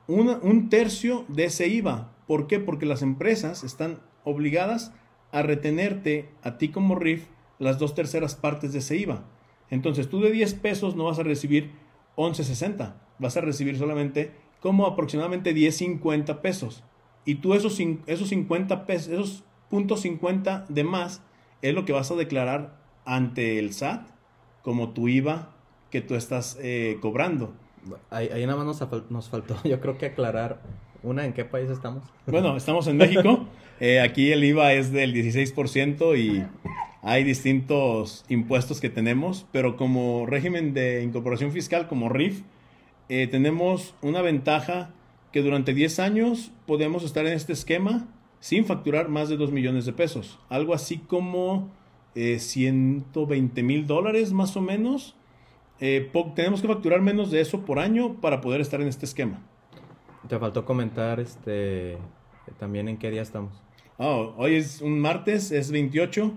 un 0.06 0.68
tercio 0.70 1.24
de 1.28 1.44
ese 1.44 1.68
IVA. 1.68 2.12
¿Por 2.26 2.46
qué? 2.46 2.60
Porque 2.60 2.86
las 2.86 3.02
empresas 3.02 3.64
están 3.64 4.00
obligadas 4.24 4.92
a 5.32 5.42
retenerte 5.42 6.30
a 6.42 6.58
ti 6.58 6.68
como 6.68 6.94
RIF 6.94 7.26
las 7.58 7.78
dos 7.78 7.94
terceras 7.94 8.34
partes 8.34 8.72
de 8.72 8.78
ese 8.78 8.96
IVA. 8.96 9.24
Entonces 9.70 10.08
tú 10.08 10.20
de 10.20 10.30
10 10.30 10.54
pesos 10.54 10.96
no 10.96 11.04
vas 11.04 11.18
a 11.18 11.24
recibir 11.24 11.72
11.60, 12.16 12.94
vas 13.18 13.36
a 13.36 13.40
recibir 13.40 13.76
solamente 13.78 14.32
como 14.60 14.86
aproximadamente 14.86 15.54
10.50 15.54 16.40
pesos. 16.40 16.82
Y 17.24 17.36
tú 17.36 17.54
esos, 17.54 17.78
esos 18.06 18.28
50 18.28 18.86
pesos, 18.86 19.08
esos 19.08 19.44
punto 19.70 19.96
.50 19.96 20.66
de 20.68 20.84
más 20.84 21.22
es 21.62 21.74
lo 21.74 21.84
que 21.84 21.92
vas 21.92 22.10
a 22.10 22.14
declarar 22.14 22.76
ante 23.04 23.58
el 23.58 23.72
SAT 23.72 24.06
como 24.62 24.90
tu 24.90 25.08
IVA 25.08 25.50
que 25.90 26.00
tú 26.00 26.14
estás 26.14 26.58
eh, 26.60 26.98
cobrando. 27.00 27.54
Ahí, 28.10 28.28
nada 28.46 28.62
más 28.62 28.80
nos, 28.80 29.10
nos, 29.10 29.28
faltó, 29.28 29.56
yo 29.64 29.80
creo 29.80 29.96
que 29.98 30.06
aclarar, 30.06 30.60
una, 31.02 31.24
¿en 31.24 31.32
qué 31.32 31.44
país 31.44 31.70
estamos? 31.70 32.04
Bueno, 32.26 32.56
estamos 32.56 32.86
en 32.86 32.96
México. 32.96 33.46
Eh, 33.80 34.00
aquí 34.00 34.32
el 34.32 34.42
IVA 34.42 34.72
es 34.72 34.90
del 34.90 35.14
16% 35.14 36.18
y 36.18 36.44
hay 37.00 37.22
distintos 37.22 38.24
impuestos 38.28 38.80
que 38.80 38.90
tenemos, 38.90 39.46
pero 39.52 39.76
como 39.76 40.26
régimen 40.26 40.74
de 40.74 41.04
incorporación 41.04 41.52
fiscal, 41.52 41.86
como 41.86 42.08
RIF, 42.08 42.42
eh, 43.08 43.28
tenemos 43.28 43.94
una 44.02 44.20
ventaja 44.20 44.90
que 45.30 45.42
durante 45.42 45.74
10 45.74 46.00
años 46.00 46.50
podemos 46.66 47.04
estar 47.04 47.24
en 47.24 47.34
este 47.34 47.52
esquema 47.52 48.08
sin 48.40 48.64
facturar 48.64 49.08
más 49.08 49.28
de 49.28 49.36
2 49.36 49.52
millones 49.52 49.86
de 49.86 49.92
pesos. 49.92 50.38
Algo 50.48 50.74
así 50.74 50.98
como 50.98 51.70
120 52.14 53.60
eh, 53.60 53.64
mil 53.64 53.86
dólares 53.86 54.32
más 54.32 54.56
o 54.56 54.60
menos. 54.60 55.14
Eh, 55.80 56.10
tenemos 56.34 56.60
que 56.60 56.68
facturar 56.68 57.00
menos 57.00 57.30
de 57.30 57.40
eso 57.40 57.64
por 57.64 57.78
año 57.78 58.20
para 58.20 58.40
poder 58.40 58.60
estar 58.60 58.80
en 58.80 58.88
este 58.88 59.06
esquema. 59.06 59.40
Te 60.28 60.38
faltó 60.38 60.64
comentar 60.64 61.20
este 61.20 61.98
también 62.58 62.88
en 62.88 62.96
qué 62.96 63.10
día 63.10 63.22
estamos. 63.22 63.62
Oh, 63.98 64.34
hoy 64.36 64.54
es 64.56 64.80
un 64.80 64.98
martes, 64.98 65.52
es 65.52 65.70
28. 65.70 66.32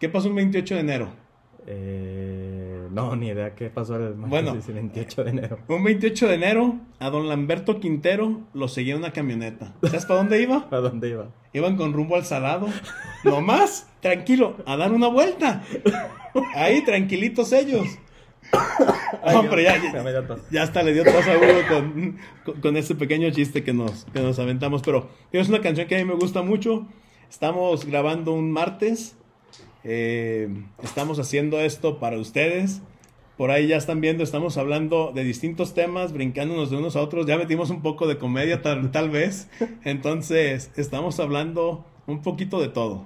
¿Qué 0.00 0.08
pasó 0.08 0.28
un 0.28 0.34
28 0.36 0.74
de 0.74 0.80
enero? 0.80 1.23
Eh, 1.66 2.88
no, 2.90 3.16
ni 3.16 3.28
idea 3.28 3.54
qué 3.54 3.70
pasó 3.70 3.96
el, 3.96 4.12
bueno, 4.14 4.54
28 4.54 5.24
de 5.24 5.30
enero. 5.30 5.58
Un 5.68 5.82
28 5.82 6.28
de 6.28 6.34
enero, 6.34 6.78
a 6.98 7.10
don 7.10 7.28
Lamberto 7.28 7.80
Quintero 7.80 8.42
lo 8.52 8.68
seguía 8.68 8.96
una 8.96 9.12
camioneta. 9.12 9.74
¿Sabes 9.82 10.04
para 10.04 10.20
dónde 10.20 10.42
iba? 10.42 10.68
¿Para 10.70 10.82
dónde 10.82 11.08
iba? 11.08 11.28
Iban 11.52 11.76
con 11.76 11.92
rumbo 11.92 12.16
al 12.16 12.24
salado. 12.24 12.68
No 13.24 13.40
más, 13.40 13.88
tranquilo, 14.00 14.56
a 14.66 14.76
dar 14.76 14.92
una 14.92 15.08
vuelta. 15.08 15.62
Ahí, 16.54 16.84
tranquilitos 16.84 17.52
ellos. 17.52 17.86
Hombre, 19.22 19.64
ya, 19.64 19.80
ya, 20.50 20.62
hasta 20.62 20.82
le 20.82 20.92
dio 20.92 21.04
tos 21.04 21.26
a 21.26 21.36
Hugo 21.38 22.18
con, 22.44 22.60
con, 22.60 22.76
ese 22.76 22.94
pequeño 22.94 23.30
chiste 23.30 23.64
que 23.64 23.72
nos, 23.72 24.04
que 24.12 24.20
nos 24.20 24.38
aventamos. 24.38 24.82
Pero 24.82 25.08
es 25.32 25.48
una 25.48 25.60
canción 25.60 25.88
que 25.88 25.94
a 25.94 25.98
mí 25.98 26.04
me 26.04 26.14
gusta 26.14 26.42
mucho. 26.42 26.86
Estamos 27.30 27.86
grabando 27.86 28.32
un 28.32 28.52
martes 28.52 29.16
eh, 29.84 30.48
estamos 30.82 31.18
haciendo 31.18 31.60
esto 31.60 31.98
para 31.98 32.18
ustedes. 32.18 32.80
Por 33.36 33.50
ahí 33.50 33.66
ya 33.66 33.76
están 33.76 34.00
viendo, 34.00 34.22
estamos 34.22 34.56
hablando 34.56 35.12
de 35.12 35.24
distintos 35.24 35.74
temas, 35.74 36.12
brincándonos 36.12 36.70
de 36.70 36.76
unos 36.76 36.96
a 36.96 37.02
otros. 37.02 37.26
Ya 37.26 37.36
metimos 37.36 37.68
un 37.70 37.82
poco 37.82 38.06
de 38.06 38.16
comedia 38.16 38.62
tal, 38.62 38.90
tal 38.92 39.10
vez. 39.10 39.50
Entonces, 39.84 40.70
estamos 40.76 41.20
hablando 41.20 41.84
un 42.06 42.22
poquito 42.22 42.60
de 42.60 42.68
todo. 42.68 43.04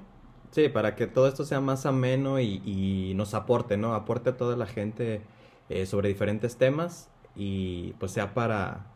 Sí, 0.51 0.69
para 0.69 0.95
que 0.95 1.07
todo 1.07 1.29
esto 1.29 1.45
sea 1.45 1.61
más 1.61 1.85
ameno 1.85 2.41
y, 2.41 3.13
nos 3.17 3.35
aporte, 3.35 3.77
¿no? 3.77 3.95
Aporte 3.95 4.31
a 4.31 4.37
toda 4.37 4.57
la 4.57 4.67
gente 4.67 5.23
eh, 5.69 5.87
sobre 5.87 6.09
diferentes 6.09 6.57
temas 6.57 7.11
y 7.35 7.93
pues 7.99 8.13
sea 8.13 8.35
para, 8.35 8.87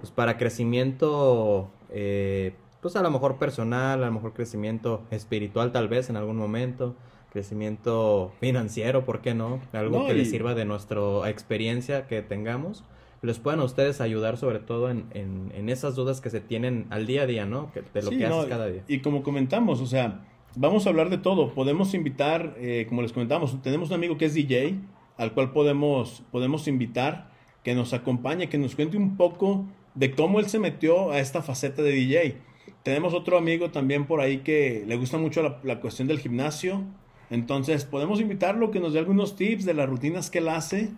pues 0.00 0.10
para 0.10 0.36
crecimiento, 0.36 1.70
eh, 1.90 2.54
pues 2.80 2.96
a 2.96 3.02
lo 3.02 3.10
mejor 3.10 3.38
personal, 3.38 4.02
a 4.02 4.06
lo 4.06 4.12
mejor 4.12 4.32
crecimiento 4.32 5.02
espiritual 5.10 5.72
tal 5.72 5.88
vez 5.88 6.10
en 6.10 6.16
algún 6.16 6.36
momento 6.36 6.96
crecimiento 7.30 8.32
financiero, 8.40 9.04
¿por 9.04 9.20
qué 9.20 9.34
no? 9.34 9.60
Algo 9.72 10.06
que 10.06 10.14
les 10.14 10.30
sirva 10.30 10.54
de 10.54 10.64
nuestra 10.64 11.00
experiencia 11.28 12.06
que 12.06 12.22
tengamos. 12.22 12.84
Les 13.22 13.38
puedan 13.38 13.60
a 13.60 13.64
ustedes 13.64 14.00
ayudar 14.00 14.38
sobre 14.38 14.60
todo 14.60 14.90
en, 14.90 15.04
en, 15.12 15.68
esas 15.68 15.94
dudas 15.94 16.20
que 16.20 16.30
se 16.30 16.40
tienen 16.40 16.86
al 16.88 17.06
día 17.06 17.22
a 17.22 17.26
día, 17.26 17.44
¿no? 17.44 17.70
de 17.74 18.02
lo 18.02 18.10
que 18.10 18.24
haces 18.24 18.46
cada 18.46 18.66
día. 18.66 18.82
Y 18.88 19.00
como 19.00 19.22
comentamos, 19.22 19.80
o 19.80 19.86
sea, 19.86 20.22
vamos 20.56 20.86
a 20.86 20.90
hablar 20.90 21.10
de 21.10 21.18
todo. 21.18 21.52
Podemos 21.54 21.94
invitar, 21.94 22.54
eh, 22.58 22.86
como 22.88 23.02
les 23.02 23.12
comentamos, 23.12 23.60
tenemos 23.62 23.90
un 23.90 23.94
amigo 23.94 24.16
que 24.16 24.24
es 24.24 24.34
DJ, 24.34 24.76
al 25.18 25.34
cual 25.34 25.52
podemos, 25.52 26.22
podemos 26.30 26.66
invitar 26.66 27.30
que 27.62 27.74
nos 27.74 27.92
acompañe, 27.92 28.48
que 28.48 28.56
nos 28.58 28.74
cuente 28.74 28.96
un 28.96 29.18
poco 29.18 29.66
de 29.94 30.12
cómo 30.12 30.40
él 30.40 30.48
se 30.48 30.58
metió 30.58 31.10
a 31.10 31.20
esta 31.20 31.42
faceta 31.42 31.82
de 31.82 31.92
DJ. 31.92 32.36
Tenemos 32.82 33.12
otro 33.12 33.36
amigo 33.36 33.70
también 33.70 34.06
por 34.06 34.20
ahí 34.20 34.38
que 34.38 34.84
le 34.86 34.96
gusta 34.96 35.18
mucho 35.18 35.42
la, 35.42 35.60
la 35.62 35.80
cuestión 35.80 36.08
del 36.08 36.20
gimnasio. 36.20 36.84
Entonces, 37.30 37.84
podemos 37.84 38.20
invitarlo 38.20 38.70
que 38.70 38.80
nos 38.80 38.92
dé 38.92 38.98
algunos 38.98 39.36
tips 39.36 39.64
de 39.64 39.74
las 39.74 39.88
rutinas 39.88 40.30
que 40.30 40.38
él 40.38 40.48
hace, 40.48 40.90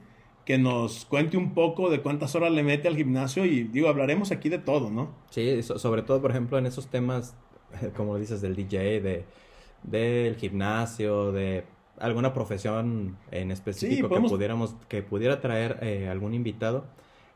que 0.47 0.59
nos 0.59 1.05
cuente 1.05 1.37
un 1.37 1.53
poco 1.55 1.91
de 1.91 2.01
cuántas 2.01 2.35
horas 2.35 2.51
le 2.53 2.63
mete 2.63 2.89
al 2.89 2.97
gimnasio 2.97 3.45
y 3.45 3.65
digo, 3.65 3.89
hablaremos 3.89 4.33
aquí 4.33 4.49
de 4.49 4.59
todo, 4.59 4.91
¿no? 4.91 5.11
Sí, 5.31 5.63
so- 5.63 5.79
sobre 5.79 6.03
todo, 6.03 6.21
por 6.21 6.31
ejemplo, 6.31 6.59
en 6.59 6.67
esos 6.67 6.89
temas, 6.89 7.37
como 7.97 8.17
dices, 8.19 8.41
del 8.41 8.57
DJ, 8.57 9.01
de, 9.01 9.25
del 9.83 10.37
gimnasio, 10.37 11.33
de 11.33 11.65
alguna 11.99 12.33
profesión 12.33 13.17
en 13.31 13.51
específico 13.51 14.09
podemos- 14.09 14.31
que 14.31 14.37
pudiéramos, 14.37 14.75
que 14.89 15.03
pudiera 15.03 15.41
traer 15.41 15.79
eh, 15.83 16.09
algún 16.09 16.35
invitado. 16.35 16.87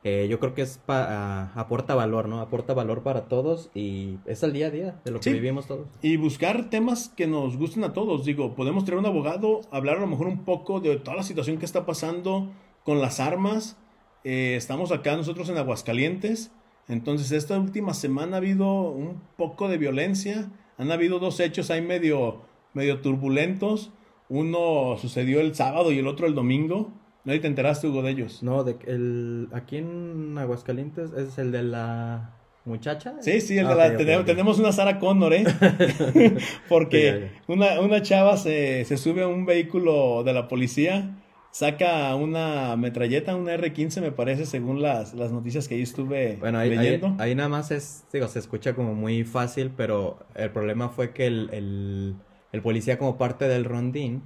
Eh, 0.08 0.28
yo 0.30 0.38
creo 0.38 0.54
que 0.54 0.62
es 0.62 0.78
pa- 0.78 1.50
aporta 1.56 1.96
valor, 1.96 2.28
¿no? 2.28 2.40
Aporta 2.40 2.74
valor 2.74 3.02
para 3.02 3.22
todos 3.26 3.70
y 3.74 4.18
es 4.24 4.42
el 4.44 4.52
día 4.52 4.68
a 4.68 4.70
día 4.70 5.00
de 5.04 5.10
lo 5.10 5.18
que 5.18 5.30
Sí. 5.30 5.32
vivimos 5.32 5.66
todos. 5.66 5.88
Y 6.00 6.16
buscar 6.16 6.70
temas 6.70 7.08
que 7.16 7.26
nos 7.26 7.56
gusten 7.56 7.82
a 7.82 7.92
todos. 7.92 8.24
Digo, 8.24 8.54
podemos 8.54 8.84
traer 8.84 9.00
un 9.00 9.06
abogado, 9.06 9.62
hablar 9.72 9.96
a 9.96 10.00
lo 10.00 10.06
mejor 10.06 10.28
un 10.28 10.44
poco 10.44 10.78
de 10.78 10.96
toda 10.98 11.16
la 11.16 11.22
situación 11.24 11.58
que 11.58 11.64
está 11.64 11.84
pasando 11.86 12.52
con 12.84 13.00
las 13.00 13.18
armas. 13.18 13.76
Eh, 14.22 14.54
estamos 14.56 14.92
acá 14.92 15.16
nosotros 15.16 15.48
en 15.48 15.56
Aguascalientes. 15.58 16.52
Entonces, 16.88 17.32
esta 17.32 17.58
última 17.58 17.92
semana 17.94 18.36
ha 18.36 18.38
habido 18.38 18.66
un 18.90 19.20
poco 19.36 19.66
de 19.68 19.76
violencia. 19.76 20.50
Han 20.78 20.92
habido 20.92 21.18
dos 21.18 21.40
hechos 21.40 21.70
ahí 21.72 21.82
medio, 21.82 22.42
medio 22.74 23.00
turbulentos. 23.00 23.90
Uno 24.28 24.96
sucedió 24.98 25.40
el 25.40 25.54
sábado 25.56 25.90
y 25.90 25.98
el 25.98 26.06
otro 26.06 26.26
el 26.28 26.34
domingo. 26.36 26.92
¿No 27.26 27.40
te 27.40 27.46
enteraste, 27.46 27.88
Hugo, 27.88 28.02
de 28.02 28.12
ellos? 28.12 28.42
No, 28.42 28.64
de, 28.64 28.76
el, 28.86 29.48
aquí 29.52 29.76
en 29.78 30.36
Aguascalientes 30.38 31.12
es 31.12 31.38
el 31.38 31.52
de 31.52 31.62
la 31.62 32.30
muchacha. 32.64 33.14
Sí, 33.20 33.40
sí, 33.40 33.58
el 33.58 33.66
Ah, 33.66 33.70
de 33.70 33.76
la- 33.76 33.86
ok, 33.88 34.20
ok, 34.20 34.26
tenemos, 34.26 34.58
una 34.58 34.72
Sarah 34.72 34.98
Connor, 34.98 35.32
¿eh? 35.34 35.44
Porque 36.68 37.30
Una, 37.48 37.80
una 37.80 38.02
chava 38.02 38.36
se, 38.36 38.84
se 38.84 38.96
sube 38.96 39.22
a 39.22 39.28
un 39.28 39.44
vehículo 39.46 40.22
de 40.24 40.32
la 40.32 40.46
policía, 40.48 41.16
saca 41.50 42.14
una 42.14 42.76
metralleta, 42.76 43.34
una 43.34 43.54
R-15 43.54 44.00
me 44.00 44.12
parece, 44.12 44.46
según 44.46 44.82
las, 44.82 45.14
las 45.14 45.32
noticias 45.32 45.66
que 45.68 45.74
ahí 45.76 45.82
estuve 45.82 46.36
Bueno, 46.36 46.58
ahí, 46.58 46.70
ahí, 46.70 46.78
leyendo. 46.78 47.16
ahí 47.18 47.34
nada 47.34 47.48
más 47.48 47.70
es, 47.70 48.04
digo, 48.12 48.28
se 48.28 48.38
escucha 48.38 48.74
como 48.74 48.94
muy 48.94 49.24
fácil, 49.24 49.70
pero 49.76 50.18
el 50.34 50.50
problema 50.52 50.90
fue 50.90 51.12
que 51.12 51.26
el, 51.26 51.50
el, 51.52 52.16
el 52.52 52.62
policía 52.62 52.98
como 52.98 53.16
parte 53.18 53.48
del 53.48 53.64
rondín, 53.64 54.22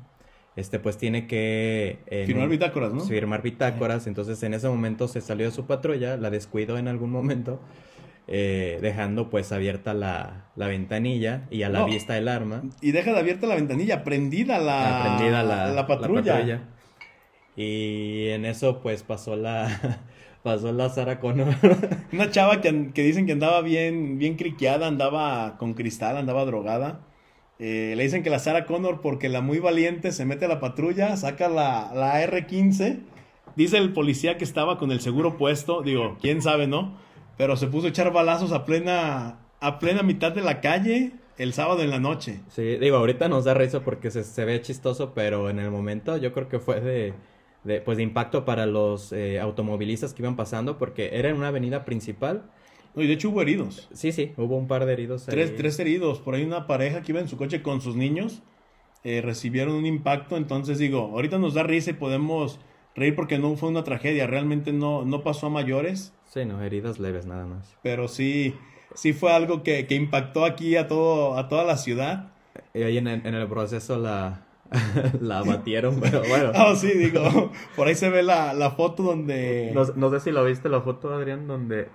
este 0.57 0.79
pues 0.79 0.99
tiene 0.99 1.27
que... 1.27 1.99
en 2.07 2.27
Firmar 2.27 2.49
bitácoras, 2.49 2.93
¿no? 2.93 3.01
Firmar 3.01 3.43
bitácoras, 3.43 4.07
entonces 4.07 4.43
en 4.43 4.55
ese 4.55 4.69
momento 4.69 5.09
se 5.09 5.21
salió 5.21 5.47
de 5.47 5.53
su 5.53 5.67
patrulla, 5.67 6.17
la 6.17 6.31
descuidó 6.31 6.77
en 6.79 6.89
algún 6.89 7.11
momento, 7.11 7.61
eh, 8.27 8.79
dejando 8.83 9.31
pues 9.31 9.53
abierta 9.53 9.95
la, 9.95 10.47
la 10.57 10.67
ventanilla 10.69 11.47
y 11.51 11.63
a 11.63 11.69
la 11.69 11.81
No. 11.81 11.87
vista 11.87 12.17
el 12.19 12.29
arma. 12.29 12.63
Y 12.81 12.93
deja 12.93 13.13
de 13.13 13.19
abierta 13.21 13.47
la 13.47 13.55
ventanilla, 13.55 14.05
prendida 14.05 14.59
la, 14.59 15.03
Aprendida 15.15 15.43
la, 15.43 15.73
la 15.73 15.87
patrulla. 15.87 16.61
Y 17.57 18.29
en 18.29 18.45
eso 18.45 18.81
pues 18.81 19.03
pasó 19.03 19.37
la... 19.37 20.01
Pasó 20.43 20.73
la 20.73 20.89
Sara 20.89 21.21
Connor. 21.21 21.49
Una 22.15 22.31
chava 22.31 22.63
que, 22.63 22.93
que 22.95 23.03
dicen 23.03 23.27
que 23.27 23.33
andaba 23.33 23.61
bien, 23.61 24.17
bien 24.17 24.37
criqueada, 24.37 24.87
andaba 24.87 25.59
con 25.59 25.75
cristal, 25.75 26.17
andaba 26.17 26.47
drogada. 26.47 27.01
Eh, 27.61 27.93
le 27.95 28.03
dicen 28.03 28.23
que 28.23 28.31
la 28.31 28.39
Sarah 28.39 28.65
Connor, 28.65 29.03
porque 29.03 29.29
la 29.29 29.43
muy 29.43 29.59
valiente 29.59 30.13
se 30.13 30.25
mete 30.25 30.47
a 30.47 30.49
la 30.49 30.61
patrulla, 30.61 31.17
saca 31.17 31.49
la, 31.49 31.93
la 31.95 32.25
R15. 32.27 33.01
Dice 33.55 33.77
el 33.77 33.93
policía 33.93 34.39
que 34.39 34.45
estaba 34.45 34.79
con 34.79 34.91
el 34.91 35.01
seguro 35.01 35.37
puesto. 35.37 35.83
Digo, 35.83 36.17
quién 36.21 36.41
sabe, 36.41 36.67
¿no? 36.67 36.97
Pero 37.37 37.57
se 37.57 37.67
puso 37.67 37.87
a 37.87 37.91
echar 37.91 38.13
balazos 38.13 38.53
a 38.53 38.65
plena, 38.65 39.41
a 39.61 39.79
plena 39.79 40.03
mitad 40.03 40.33
de 40.33 40.41
la 40.41 40.61
calle 40.61 41.13
el 41.37 41.53
sábado 41.53 41.83
en 41.83 41.91
la 41.91 41.99
noche. 41.99 42.41
Sí, 42.49 42.77
digo, 42.77 42.97
ahorita 42.97 43.29
nos 43.29 43.45
da 43.45 43.55
risa 43.55 43.81
porque 43.81 44.11
se, 44.11 44.25
se 44.25 44.45
ve 44.45 44.61
chistoso, 44.63 45.13
pero 45.15 45.51
en 45.51 45.59
el 45.59 45.71
momento 45.71 46.17
yo 46.17 46.33
creo 46.33 46.49
que 46.49 46.61
fue 46.61 46.81
de, 46.81 47.15
de, 47.65 47.81
pues 47.81 47.97
de 47.99 48.03
impacto 48.03 48.45
para 48.45 48.67
los 48.67 49.13
eh, 49.13 49.41
automovilistas 49.41 50.15
que 50.15 50.23
iban 50.23 50.37
pasando 50.37 50.79
porque 50.79 51.11
era 51.13 51.29
en 51.29 51.37
una 51.37 51.49
avenida 51.49 51.85
principal. 51.85 52.51
No, 52.95 53.03
y 53.03 53.07
de 53.07 53.13
hecho 53.15 53.31
hubo 53.31 53.43
heridos. 53.43 53.89
Sí, 53.93 54.13
sí, 54.13 54.33
hubo 54.37 54.57
un 54.57 54.67
par 54.67 54.85
de 54.87 54.93
heridos 54.93 55.29
ahí. 55.29 55.33
Tres, 55.33 55.55
tres 55.57 55.79
heridos. 55.79 56.21
Por 56.21 56.35
ahí 56.35 56.45
una 56.45 56.67
pareja 56.67 57.03
que 57.03 57.13
iba 57.13 57.21
en 57.21 57.29
su 57.29 57.37
coche 57.37 57.63
con 57.63 57.81
sus 57.81 57.97
niños. 57.97 58.43
eh, 59.05 59.23
recibieron 59.23 59.75
un 59.75 59.87
impacto. 59.87 60.37
Entonces 60.37 60.79
digo, 60.79 61.11
ahorita 61.13 61.39
nos 61.39 61.55
da 61.55 61.63
risa 61.63 61.91
y 61.91 61.95
podemos 61.95 62.61
reír 62.95 63.15
porque 63.15 63.39
no 63.39 63.57
fue 63.57 63.69
una 63.71 63.85
tragedia. 63.85 64.27
Realmente 64.27 64.73
no, 64.73 65.05
no 65.05 65.23
pasó 65.23 65.47
a 65.47 65.51
mayores. 65.51 66.15
Sí, 66.27 66.45
no, 66.45 66.63
heridas 66.63 66.99
leves 66.99 67.27
nada 67.27 67.47
más. 67.47 67.77
Pero 67.83 68.09
sí, 68.09 68.55
sí 68.95 69.13
fue 69.13 69.33
algo 69.33 69.63
que, 69.63 69.87
que 69.87 69.95
impactó 69.95 70.45
aquí 70.45 70.77
a 70.77 70.87
todo, 70.89 71.39
a 71.39 71.49
toda 71.49 71.65
la 71.65 71.77
ciudad. 71.77 72.33
Y 72.75 72.83
ahí 72.83 72.99
en 72.99 73.09
el, 73.09 73.27
en 73.27 73.35
el 73.35 73.49
proceso 73.49 73.99
la, 73.99 74.47
la 75.21 75.39
abatieron, 75.39 76.01
pero 76.01 76.23
bueno. 76.29 76.53
Ah, 76.55 76.75
sí, 76.77 76.89
digo, 76.93 77.53
por 77.77 77.89
ahí 77.89 77.95
se 77.95 78.11
ve 78.11 78.23
la, 78.23 78.53
la 78.55 78.73
foto 78.73 79.03
donde... 79.03 79.71
No, 79.75 79.85
no 79.97 80.11
sé 80.11 80.21
si 80.21 80.31
lo 80.31 80.45
viste 80.45 80.69
la 80.69 80.83
foto, 80.83 81.13
Adrián, 81.15 81.47
donde 81.47 81.89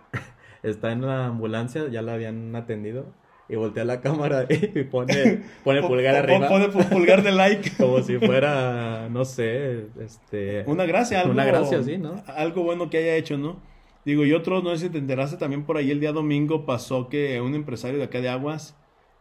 está 0.66 0.92
en 0.92 1.02
la 1.02 1.28
ambulancia, 1.28 1.88
ya 1.90 2.02
la 2.02 2.14
habían 2.16 2.56
atendido, 2.56 3.06
y 3.48 3.56
voltea 3.56 3.86
la 3.86 4.02
cámara 4.02 4.46
y 4.50 4.84
pone, 4.84 5.44
pone 5.64 5.82
Po- 5.82 5.88
pulgar 5.88 6.16
arriba. 6.16 6.48
Pone 6.50 6.68
pu- 6.70 6.90
pulgar 6.90 7.24
de 7.24 7.32
like. 7.32 7.72
Como 7.78 8.02
si 8.02 8.18
fuera, 8.18 9.08
no 9.10 9.24
sé, 9.26 9.88
este... 10.00 10.64
Una 10.68 10.86
gracia, 10.86 11.22
algo, 11.22 11.32
Una 11.34 11.46
gracia, 11.46 11.84
sí, 11.84 11.98
¿no? 11.98 12.24
Algo 12.28 12.64
bueno 12.64 12.90
que 12.90 12.98
haya 12.98 13.16
hecho, 13.16 13.38
¿no? 13.38 13.62
Digo, 14.04 14.24
y 14.26 14.34
otro, 14.34 14.62
no 14.62 14.70
sé 14.72 14.86
si 14.86 14.90
te 14.92 15.00
enteraste 15.00 15.38
también 15.38 15.64
por 15.66 15.78
ahí 15.78 15.90
el 15.90 16.00
día 16.00 16.12
domingo 16.12 16.66
pasó 16.66 17.10
que 17.10 17.42
un 17.42 17.56
empresario 17.56 17.98
de 17.98 18.04
acá 18.06 18.22
de 18.22 18.30
Aguas, 18.30 18.76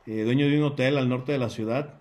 eh, 0.06 0.24
dueño 0.24 0.46
de 0.46 0.58
un 0.58 0.64
hotel 0.64 0.98
al 0.98 1.08
norte 1.08 1.32
de 1.32 1.38
la 1.38 1.48
ciudad, 1.48 1.94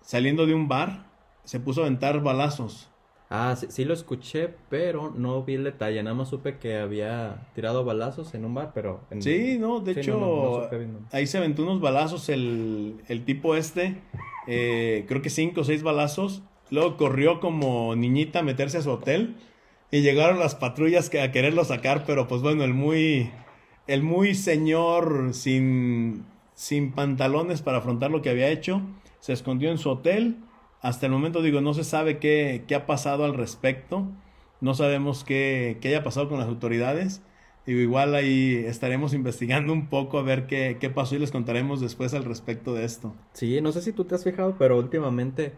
saliendo 0.00 0.46
de 0.46 0.54
un 0.54 0.66
bar, 0.68 1.06
se 1.44 1.60
puso 1.60 1.82
a 1.82 1.84
aventar 1.84 2.22
balazos. 2.22 2.90
Ah, 3.36 3.56
sí, 3.56 3.66
sí 3.70 3.84
lo 3.84 3.94
escuché, 3.94 4.48
pero 4.68 5.12
no 5.16 5.42
vi 5.42 5.54
el 5.54 5.64
detalle. 5.64 6.02
Nada 6.02 6.14
más 6.14 6.28
supe 6.28 6.58
que 6.58 6.76
había 6.76 7.48
tirado 7.54 7.84
balazos 7.84 8.34
en 8.34 8.44
un 8.44 8.54
bar, 8.54 8.70
pero... 8.74 9.00
en- 9.10 9.22
Sí, 9.22 9.56
no, 9.58 9.80
de 9.80 9.94
Sí, 9.94 10.00
hecho, 10.00 10.12
no, 10.12 10.20
no, 10.20 10.42
no 10.56 10.62
supe 10.64 10.78
bien, 10.78 10.92
no. 10.92 10.98
ahí 11.12 11.26
se 11.26 11.38
aventó 11.38 11.62
unos 11.62 11.80
balazos 11.80 12.28
el, 12.28 12.96
el 13.08 13.24
tipo 13.24 13.56
este, 13.56 13.96
eh, 14.46 15.04
creo 15.08 15.22
que 15.22 15.30
cinco 15.30 15.62
o 15.62 15.64
seis 15.64 15.82
balazos. 15.82 16.42
Luego 16.70 16.96
corrió 16.96 17.40
como 17.40 17.94
niñita 17.96 18.40
a 18.40 18.42
meterse 18.42 18.78
a 18.78 18.82
su 18.82 18.90
hotel 18.90 19.34
y 19.90 20.00
llegaron 20.02 20.38
las 20.38 20.54
patrullas 20.54 21.10
que, 21.10 21.20
a 21.20 21.30
quererlo 21.32 21.64
sacar, 21.64 22.04
pero 22.06 22.26
pues 22.26 22.42
bueno, 22.42 22.64
el 22.64 22.74
muy, 22.74 23.30
el 23.86 24.02
muy 24.02 24.34
señor 24.34 25.30
sin, 25.34 26.24
sin 26.54 26.92
pantalones 26.92 27.62
para 27.62 27.78
afrontar 27.78 28.10
lo 28.10 28.22
que 28.22 28.30
había 28.30 28.48
hecho, 28.48 28.80
se 29.20 29.32
escondió 29.32 29.70
en 29.70 29.78
su 29.78 29.90
hotel. 29.90 30.36
Hasta 30.84 31.06
el 31.06 31.12
momento 31.12 31.42
digo, 31.42 31.60
no 31.62 31.74
se 31.74 31.84
sabe 31.84 32.18
qué, 32.20 32.64
qué 32.68 32.76
ha 32.76 32.86
pasado 32.86 33.24
al 33.24 33.34
respecto, 33.34 34.08
no 34.60 34.74
sabemos 34.74 35.24
qué, 35.24 35.78
qué 35.80 35.88
haya 35.88 36.04
pasado 36.04 36.28
con 36.28 36.38
las 36.38 36.48
autoridades. 36.48 37.22
Digo, 37.66 37.80
igual 37.80 38.14
ahí 38.14 38.56
estaremos 38.66 39.14
investigando 39.14 39.72
un 39.72 39.88
poco 39.88 40.18
a 40.18 40.22
ver 40.22 40.46
qué, 40.46 40.78
qué 40.80 40.90
pasó 40.90 41.16
y 41.16 41.20
les 41.20 41.32
contaremos 41.32 41.80
después 41.80 42.14
al 42.14 42.24
respecto 42.24 42.74
de 42.74 42.84
esto. 42.84 43.14
Sí, 43.32 43.60
no 43.60 43.72
sé 43.72 43.82
si 43.82 43.92
tú 43.92 44.04
te 44.04 44.14
has 44.14 44.22
fijado, 44.24 44.56
pero 44.58 44.78
últimamente 44.78 45.54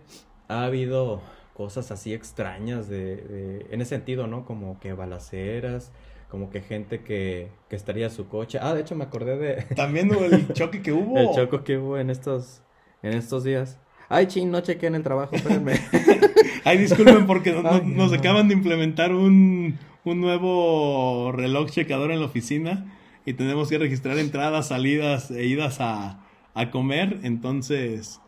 ha 0.48 0.64
habido 0.64 1.22
cosas 1.54 1.90
así 1.90 2.14
extrañas 2.14 2.88
de, 2.88 3.16
de- 3.16 3.66
en 3.70 3.80
ese 3.82 3.90
sentido, 3.96 4.26
¿no? 4.26 4.44
Como 4.46 4.80
que 4.80 4.92
balaceras, 4.94 5.92
como 6.30 6.50
que 6.50 6.62
gente 6.62 7.02
que, 7.04 7.50
que 7.68 7.76
estaría 7.76 8.08
su 8.10 8.28
coche. 8.28 8.58
Ah, 8.62 8.74
de 8.74 8.80
hecho 8.80 8.94
me 8.96 9.04
acordé 9.04 9.36
de 9.38 9.66
También 9.74 10.10
el 10.12 10.52
choque 10.52 10.82
que 10.82 10.92
hubo. 10.92 11.16
el 11.16 11.30
choco 11.30 11.64
que 11.64 11.76
hubo 11.78 11.98
en 11.98 12.10
estos, 12.10 12.62
en 13.02 13.12
estos 13.14 13.44
días. 13.44 13.78
Ay, 14.08 14.26
chin, 14.26 14.50
no 14.50 14.60
chequé 14.60 14.86
en 14.86 14.94
el 14.96 15.02
trabajo, 15.02 15.34
espérenme. 15.36 15.74
Ay, 16.64 16.78
disculpen 16.78 17.26
porque 17.26 17.52
no- 17.52 17.62
no- 17.62 17.70
Ay, 17.70 17.82
nos 17.84 18.12
no. 18.12 18.18
acaban 18.18 18.48
de 18.48 18.54
implementar 18.54 19.12
un, 19.14 19.78
un 20.04 20.20
nuevo 20.20 21.32
reloj 21.32 21.70
checador 21.70 22.10
en 22.12 22.20
la 22.20 22.26
oficina 22.26 22.92
y 23.24 23.32
tenemos 23.34 23.68
que 23.68 23.78
registrar 23.78 24.18
entradas, 24.18 24.68
salidas 24.68 25.30
e 25.30 25.46
idas 25.46 25.80
a, 25.80 26.20
a 26.54 26.70
comer. 26.70 27.18
Entonces, 27.24 28.20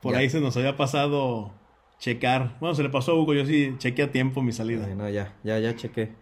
por 0.00 0.12
Ya. 0.14 0.20
ahí 0.20 0.30
se 0.30 0.40
nos 0.40 0.56
había 0.56 0.76
pasado 0.76 1.52
checar. 1.98 2.56
Bueno, 2.60 2.74
se 2.74 2.82
le 2.82 2.88
pasó 2.90 3.12
a 3.12 3.14
Hugo, 3.16 3.34
yo 3.34 3.44
sí 3.44 3.74
chequé 3.78 4.04
a 4.04 4.12
tiempo 4.12 4.40
mi 4.42 4.52
salida. 4.52 4.86
Ay, 4.86 4.94
no, 4.94 5.08
ya, 5.10 5.34
ya, 5.44 5.58
ya 5.58 5.74
chequé. 5.76 6.12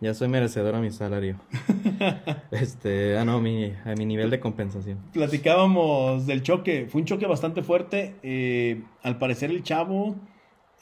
Ya 0.00 0.12
soy 0.14 0.28
merecedor 0.28 0.74
a 0.74 0.80
mi 0.80 0.90
salario. 0.90 1.36
Este, 2.50 3.16
ah, 3.18 3.24
no, 3.24 3.40
mi, 3.40 3.72
a 3.84 3.94
mi 3.96 4.04
nivel 4.06 4.30
de 4.30 4.40
compensación. 4.40 4.98
platicábamos 5.12 6.26
del 6.26 6.42
choque. 6.42 6.86
Fue 6.88 7.00
un 7.00 7.06
choque 7.06 7.26
bastante 7.26 7.62
fuerte. 7.62 8.14
eh, 8.22 8.82
al 9.02 9.18
parecer 9.18 9.50
el 9.50 9.62
chavo 9.62 10.16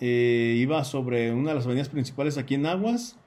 eh, 0.01 0.57
iba 0.59 0.83
sobre 0.85 1.33
una 1.33 1.51
de 1.51 1.55
las 1.57 1.67
avenidas 1.67 1.89
principales 1.89 2.39
aquí 2.39 2.55
en 2.55 2.67
Aguas. 2.67 3.19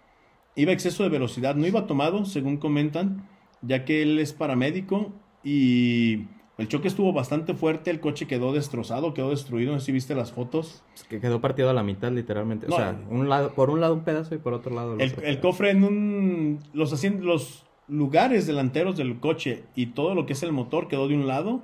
Iba 0.56 0.71
a 0.71 0.73
exceso 0.73 1.04
de 1.04 1.10
velocidad. 1.10 1.56
No 1.56 1.67
iba 1.67 1.88
tomado, 1.88 2.26
según 2.26 2.58
comentan, 2.58 3.28
ya 3.62 3.86
que 3.86 4.02
él 4.02 4.19
es 4.19 4.34
paramédico. 4.34 5.13
Y 5.43 6.26
el 6.58 6.67
choque 6.67 6.88
estuvo 6.88 7.13
bastante 7.13 7.54
fuerte. 7.54 7.91
El 7.91 8.00
coche 8.00 8.26
quedó 8.28 8.52
destrozado, 8.54 9.13
quedó 9.13 9.30
destruido. 9.30 9.74
No 9.74 9.80
sé 9.80 9.88
si 9.88 9.91
viste 9.91 10.15
las 10.15 10.32
fotos. 10.32 10.84
Es 10.96 11.04
que 11.04 11.20
quedó 11.20 11.39
partido 11.41 11.70
a 11.70 11.74
la 11.74 11.84
mitad, 11.84 12.12
literalmente. 12.12 12.67
O 12.67 12.76
sea, 12.76 13.00
un 13.10 13.30
lado, 13.30 13.54
por 13.54 13.70
un 13.70 13.80
lado 13.82 13.93
un 13.93 14.02
pedazo 14.02 14.34
y 14.36 14.38
por 14.39 14.54
otro 14.54 14.74
lado 14.74 14.93
el 14.96 15.02
El, 15.02 15.12
pedazo. 15.12 15.41
cofre 15.41 15.70
en 15.72 15.84
un... 15.84 16.60
Los, 16.74 16.93
asien- 16.93 17.20
los 17.20 17.63
lugares 17.88 18.48
delanteros 18.48 18.98
del 18.98 19.20
coche 19.20 19.63
y 19.76 19.88
todo 19.88 20.15
lo 20.15 20.26
que 20.26 20.34
es 20.34 20.43
el 20.43 20.52
motor 20.52 20.88
quedó 20.88 21.08
de 21.08 21.15
un 21.15 21.28
lado 21.28 21.62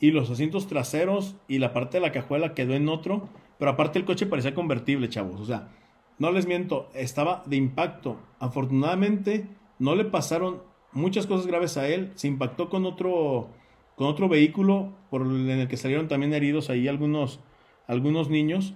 y 0.00 0.10
los 0.10 0.28
asientos 0.30 0.66
traseros 0.66 1.36
y 1.48 1.58
la 1.58 1.72
parte 1.72 1.96
de 1.98 2.02
la 2.02 2.12
cajuela 2.12 2.52
quedó 2.54 2.74
en 2.74 2.88
otro, 2.88 3.28
pero 3.58 3.70
aparte 3.70 3.98
el 3.98 4.04
coche 4.04 4.26
parecía 4.26 4.52
convertible, 4.54 5.08
chavos. 5.08 5.40
O 5.40 5.46
sea, 5.46 5.68
no 6.18 6.30
les 6.32 6.46
miento, 6.46 6.88
estaba 6.94 7.42
de 7.46 7.56
impacto. 7.56 8.18
Afortunadamente 8.40 9.46
no 9.78 9.94
le 9.94 10.04
pasaron 10.04 10.60
muchas 10.92 11.26
cosas 11.26 11.46
graves 11.46 11.76
a 11.76 11.88
él, 11.88 12.10
se 12.14 12.28
impactó 12.28 12.68
con 12.68 12.84
otro 12.84 13.48
con 13.96 14.06
otro 14.06 14.28
vehículo 14.28 14.92
por 15.10 15.22
en 15.22 15.50
el 15.50 15.68
que 15.68 15.76
salieron 15.76 16.08
también 16.08 16.32
heridos 16.32 16.70
ahí 16.70 16.88
algunos 16.88 17.40
algunos 17.86 18.30
niños 18.30 18.74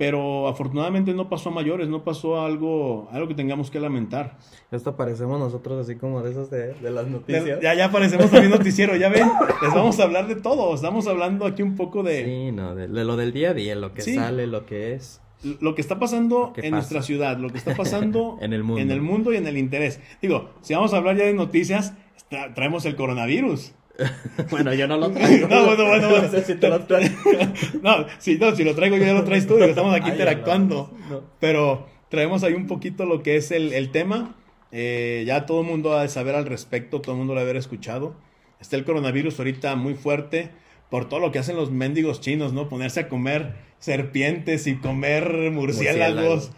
pero 0.00 0.48
afortunadamente 0.48 1.12
no 1.12 1.28
pasó 1.28 1.50
a 1.50 1.52
mayores, 1.52 1.86
no 1.90 2.04
pasó 2.04 2.40
a 2.40 2.46
algo, 2.46 3.10
algo 3.12 3.28
que 3.28 3.34
tengamos 3.34 3.70
que 3.70 3.78
lamentar. 3.80 4.38
Esto 4.70 4.96
parecemos 4.96 5.38
nosotros 5.38 5.78
así 5.84 5.96
como 5.96 6.22
de 6.22 6.30
esos 6.30 6.50
de, 6.50 6.74
las 6.90 7.06
noticias. 7.06 7.60
ya, 7.60 7.74
ya 7.74 7.92
parecemos 7.92 8.30
también 8.30 8.50
noticiero, 8.50 8.96
ya 8.96 9.10
ven, 9.10 9.28
les 9.62 9.74
vamos 9.74 10.00
a 10.00 10.04
hablar 10.04 10.26
de 10.26 10.36
todo, 10.36 10.74
estamos 10.74 11.06
hablando 11.06 11.44
aquí 11.44 11.60
un 11.60 11.76
poco 11.76 12.02
de... 12.02 12.24
Sí, 12.24 12.50
no, 12.50 12.74
de, 12.74 12.88
lo 12.88 13.14
del 13.18 13.34
día 13.34 13.50
a 13.50 13.52
día, 13.52 13.74
lo 13.74 13.92
que 13.92 14.00
sale, 14.00 14.46
lo 14.46 14.64
que 14.64 14.94
es. 14.94 15.20
Lo 15.60 15.74
que 15.74 15.82
está 15.82 15.98
pasando 15.98 16.54
en 16.56 16.70
nuestra 16.70 17.02
ciudad, 17.02 17.36
lo 17.36 17.50
que 17.50 17.58
está 17.58 17.74
pasando 17.74 18.38
en, 18.40 18.54
el 18.54 18.64
mundo. 18.64 18.80
en 18.80 18.90
el 18.90 19.02
mundo 19.02 19.34
y 19.34 19.36
en 19.36 19.46
el 19.46 19.58
interés. 19.58 20.00
Digo, 20.22 20.48
si 20.62 20.72
vamos 20.72 20.94
a 20.94 20.96
hablar 20.96 21.18
ya 21.18 21.26
de 21.26 21.34
noticias, 21.34 21.92
traemos 22.54 22.86
el 22.86 22.96
coronavirus. 22.96 23.74
bueno, 24.50 24.74
yo 24.74 24.86
no 24.86 24.96
lo 24.96 25.10
traigo. 25.12 25.48
no, 25.48 25.66
bueno, 25.66 25.86
bueno, 25.86 26.08
bueno. 26.10 26.22
No 26.30 26.30
sé 26.30 26.44
si 26.44 26.54
te 26.54 26.68
lo 26.68 26.84
traigo. 26.84 27.14
no, 27.82 28.06
si, 28.18 28.38
no, 28.38 28.54
si 28.54 28.64
lo 28.64 28.74
traigo 28.74 28.96
yo 28.96 29.04
ya 29.04 29.14
lo 29.14 29.24
traes 29.24 29.46
tú, 29.46 29.58
estamos 29.58 29.94
aquí 29.94 30.10
interactuando. 30.10 30.92
Pero 31.38 31.86
traemos 32.08 32.42
ahí 32.42 32.54
un 32.54 32.66
poquito 32.66 33.06
lo 33.06 33.22
que 33.22 33.36
es 33.36 33.50
el, 33.50 33.72
el 33.72 33.90
tema. 33.90 34.36
Eh, 34.72 35.24
ya 35.26 35.46
todo 35.46 35.62
el 35.62 35.66
mundo 35.66 35.94
ha 35.94 36.02
de 36.02 36.08
saber 36.08 36.34
al 36.34 36.46
respecto, 36.46 37.00
todo 37.00 37.12
el 37.12 37.18
mundo 37.18 37.34
lo 37.34 37.40
ha 37.40 37.42
de 37.42 37.50
haber 37.50 37.56
escuchado. 37.56 38.14
Está 38.60 38.76
el 38.76 38.84
coronavirus 38.84 39.38
ahorita 39.38 39.74
muy 39.76 39.94
fuerte 39.94 40.50
por 40.90 41.08
todo 41.08 41.20
lo 41.20 41.32
que 41.32 41.38
hacen 41.38 41.56
los 41.56 41.70
mendigos 41.70 42.20
chinos, 42.20 42.52
¿no? 42.52 42.68
Ponerse 42.68 43.00
a 43.00 43.08
comer 43.08 43.54
serpientes 43.78 44.66
y 44.66 44.76
comer 44.76 45.50
murciélagos. 45.50 46.52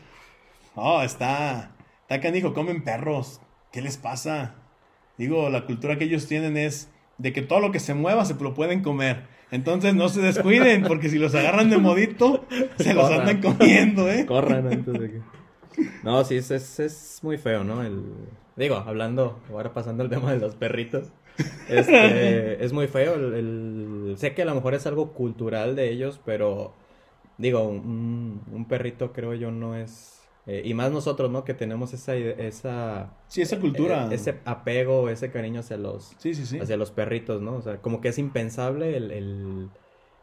Oh, 0.75 1.03
está, 1.03 1.73
está 2.03 2.21
canijo, 2.21 2.55
comen 2.55 2.83
perros. 2.83 3.41
¿Qué 3.73 3.83
les 3.83 3.97
pasa? 3.97 4.57
Digo, 5.19 5.49
la 5.51 5.67
cultura 5.67 5.99
que 5.99 6.05
ellos 6.05 6.27
tienen 6.27 6.57
es 6.57 6.91
de 7.23 7.33
que 7.33 7.41
todo 7.41 7.61
lo 7.61 7.71
que 7.71 7.79
se 7.79 7.95
mueva 7.95 8.25
se 8.25 8.35
lo 8.35 8.53
pueden 8.53 8.83
comer. 8.83 9.23
Entonces 9.53 9.95
no 9.95 10.09
se 10.09 10.21
descuiden, 10.21 10.83
porque 10.89 11.09
si 11.09 11.19
los 11.19 11.35
agarran 11.35 11.71
de 11.71 11.79
modito, 11.79 12.45
se 12.77 12.95
los 12.95 13.09
andan 13.11 13.41
comiendo, 13.41 14.11
¿eh? 14.11 14.27
Corran 14.27 14.67
antes 14.67 14.93
de 14.93 15.11
que... 15.11 15.21
No, 16.03 16.23
sí, 16.25 16.37
es, 16.37 16.51
es, 16.51 17.21
muy 17.23 17.39
feo, 17.39 17.65
¿no? 17.65 17.83
El... 17.83 18.03
Digo, 18.57 18.77
hablando, 18.77 19.41
ahora 19.51 19.73
pasando 19.73 20.03
al 20.03 20.11
tema 20.11 20.33
de 20.33 20.41
los 20.41 20.57
perritos. 20.57 21.13
Este, 21.69 22.63
es 22.65 22.73
muy 22.73 22.89
feo. 22.89 23.15
El, 23.15 24.15
Sé 24.19 24.35
que 24.35 24.43
a 24.43 24.45
lo 24.45 24.55
mejor 24.55 24.75
es 24.75 24.87
algo 24.87 25.13
cultural 25.13 25.77
de 25.77 25.91
ellos, 25.91 26.21
pero 26.25 26.75
digo, 27.39 27.69
un 27.69 28.67
perrito 28.69 29.13
creo 29.13 29.33
yo 29.35 29.51
no 29.51 29.77
es 29.77 30.22
eh, 30.47 30.63
y 30.65 30.75
más 30.75 30.91
nosotros, 30.91 31.31
¿no? 31.31 31.45
Que 31.45 31.55
tenemos 31.55 31.93
esa... 31.93 32.17
esa 32.17 33.13
sí, 33.29 33.43
esa 33.43 33.61
cultura. 33.61 34.09
Eh, 34.11 34.15
ese 34.17 34.41
apego, 34.45 35.09
ese 35.09 35.31
cariño 35.31 35.61
hacia 35.61 35.77
los... 35.77 36.15
Sí, 36.19 36.35
sí, 36.35 36.47
sí. 36.47 36.59
Hacia 36.59 36.77
los 36.77 36.91
perritos, 36.91 37.41
¿no? 37.43 37.55
O 37.55 37.63
sea, 37.63 37.79
como 37.79 38.01
que 38.01 38.09
es 38.09 38.19
impensable 38.19 38.97
el, 38.97 39.11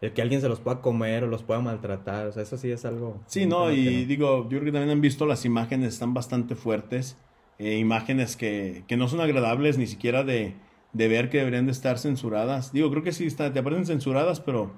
el, 0.02 0.14
que 0.14 0.22
alguien 0.22 0.42
se 0.42 0.50
los 0.50 0.60
pueda 0.60 0.82
comer 0.82 1.24
o 1.24 1.28
los 1.28 1.44
pueda 1.44 1.62
maltratar. 1.62 2.28
O 2.28 2.32
sea, 2.34 2.44
eso 2.44 2.58
sí 2.58 2.70
es 2.70 2.84
algo... 2.84 3.22
Sí, 3.28 3.46
no, 3.46 3.72
y 3.72 4.06
digo, 4.06 4.44
yo 4.44 4.60
creo 4.60 4.66
que 4.66 4.72
también 4.72 4.90
han 4.90 5.02
visto 5.02 5.26
las 5.26 5.46
imágenes, 5.46 5.94
están 5.94 6.14
bastante 6.14 6.56
fuertes. 6.56 7.18
Eh, 7.58 7.78
imágenes 7.78 8.36
que, 8.36 8.84
que 8.88 8.98
no 8.98 9.08
son 9.08 9.22
agradables 9.22 9.78
ni 9.78 9.88
siquiera 9.88 10.24
de, 10.24 10.56
de 10.94 11.08
ver 11.08 11.30
que 11.30 11.40
deberían 11.40 11.66
de 11.66 11.72
estar 11.72 11.98
censuradas. 11.98 12.72
Digo, 12.72 12.90
creo 12.90 13.04
que 13.04 13.12
sí 13.12 13.26
está, 13.26 13.52
te 13.52 13.60
aparecen 13.60 13.86
censuradas, 13.86 14.40
pero 14.40 14.72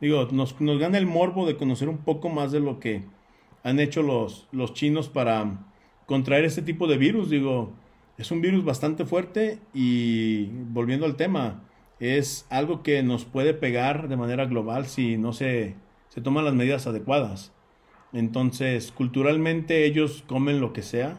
digo, 0.00 0.28
nos, 0.32 0.60
nos 0.60 0.78
gana 0.78 0.98
el 0.98 1.06
morbo 1.06 1.46
de 1.46 1.56
conocer 1.56 1.88
un 1.88 1.98
poco 1.98 2.28
más 2.30 2.50
de 2.50 2.60
lo 2.60 2.80
que 2.80 3.04
han 3.62 3.80
hecho 3.80 4.02
los, 4.02 4.48
los 4.52 4.74
chinos 4.74 5.08
para 5.08 5.66
contraer 6.06 6.44
este 6.44 6.62
tipo 6.62 6.86
de 6.86 6.98
virus. 6.98 7.30
Digo, 7.30 7.72
es 8.18 8.30
un 8.30 8.40
virus 8.40 8.64
bastante 8.64 9.04
fuerte 9.04 9.58
y 9.72 10.46
volviendo 10.46 11.06
al 11.06 11.16
tema, 11.16 11.62
es 12.00 12.46
algo 12.50 12.82
que 12.82 13.02
nos 13.02 13.24
puede 13.24 13.54
pegar 13.54 14.08
de 14.08 14.16
manera 14.16 14.46
global 14.46 14.86
si 14.86 15.16
no 15.16 15.32
se, 15.32 15.76
se 16.08 16.20
toman 16.20 16.44
las 16.44 16.54
medidas 16.54 16.86
adecuadas. 16.86 17.52
Entonces, 18.12 18.92
culturalmente 18.92 19.84
ellos 19.86 20.24
comen 20.26 20.60
lo 20.60 20.72
que 20.72 20.82
sea 20.82 21.18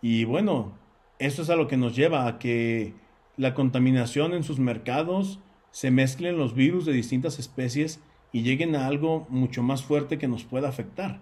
y 0.00 0.24
bueno, 0.24 0.72
eso 1.18 1.42
es 1.42 1.50
a 1.50 1.56
lo 1.56 1.68
que 1.68 1.76
nos 1.76 1.96
lleva 1.96 2.26
a 2.26 2.38
que 2.38 2.94
la 3.36 3.54
contaminación 3.54 4.32
en 4.34 4.44
sus 4.44 4.58
mercados 4.58 5.40
se 5.70 5.90
mezclen 5.90 6.38
los 6.38 6.54
virus 6.54 6.86
de 6.86 6.92
distintas 6.92 7.38
especies 7.38 8.00
y 8.32 8.42
lleguen 8.42 8.76
a 8.76 8.86
algo 8.86 9.26
mucho 9.28 9.62
más 9.62 9.82
fuerte 9.82 10.18
que 10.18 10.28
nos 10.28 10.44
pueda 10.44 10.68
afectar. 10.68 11.20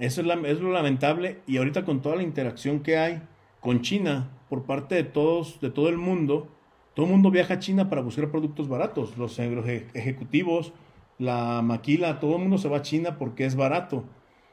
Eso 0.00 0.22
es, 0.22 0.60
lo 0.60 0.72
lamentable 0.72 1.40
y 1.46 1.58
ahorita 1.58 1.84
con 1.84 2.00
toda 2.00 2.16
la 2.16 2.22
interacción 2.22 2.80
que 2.80 2.96
hay 2.96 3.22
con 3.60 3.82
China 3.82 4.30
por 4.48 4.64
parte 4.64 4.94
de 4.94 5.04
todos, 5.04 5.60
de 5.60 5.70
todo 5.70 5.90
el 5.90 5.98
mundo, 5.98 6.48
todo 6.94 7.04
el 7.04 7.12
mundo 7.12 7.30
viaja 7.30 7.54
a 7.54 7.58
China 7.58 7.90
para 7.90 8.00
buscar 8.00 8.30
productos 8.30 8.66
baratos. 8.66 9.18
Los, 9.18 9.38
ejecutivos, 9.38 10.72
la 11.18 11.60
maquila, 11.62 12.18
todo 12.18 12.36
el 12.36 12.42
mundo 12.42 12.56
se 12.56 12.68
va 12.70 12.78
a 12.78 12.82
China 12.82 13.18
porque 13.18 13.44
es 13.44 13.54
barato. 13.54 14.04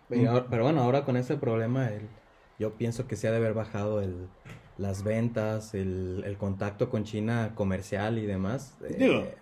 Pero, 0.09 0.45
bueno, 0.63 0.81
ahora 0.81 1.05
con 1.05 1.15
ese 1.15 1.37
problema, 1.37 1.89
yo 2.59 2.73
pienso 2.73 3.07
que 3.07 3.15
se 3.15 3.29
ha 3.29 3.31
de 3.31 3.37
haber 3.37 3.53
bajado 3.53 4.01
el, 4.01 4.27
las 4.77 5.03
ventas, 5.03 5.73
el, 5.73 6.35
contacto 6.37 6.89
con 6.89 7.05
China 7.05 7.53
comercial 7.55 8.17
y 8.17 8.25
demás. 8.25 8.77
Digo, 8.97 9.15
eh, 9.15 9.35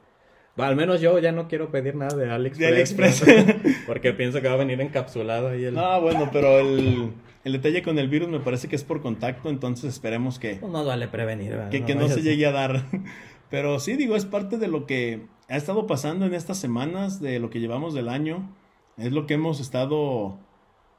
al 0.57 0.75
menos 0.75 1.01
yo 1.01 1.19
ya 1.19 1.31
no 1.31 1.47
quiero 1.47 1.69
pedir 1.69 1.95
nada 1.95 2.15
de 2.15 2.31
AliExpress. 2.31 3.25
Porque 3.85 4.13
pienso 4.13 4.41
que 4.41 4.47
va 4.47 4.53
a 4.53 4.57
venir 4.57 4.79
encapsulado 4.79 5.49
ahí 5.49 5.65
el... 5.65 5.77
Ah, 5.77 5.99
bueno, 5.99 6.29
pero 6.31 6.59
el, 6.59 7.11
detalle 7.43 7.83
con 7.83 7.99
el 7.99 8.07
virus 8.07 8.29
me 8.29 8.39
parece 8.39 8.67
que 8.67 8.75
es 8.75 8.83
por 8.83 9.01
contacto, 9.01 9.49
entonces 9.49 9.93
esperemos 9.93 10.39
que... 10.39 10.55
Pues 10.55 10.71
no 10.71 10.85
vale 10.85 11.07
prevenir, 11.07 11.51
¿verdad? 11.51 11.69
Que 11.69 11.95
no, 11.95 12.07
se 12.07 12.21
llegue 12.21 12.45
a 12.45 12.51
dar. 12.51 12.85
Pero 13.49 13.79
sí, 13.79 13.95
digo, 13.95 14.15
es 14.15 14.25
parte 14.25 14.57
de 14.57 14.67
lo 14.67 14.85
que 14.85 15.21
ha 15.49 15.55
estado 15.55 15.85
pasando 15.87 16.25
en 16.25 16.33
estas 16.33 16.57
semanas, 16.57 17.21
de 17.21 17.39
lo 17.39 17.49
que 17.49 17.59
llevamos 17.59 17.93
del 17.93 18.09
año. 18.09 18.49
Es 18.97 19.11
lo 19.11 19.27
que 19.27 19.35
hemos 19.35 19.59
estado 19.59 20.39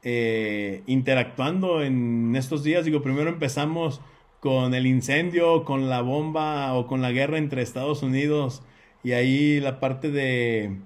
eh, 0.03 0.83
interactuando 0.87 1.83
en 1.83 2.35
estos 2.35 2.63
días. 2.63 2.85
Digo, 2.85 3.01
primero 3.01 3.29
empezamos 3.29 4.01
con 4.39 4.73
el 4.73 4.85
incendio, 4.85 5.65
con 5.65 5.89
la 5.89 6.01
bomba 6.01 6.73
o 6.73 6.87
con 6.87 7.01
la 7.01 7.11
guerra 7.11 7.37
entre 7.37 7.61
Estados 7.61 8.03
Unidos 8.03 8.61
y 8.61 8.76
ahí 9.13 9.59
la 9.59 9.79
parte 9.79 10.11
de, 10.11 10.77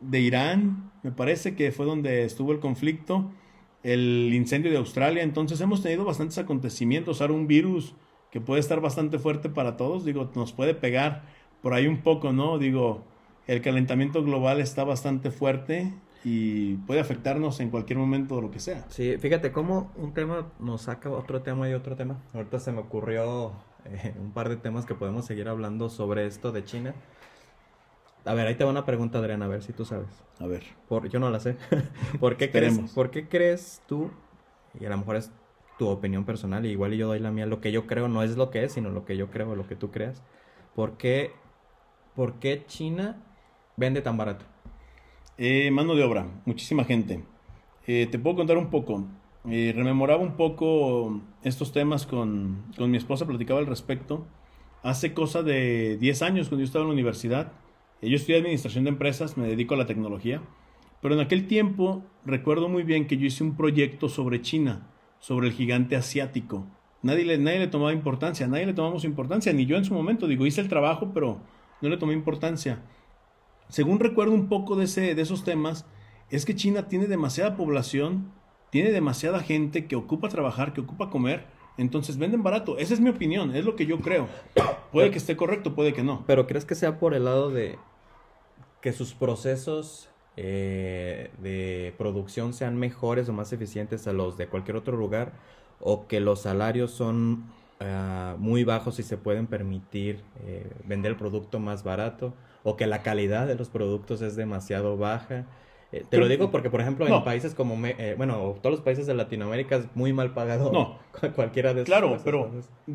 de 0.00 0.20
Irán, 0.20 0.92
me 1.02 1.12
parece 1.12 1.54
que 1.54 1.72
fue 1.72 1.86
donde 1.86 2.24
estuvo 2.24 2.52
el 2.52 2.60
conflicto, 2.60 3.30
el 3.82 4.32
incendio 4.32 4.70
de 4.70 4.78
Australia, 4.78 5.22
entonces 5.22 5.60
hemos 5.60 5.82
tenido 5.82 6.04
bastantes 6.04 6.38
acontecimientos, 6.38 7.20
ahora 7.20 7.34
un 7.34 7.46
virus 7.46 7.94
que 8.30 8.40
puede 8.40 8.60
estar 8.60 8.80
bastante 8.80 9.18
fuerte 9.18 9.48
para 9.48 9.76
todos, 9.76 10.04
digo, 10.04 10.30
nos 10.34 10.52
puede 10.52 10.74
pegar 10.74 11.22
por 11.62 11.72
ahí 11.74 11.86
un 11.86 12.02
poco, 12.02 12.32
¿no? 12.32 12.58
Digo, 12.58 13.04
el 13.46 13.60
calentamiento 13.60 14.24
global 14.24 14.60
está 14.60 14.84
bastante 14.84 15.30
fuerte 15.30 15.92
y 16.24 16.76
puede 16.78 17.00
afectarnos 17.00 17.60
en 17.60 17.70
cualquier 17.70 17.98
momento 17.98 18.40
lo 18.40 18.50
que 18.50 18.58
sea. 18.58 18.86
Sí, 18.88 19.18
fíjate 19.18 19.52
cómo 19.52 19.92
un 19.96 20.14
tema 20.14 20.46
nos 20.58 20.82
saca 20.82 21.10
otro 21.10 21.42
tema 21.42 21.68
y 21.68 21.74
otro 21.74 21.94
tema. 21.96 22.22
Ahorita 22.32 22.58
se 22.58 22.72
me 22.72 22.80
ocurrió 22.80 23.52
eh, 23.84 24.14
un 24.18 24.32
par 24.32 24.48
de 24.48 24.56
temas 24.56 24.86
que 24.86 24.94
podemos 24.94 25.26
seguir 25.26 25.48
hablando 25.48 25.90
sobre 25.90 26.26
esto 26.26 26.52
de 26.52 26.64
China. 26.64 26.94
A 28.24 28.32
ver, 28.32 28.46
ahí 28.46 28.54
te 28.54 28.64
va 28.64 28.70
una 28.70 28.86
pregunta, 28.86 29.18
Adriana, 29.18 29.44
a 29.44 29.48
ver 29.48 29.62
si 29.62 29.72
tú 29.72 29.84
sabes. 29.84 30.08
A 30.40 30.46
ver. 30.46 30.64
Por, 30.88 31.08
yo 31.08 31.20
no 31.20 31.28
la 31.30 31.40
sé. 31.40 31.56
¿Por, 32.20 32.36
qué 32.36 32.50
crees, 32.50 32.78
¿Por 32.94 33.10
qué 33.10 33.28
crees 33.28 33.82
tú, 33.86 34.10
y 34.80 34.86
a 34.86 34.88
lo 34.88 34.96
mejor 34.96 35.16
es 35.16 35.30
tu 35.78 35.88
opinión 35.88 36.24
personal, 36.24 36.64
y 36.64 36.70
igual 36.70 36.92
yo 36.92 37.08
doy 37.08 37.18
la 37.18 37.30
mía, 37.30 37.46
lo 37.46 37.60
que 37.60 37.70
yo 37.70 37.86
creo 37.86 38.08
no 38.08 38.22
es 38.22 38.36
lo 38.36 38.50
que 38.50 38.64
es, 38.64 38.72
sino 38.72 38.90
lo 38.90 39.04
que 39.04 39.16
yo 39.16 39.30
creo, 39.30 39.54
lo 39.54 39.66
que 39.66 39.76
tú 39.76 39.90
creas. 39.90 40.22
¿Por 40.74 40.96
qué, 40.96 41.32
por 42.16 42.38
qué 42.38 42.64
China 42.66 43.22
vende 43.76 44.00
tan 44.00 44.16
barato? 44.16 44.46
Eh, 45.36 45.70
mano 45.70 45.94
de 45.94 46.04
obra, 46.04 46.26
muchísima 46.46 46.84
gente. 46.84 47.24
Eh, 47.86 48.08
te 48.10 48.18
puedo 48.18 48.36
contar 48.36 48.56
un 48.56 48.70
poco. 48.70 49.04
Eh, 49.50 49.74
rememoraba 49.76 50.22
un 50.22 50.36
poco 50.36 51.20
estos 51.42 51.72
temas 51.72 52.06
con, 52.06 52.64
con 52.78 52.90
mi 52.90 52.96
esposa, 52.96 53.26
platicaba 53.26 53.60
al 53.60 53.66
respecto. 53.66 54.24
Hace 54.82 55.12
cosa 55.12 55.42
de 55.42 55.98
10 55.98 56.22
años, 56.22 56.48
cuando 56.48 56.62
yo 56.62 56.66
estaba 56.66 56.84
en 56.84 56.88
la 56.88 56.94
universidad, 56.94 57.52
yo 58.08 58.16
estudié 58.16 58.38
administración 58.38 58.84
de 58.84 58.90
empresas, 58.90 59.36
me 59.36 59.46
dedico 59.46 59.74
a 59.74 59.78
la 59.78 59.86
tecnología, 59.86 60.42
pero 61.00 61.14
en 61.14 61.20
aquel 61.20 61.46
tiempo 61.46 62.02
recuerdo 62.24 62.68
muy 62.68 62.82
bien 62.82 63.06
que 63.06 63.16
yo 63.16 63.26
hice 63.26 63.44
un 63.44 63.56
proyecto 63.56 64.08
sobre 64.08 64.40
China, 64.40 64.88
sobre 65.18 65.48
el 65.48 65.52
gigante 65.52 65.96
asiático. 65.96 66.66
Nadie 67.02 67.24
le, 67.24 67.38
nadie 67.38 67.58
le 67.58 67.66
tomaba 67.66 67.92
importancia, 67.92 68.46
nadie 68.46 68.66
le 68.66 68.72
tomamos 68.72 69.04
importancia, 69.04 69.52
ni 69.52 69.66
yo 69.66 69.76
en 69.76 69.84
su 69.84 69.92
momento, 69.92 70.26
digo, 70.26 70.46
hice 70.46 70.62
el 70.62 70.68
trabajo, 70.68 71.10
pero 71.12 71.40
no 71.82 71.88
le 71.88 71.98
tomé 71.98 72.14
importancia. 72.14 72.82
Según 73.68 74.00
recuerdo 74.00 74.32
un 74.32 74.48
poco 74.48 74.76
de, 74.76 74.84
ese, 74.84 75.14
de 75.14 75.22
esos 75.22 75.44
temas, 75.44 75.86
es 76.30 76.44
que 76.44 76.54
China 76.54 76.88
tiene 76.88 77.06
demasiada 77.06 77.56
población, 77.56 78.32
tiene 78.70 78.90
demasiada 78.90 79.40
gente 79.40 79.86
que 79.86 79.96
ocupa 79.96 80.28
trabajar, 80.28 80.72
que 80.72 80.80
ocupa 80.80 81.10
comer, 81.10 81.46
Entonces 81.76 82.18
venden 82.18 82.42
barato. 82.42 82.78
Esa 82.78 82.94
es 82.94 83.00
mi 83.00 83.10
opinión, 83.10 83.54
es 83.54 83.64
lo 83.64 83.76
que 83.76 83.84
yo 83.84 83.98
creo. 84.00 84.28
Puede 84.92 85.10
que 85.10 85.18
esté 85.18 85.36
correcto, 85.36 85.74
puede 85.74 85.92
que 85.92 86.04
no. 86.04 86.24
Pero 86.26 86.46
¿crees 86.46 86.64
que 86.64 86.76
sea 86.76 86.98
por 86.98 87.14
el 87.14 87.24
lado 87.24 87.50
de 87.50 87.78
que 88.84 88.92
sus 88.92 89.14
procesos 89.14 90.10
eh, 90.36 91.30
de 91.38 91.94
producción 91.96 92.52
sean 92.52 92.76
mejores 92.76 93.30
o 93.30 93.32
más 93.32 93.50
eficientes 93.54 94.06
a 94.06 94.12
los 94.12 94.36
de 94.36 94.46
cualquier 94.46 94.76
otro 94.76 94.94
lugar? 94.94 95.32
¿O 95.80 96.06
que 96.06 96.20
los 96.20 96.42
salarios 96.42 96.90
son 96.90 97.44
ah, 97.80 98.36
muy 98.38 98.62
bajos 98.62 98.98
y 98.98 99.02
se 99.02 99.16
pueden 99.16 99.46
permitir 99.46 100.20
eh, 100.44 100.70
vender 100.84 101.12
el 101.12 101.16
producto 101.16 101.58
más 101.60 101.82
barato? 101.82 102.34
¿O 102.62 102.76
que 102.76 102.86
la 102.86 103.02
calidad 103.02 103.46
de 103.46 103.54
los 103.54 103.70
productos 103.70 104.20
es 104.20 104.36
demasiado 104.36 104.98
baja? 104.98 105.46
Eh, 105.90 106.04
te 106.10 106.18
lo 106.18 106.28
digo 106.28 106.50
porque, 106.50 106.68
por 106.68 106.82
ejemplo, 106.82 107.08
en 107.08 107.24
países 107.24 107.54
como, 107.54 107.78
me- 107.78 108.14
bueno, 108.16 108.54
todos 108.60 108.76
los 108.76 108.80
países 108.84 109.06
de 109.06 109.14
Latinoamérica 109.14 109.76
es 109.76 109.86
muy 109.94 110.12
mal 110.12 110.34
pagado 110.34 110.70
No. 110.70 110.98
cualquiera 111.34 111.72
de 111.72 111.80
esos. 111.82 111.86
Claro, 111.86 112.18
pero 112.22 112.50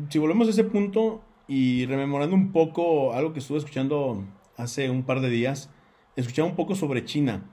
si 0.08 0.20
volvemos 0.20 0.46
a 0.46 0.50
ese 0.52 0.62
punto 0.62 1.20
y 1.48 1.86
rememorando 1.86 2.36
un 2.36 2.52
poco 2.52 3.12
algo 3.12 3.32
que 3.32 3.40
estuve 3.40 3.58
escuchando 3.58 4.22
hace 4.56 4.90
un 4.90 5.02
par 5.02 5.20
de 5.20 5.30
días, 5.30 5.68
escuchaba 6.16 6.48
un 6.48 6.56
poco 6.56 6.74
sobre 6.74 7.04
China. 7.04 7.50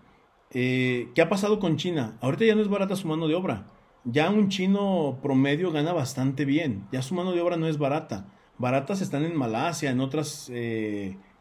Eh, 0.52 1.10
¿Qué 1.14 1.22
ha 1.22 1.30
pasado 1.30 1.60
con 1.60 1.78
China? 1.78 2.18
Ahorita 2.22 2.46
ya 2.46 2.56
no 2.56 2.62
es 2.62 2.70
barata 2.70 2.96
su 2.96 3.08
mano 3.08 3.28
de 3.28 3.36
obra. 3.36 3.68
Ya 4.04 4.30
un 4.30 4.50
chino 4.50 5.20
promedio 5.22 5.72
gana 5.72 5.94
bastante 5.94 6.46
bien. 6.46 6.88
Ya 6.92 7.02
su 7.02 7.16
mano 7.16 7.34
de 7.34 7.42
obra 7.42 7.58
no 7.58 7.68
es 7.68 7.78
barata. 7.78 8.28
Baratas 8.58 9.02
están 9.02 9.24
en 9.24 9.36
Malasia, 9.36 9.92
en 9.92 10.00
otros 10.00 10.52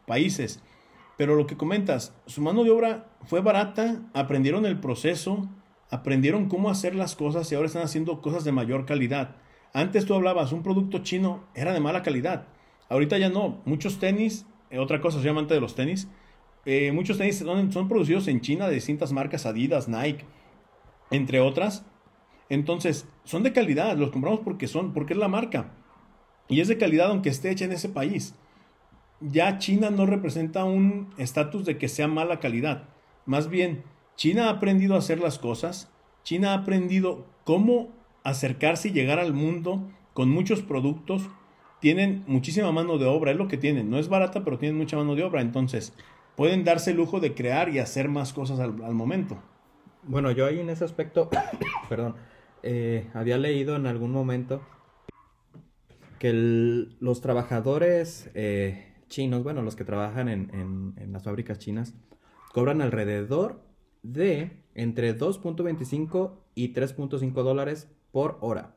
países. 0.05 0.61
Pero 1.17 1.35
lo 1.35 1.47
que 1.47 1.57
comentas, 1.57 2.15
su 2.27 2.41
mano 2.41 2.63
de 2.63 2.69
obra 2.69 3.09
fue 3.25 3.41
barata, 3.41 4.01
aprendieron 4.13 4.65
el 4.65 4.79
proceso, 4.79 5.49
aprendieron 5.89 6.47
cómo 6.47 6.69
hacer 6.69 6.95
las 6.95 7.15
cosas 7.15 7.51
y 7.51 7.55
ahora 7.55 7.67
están 7.67 7.81
haciendo 7.81 8.21
cosas 8.21 8.43
de 8.43 8.51
mayor 8.51 8.85
calidad. 8.85 9.35
Antes 9.73 10.05
tú 10.05 10.13
hablabas, 10.13 10.51
un 10.51 10.63
producto 10.63 10.99
chino 10.99 11.43
era 11.55 11.73
de 11.73 11.79
mala 11.79 12.03
calidad. 12.03 12.47
Ahorita 12.89 13.17
ya 13.17 13.29
no. 13.29 13.61
Muchos 13.65 13.99
tenis, 13.99 14.45
eh, 14.69 14.79
otra 14.79 15.01
cosa, 15.01 15.19
soy 15.19 15.29
amante 15.29 15.55
de 15.55 15.61
los 15.61 15.75
tenis. 15.75 16.07
Eh, 16.69 16.91
muchos 16.91 17.17
tenis 17.17 17.37
son, 17.37 17.71
son 17.71 17.87
producidos 17.87 18.27
en 18.27 18.41
China 18.41 18.67
de 18.67 18.75
distintas 18.75 19.13
marcas, 19.13 19.45
Adidas, 19.45 19.87
Nike, 19.87 20.25
entre 21.11 21.39
otras. 21.39 21.85
Entonces, 22.49 23.07
son 23.23 23.43
de 23.43 23.53
calidad, 23.53 23.95
los 23.95 24.11
compramos 24.11 24.41
porque 24.41 24.67
son, 24.67 24.91
porque 24.91 25.13
es 25.13 25.19
la 25.19 25.29
marca. 25.29 25.71
Y 26.49 26.59
es 26.59 26.67
de 26.67 26.77
calidad 26.77 27.09
aunque 27.09 27.29
esté 27.29 27.51
hecha 27.51 27.63
en 27.63 27.71
ese 27.71 27.87
país. 27.87 28.35
Ya 29.21 29.59
China 29.59 29.91
no 29.91 30.05
representa 30.05 30.65
un 30.65 31.13
estatus 31.17 31.63
de 31.63 31.77
que 31.77 31.87
sea 31.87 32.09
mala 32.09 32.41
calidad. 32.41 32.89
Más 33.25 33.49
bien, 33.49 33.83
China 34.17 34.47
ha 34.47 34.49
aprendido 34.49 34.95
a 34.95 34.99
hacer 34.99 35.21
las 35.21 35.39
cosas. 35.39 35.89
China 36.23 36.51
ha 36.51 36.55
aprendido 36.55 37.27
cómo 37.45 37.93
acercarse 38.25 38.89
y 38.89 38.91
llegar 38.91 39.19
al 39.19 39.33
mundo 39.33 39.89
con 40.13 40.29
muchos 40.29 40.63
productos. 40.63 41.29
Tienen 41.79 42.25
muchísima 42.27 42.73
mano 42.73 42.97
de 42.97 43.05
obra, 43.05 43.31
es 43.31 43.37
lo 43.37 43.47
que 43.47 43.57
tienen. 43.57 43.89
No 43.89 43.99
es 43.99 44.09
barata, 44.09 44.43
pero 44.43 44.57
tienen 44.57 44.77
mucha 44.77 44.97
mano 44.97 45.15
de 45.15 45.23
obra. 45.23 45.39
Entonces, 45.39 45.93
pueden 46.37 46.63
darse 46.63 46.91
el 46.91 46.97
lujo 46.97 47.19
de 47.19 47.33
crear 47.33 47.67
y 47.69 47.79
hacer 47.79 48.07
más 48.07 48.31
cosas 48.31 48.59
al, 48.59 48.71
momento. 48.93 49.41
Bueno, 50.03 50.31
yo 50.31 50.45
ahí 50.45 50.59
en 50.59 50.69
ese 50.69 50.85
aspecto, 50.85 51.29
perdón, 51.89 52.15
eh, 52.63 53.09
había 53.13 53.37
leído 53.37 53.75
en 53.75 53.87
algún 53.87 54.11
momento 54.11 54.61
que 56.19 56.31
los 56.33 57.21
trabajadores 57.21 58.29
eh, 58.35 58.93
chinos, 59.09 59.43
bueno, 59.43 59.63
los 59.63 59.75
que 59.75 59.83
trabajan 59.83 60.29
en, 60.29 60.49
en- 60.53 60.93
en 60.97 61.11
las 61.11 61.23
fábricas 61.23 61.57
chinas, 61.59 61.95
cobran 62.53 62.81
alrededor 62.81 63.61
de 64.03 64.63
entre 64.75 65.17
2.25 65.17 66.33
y 66.55 66.73
3.5 66.73 67.33
dólares 67.43 67.91
por 68.11 68.37
hora. 68.41 68.76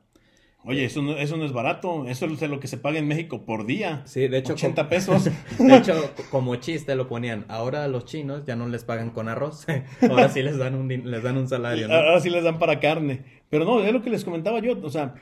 Oye, 0.64 0.84
eso 0.84 1.00
no, 1.00 1.16
eso 1.16 1.36
no 1.38 1.44
es 1.46 1.52
barato. 1.52 2.06
Eso 2.06 2.26
es 2.26 2.42
lo 2.42 2.60
que 2.60 2.68
se 2.68 2.76
paga 2.76 2.98
en 2.98 3.08
México 3.08 3.46
por 3.46 3.64
día. 3.64 4.02
Sí, 4.04 4.28
de 4.28 4.38
hecho, 4.38 4.52
80 4.52 4.82
com- 4.82 4.88
pesos. 4.90 5.24
de 5.58 5.76
hecho, 5.76 5.94
co- 6.16 6.22
como 6.30 6.54
chiste 6.56 6.94
lo 6.96 7.08
ponían, 7.08 7.46
ahora 7.48 7.88
los 7.88 8.04
chinos 8.04 8.44
ya 8.44 8.56
no 8.56 8.68
les 8.68 8.84
pagan 8.84 9.10
con 9.10 9.28
arroz, 9.28 9.66
ahora 10.08 10.28
sí 10.28 10.42
les 10.42 10.58
dan 10.58 10.74
un, 10.74 10.88
les 10.88 11.22
dan 11.22 11.38
un 11.38 11.48
salario, 11.48 11.88
¿no? 11.88 11.94
Ahora 11.94 12.20
sí 12.20 12.28
les 12.28 12.44
dan 12.44 12.58
para 12.58 12.78
carne. 12.78 13.24
Pero 13.48 13.64
no, 13.64 13.80
es 13.82 13.92
lo 13.92 14.02
que 14.02 14.10
les 14.10 14.22
comentaba 14.24 14.60
yo. 14.60 14.78
O 14.82 14.90
sea, 14.90 15.14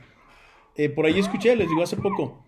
eh, 0.75 0.89
por 0.89 1.05
ahí 1.05 1.17
escuché, 1.19 1.55
les 1.55 1.69
digo 1.69 1.83
hace 1.83 1.95
poco, 1.95 2.43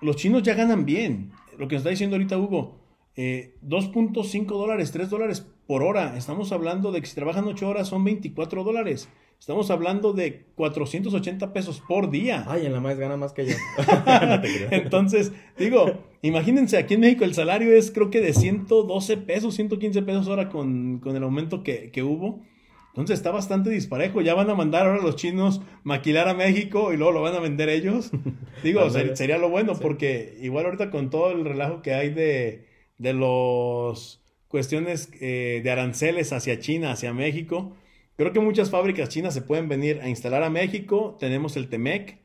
los 0.00 0.14
chinos 0.16 0.42
ya 0.44 0.54
ganan 0.54 0.84
bien. 0.84 1.32
Lo 1.58 1.66
que 1.66 1.74
nos 1.74 1.80
está 1.80 1.90
diciendo 1.90 2.14
ahorita 2.14 2.38
Hugo, 2.38 2.78
eh, 3.16 3.56
2.5 3.66 4.46
dólares, 4.46 4.92
3 4.92 5.10
dólares 5.10 5.44
por 5.66 5.82
hora. 5.82 6.16
Estamos 6.16 6.52
hablando 6.52 6.92
de 6.92 7.00
que 7.00 7.06
si 7.08 7.16
trabajan 7.16 7.44
8 7.48 7.68
horas 7.68 7.88
son 7.88 8.04
24 8.04 8.62
dólares. 8.62 9.08
Estamos 9.38 9.70
hablando 9.70 10.12
de 10.12 10.44
480 10.56 11.52
pesos 11.52 11.80
por 11.86 12.10
día. 12.10 12.44
Ay, 12.48 12.66
en 12.66 12.72
la 12.72 12.80
más 12.80 12.98
gana 12.98 13.16
más 13.16 13.32
que 13.32 13.46
yo. 13.46 13.54
No. 13.86 14.76
Entonces, 14.76 15.32
digo, 15.56 16.04
imagínense, 16.22 16.76
aquí 16.76 16.94
en 16.94 17.00
México 17.00 17.24
el 17.24 17.34
salario 17.34 17.72
es 17.74 17.90
creo 17.90 18.10
que 18.10 18.20
de 18.20 18.32
112 18.34 19.16
pesos, 19.18 19.54
115 19.54 20.02
pesos 20.02 20.28
hora 20.28 20.48
con, 20.48 20.98
con 20.98 21.16
el 21.16 21.22
aumento 21.22 21.62
que, 21.62 21.90
que 21.90 22.02
hubo. 22.02 22.42
Entonces 22.88 23.18
está 23.20 23.30
bastante 23.30 23.70
disparejo. 23.70 24.20
Ya 24.22 24.34
van 24.34 24.50
a 24.50 24.54
mandar 24.56 24.86
ahora 24.86 25.00
los 25.00 25.14
chinos 25.16 25.60
maquilar 25.84 26.28
a 26.28 26.34
México 26.34 26.92
y 26.92 26.96
luego 26.96 27.12
lo 27.12 27.22
van 27.22 27.34
a 27.36 27.40
vender 27.40 27.68
ellos. 27.68 28.10
Digo, 28.64 28.90
ser- 28.90 29.16
sería 29.16 29.38
lo 29.38 29.48
bueno 29.48 29.74
Sí. 29.76 29.80
porque 29.82 30.36
igual 30.42 30.64
ahorita 30.66 30.90
con 30.90 31.08
todo 31.10 31.30
el 31.30 31.44
relajo 31.44 31.80
que 31.80 31.94
hay 31.94 32.10
de, 32.10 32.66
de 32.98 33.12
los 33.12 34.20
cuestiones 34.48 35.10
eh, 35.20 35.60
de 35.62 35.70
aranceles 35.70 36.32
hacia 36.32 36.58
China, 36.58 36.90
hacia 36.92 37.12
México, 37.12 37.76
creo 38.18 38.32
que 38.34 38.40
muchas 38.40 38.68
fábricas 38.70 39.08
chinas 39.08 39.32
se 39.32 39.40
pueden 39.40 39.68
venir 39.68 40.00
a 40.02 40.08
instalar 40.10 40.42
a 40.42 40.50
México. 40.50 41.16
Tenemos 41.18 41.56
el 41.56 41.70
Temec 41.70 42.18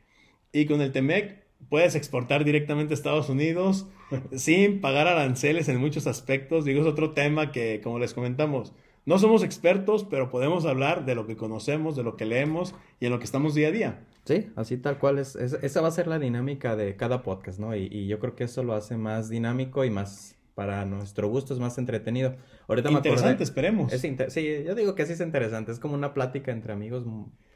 y 0.52 0.66
con 0.66 0.82
el 0.82 0.92
Temec 0.92 1.42
puedes 1.70 1.96
exportar 1.96 2.44
directamente 2.44 2.94
a 2.94 2.96
Estados 2.96 3.30
Unidos 3.30 3.88
sin 4.36 4.82
pagar 4.82 5.08
aranceles 5.08 5.70
en 5.70 5.78
muchos 5.78 6.06
aspectos. 6.08 6.66
Digo, 6.66 6.82
es 6.82 6.88
otro 6.88 7.12
tema 7.14 7.54
que, 7.54 7.80
como 7.82 8.00
les 8.00 8.14
comentamos, 8.14 8.74
no 9.06 9.18
somos 9.20 9.44
expertos, 9.44 10.04
pero 10.10 10.30
podemos 10.30 10.66
hablar 10.66 11.06
de 11.06 11.16
lo 11.16 11.26
que 11.28 11.36
conocemos, 11.38 11.96
de 11.96 12.04
lo 12.04 12.18
que 12.18 12.26
leemos 12.26 12.76
y 13.00 13.06
en 13.06 13.12
lo 13.12 13.20
que 13.20 13.26
estamos 13.26 13.54
día 13.56 13.70
a 13.70 13.72
día. 13.72 14.08
Sí, 14.26 14.48
así 14.56 14.78
tal 14.78 14.98
cual 15.00 15.20
es, 15.20 15.36
es- 15.36 15.54
esa 15.62 15.82
va 15.82 15.90
a 15.90 15.92
ser 15.92 16.08
la 16.08 16.20
dinámica 16.20 16.76
de 16.78 16.96
cada 16.96 17.24
podcast, 17.24 17.60
¿no? 17.60 17.76
Y, 17.76 17.88
y 17.92 18.08
yo 18.08 18.20
creo 18.20 18.36
que 18.36 18.46
eso 18.46 18.64
lo 18.64 18.74
hace 18.74 18.96
más 18.98 19.30
dinámico 19.30 19.84
y 19.84 19.90
más, 19.90 20.38
para 20.56 20.86
nuestro 20.86 21.28
gusto, 21.30 21.54
es 21.54 21.60
más 21.60 21.78
entretenido. 21.78 22.36
Ahorita 22.68 22.90
me 22.92 22.98
Interesante, 22.98 23.44
esperemos. 23.44 23.92
Es 23.92 24.04
inter- 24.04 24.30
sí, 24.32 24.46
yo 24.66 24.76
digo 24.76 24.96
que 24.96 25.06
sí 25.06 25.14
es 25.14 25.20
interesante, 25.22 25.72
es 25.72 25.80
como 25.80 25.96
una 25.96 26.14
plática 26.14 26.52
entre 26.52 26.74
amigos 26.74 27.06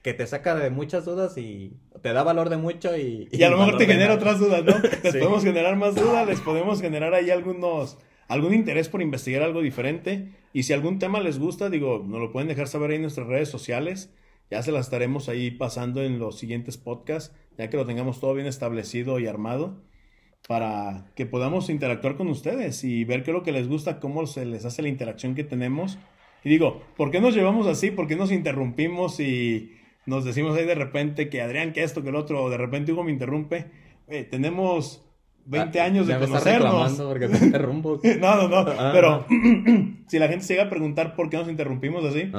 que 0.01 0.13
te 0.13 0.25
saca 0.25 0.55
de 0.55 0.69
muchas 0.69 1.05
dudas 1.05 1.38
y 1.38 1.77
te 2.01 2.13
da 2.13 2.23
valor 2.23 2.49
de 2.49 2.57
mucho 2.57 2.95
y... 2.97 3.27
Y 3.31 3.43
a 3.43 3.49
lo 3.49 3.57
mejor 3.57 3.77
te 3.77 3.86
genera 3.86 4.15
nada. 4.15 4.15
otras 4.15 4.39
dudas, 4.39 4.63
¿no? 4.63 4.77
Les 5.03 5.13
Sí. 5.13 5.19
podemos 5.19 5.43
generar 5.43 5.75
más 5.75 5.95
dudas, 5.95 6.25
les 6.27 6.39
podemos 6.41 6.81
generar 6.81 7.13
ahí 7.13 7.29
algunos, 7.29 7.97
algún 8.27 8.53
interés 8.53 8.89
por 8.89 9.01
investigar 9.01 9.43
algo 9.43 9.62
diferente. 9.62 10.31
Y 10.53 10.63
si 10.63 10.73
algún 10.73 10.97
tema 10.99 11.19
les 11.19 11.39
gusta, 11.39 11.69
digo, 11.69 12.03
nos 12.07 12.19
lo 12.21 12.31
pueden 12.31 12.47
dejar 12.47 12.67
saber 12.67 12.91
ahí 12.91 12.95
en 12.97 13.01
nuestras 13.03 13.27
redes 13.27 13.49
sociales. 13.49 14.13
Ya 14.49 14.63
se 14.63 14.71
las 14.71 14.86
estaremos 14.86 15.27
ahí 15.27 15.51
pasando 15.51 16.01
en 16.01 16.19
los 16.19 16.38
siguientes 16.39 16.77
podcasts, 16.77 17.36
ya 17.57 17.69
que 17.69 17.75
lo 17.75 17.86
tengamos 17.86 18.21
todo 18.21 18.33
bien 18.33 18.47
establecido 18.47 19.19
y 19.19 19.27
armado, 19.27 19.81
para 20.47 21.05
que 21.15 21.25
podamos 21.25 21.69
interactuar 21.69 22.15
con 22.15 22.27
ustedes 22.29 22.83
y 22.83 23.03
ver 23.03 23.23
qué 23.23 23.31
es 23.31 23.36
lo 23.36 23.43
que 23.43 23.51
les 23.51 23.67
gusta, 23.67 23.99
cómo 23.99 24.25
se 24.27 24.45
les 24.45 24.63
hace 24.65 24.81
la 24.81 24.88
interacción 24.88 25.36
que 25.36 25.43
tenemos. 25.43 25.97
Y 26.43 26.49
digo, 26.49 26.81
¿por 26.95 27.12
qué 27.12 27.19
nos 27.19 27.36
llevamos 27.36 27.67
así? 27.67 27.91
¿Por 27.91 28.07
qué 28.07 28.15
nos 28.15 28.31
interrumpimos 28.31 29.19
y 29.19 29.73
nos 30.05 30.23
decimos 30.23 30.57
ahí 30.57 30.65
de 30.65 30.75
repente 30.75 31.29
que 31.29 31.41
Adrián, 31.41 31.73
que 31.73 31.83
esto, 31.83 32.01
que 32.03 32.10
el 32.10 32.15
otro, 32.15 32.43
o 32.43 32.49
de 32.49 32.57
repente 32.57 32.93
Hugo 32.93 33.03
me 33.03 33.12
interrumpe? 33.12 33.65
Eh, 34.07 34.23
tenemos 34.23 35.03
20 35.45 35.79
Ah, 35.81 35.83
años 35.86 36.07
de 36.07 36.17
conocernos. 36.17 36.93
porque 36.93 37.27
te 37.27 37.43
interrumpo. 37.45 37.99
No, 38.21 38.47
no, 38.47 38.47
no, 38.47 38.71
Ah, 38.79 38.91
pero 38.93 39.25
si 40.07 40.19
la 40.19 40.27
gente 40.29 40.45
se 40.45 40.53
llega 40.53 40.67
a 40.67 40.69
preguntar 40.69 41.15
por 41.15 41.29
qué 41.29 41.38
nos 41.38 41.49
interrumpimos 41.49 42.05
así, 42.05 42.31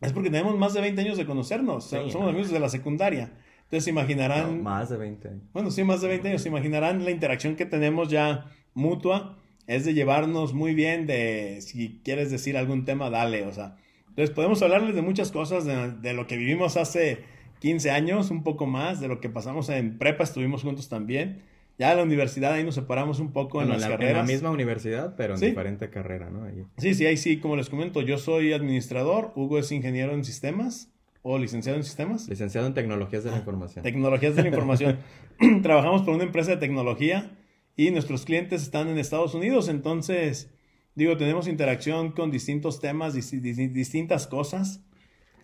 es 0.00 0.12
porque 0.12 0.30
tenemos 0.30 0.56
más 0.56 0.74
de 0.74 0.80
20 0.82 1.00
años 1.00 1.16
de 1.16 1.26
conocernos. 1.26 1.84
Sí, 1.90 1.96
Somos 2.10 2.14
no. 2.22 2.28
amigos 2.28 2.48
desde 2.48 2.60
la 2.60 2.68
secundaria. 2.68 3.32
Entonces 3.74 3.88
imaginarán, 3.88 4.58
No, 4.58 4.62
más 4.62 4.88
de 4.88 4.96
20 4.96 5.28
años. 5.28 5.42
bueno, 5.52 5.70
sí, 5.72 5.82
más 5.82 6.00
de 6.00 6.06
20 6.06 6.28
años, 6.28 6.42
se 6.42 6.48
imaginarán 6.48 7.04
la 7.04 7.10
interacción 7.10 7.56
que 7.56 7.66
tenemos 7.66 8.08
ya 8.08 8.46
mutua. 8.72 9.36
Es 9.66 9.84
de 9.84 9.94
llevarnos 9.94 10.54
muy 10.54 10.74
bien, 10.74 11.06
de 11.06 11.58
si 11.60 12.00
quieres 12.04 12.30
decir 12.30 12.56
algún 12.56 12.84
tema, 12.84 13.10
dale, 13.10 13.44
o 13.46 13.52
sea. 13.52 13.76
Entonces 14.10 14.30
podemos 14.32 14.62
hablarles 14.62 14.94
de 14.94 15.02
muchas 15.02 15.32
cosas, 15.32 15.64
de, 15.64 15.90
de 15.90 16.12
lo 16.12 16.28
que 16.28 16.36
vivimos 16.36 16.76
hace 16.76 17.24
15 17.58 17.90
años, 17.90 18.30
un 18.30 18.44
poco 18.44 18.66
más, 18.66 19.00
de 19.00 19.08
lo 19.08 19.20
que 19.20 19.28
pasamos 19.28 19.68
en 19.70 19.98
prepa, 19.98 20.22
estuvimos 20.22 20.62
juntos 20.62 20.88
también. 20.88 21.42
Ya 21.76 21.90
en 21.90 21.96
la 21.96 22.04
universidad 22.04 22.52
ahí 22.52 22.62
nos 22.62 22.76
separamos 22.76 23.18
un 23.18 23.32
poco 23.32 23.58
Bueno, 23.58 23.74
en 23.74 23.80
las 23.80 23.88
la, 23.88 23.94
en 23.96 24.00
la 24.00 24.06
carreras. 24.06 24.26
misma 24.28 24.50
universidad, 24.52 25.16
pero 25.16 25.34
en 25.34 25.40
Sí. 25.40 25.46
diferente 25.46 25.90
carrera, 25.90 26.30
¿no? 26.30 26.44
Ahí. 26.44 26.62
Sí, 26.78 26.94
sí, 26.94 27.06
ahí 27.06 27.16
sí, 27.16 27.38
como 27.40 27.56
les 27.56 27.68
comento, 27.70 28.02
yo 28.02 28.18
soy 28.18 28.52
administrador, 28.52 29.32
Hugo 29.34 29.58
es 29.58 29.72
ingeniero 29.72 30.12
en 30.14 30.22
sistemas 30.24 30.92
o 31.26 31.38
licenciado 31.38 31.78
en 31.78 31.84
sistemas. 31.84 32.28
Licenciado 32.28 32.66
en 32.66 32.74
Tecnologías 32.74 33.24
de 33.24 33.30
la 33.30 33.38
Información. 33.38 33.82
Tecnologías 33.82 34.36
de 34.36 34.42
la 34.42 34.48
información. 34.48 34.98
Trabajamos 35.62 36.02
por 36.02 36.14
una 36.14 36.24
empresa 36.24 36.50
de 36.50 36.58
tecnología 36.58 37.32
y 37.76 37.90
nuestros 37.90 38.26
clientes 38.26 38.62
están 38.62 38.88
en 38.88 38.98
Estados 38.98 39.34
Unidos, 39.34 39.68
entonces, 39.68 40.50
digo, 40.94 41.16
tenemos 41.16 41.48
interacción 41.48 42.12
con 42.12 42.30
distintos 42.30 42.78
temas, 42.78 43.16
dis- 43.16 43.40
dis- 43.40 43.72
distintas 43.72 44.26
cosas. 44.26 44.84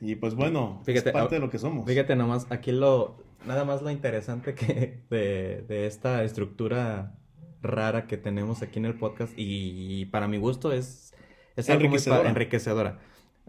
Y 0.03 0.17
pues 0.17 0.35
bueno, 0.35 0.83
Fíjate, 0.85 1.09
es 1.09 1.13
parte 1.15 1.37
ah, 1.37 1.39
de 1.39 1.45
lo 1.47 1.51
que 1.51 1.59
somos. 1.59 1.87
Fíjate 1.87 2.15
nomás, 2.15 2.47
aquí 2.51 2.73
lo, 2.73 3.17
nada 3.47 3.65
más 3.65 3.81
lo 3.81 3.91
interesante 3.91 4.55
que 4.55 5.01
de, 5.11 5.65
de 5.67 5.87
esta 5.87 6.23
estructura 6.25 7.19
rara 7.63 8.07
que 8.07 8.19
tenemos 8.19 8.61
aquí 8.61 8.79
en 8.81 8.85
el 8.85 8.99
podcast 8.99 9.33
y, 9.37 10.05
para 10.07 10.29
mi 10.29 10.37
gusto 10.37 10.73
es, 10.73 11.15
es 11.57 11.71
algo 11.71 11.89
muy 11.89 11.99
Enriquecedora. 12.27 13.01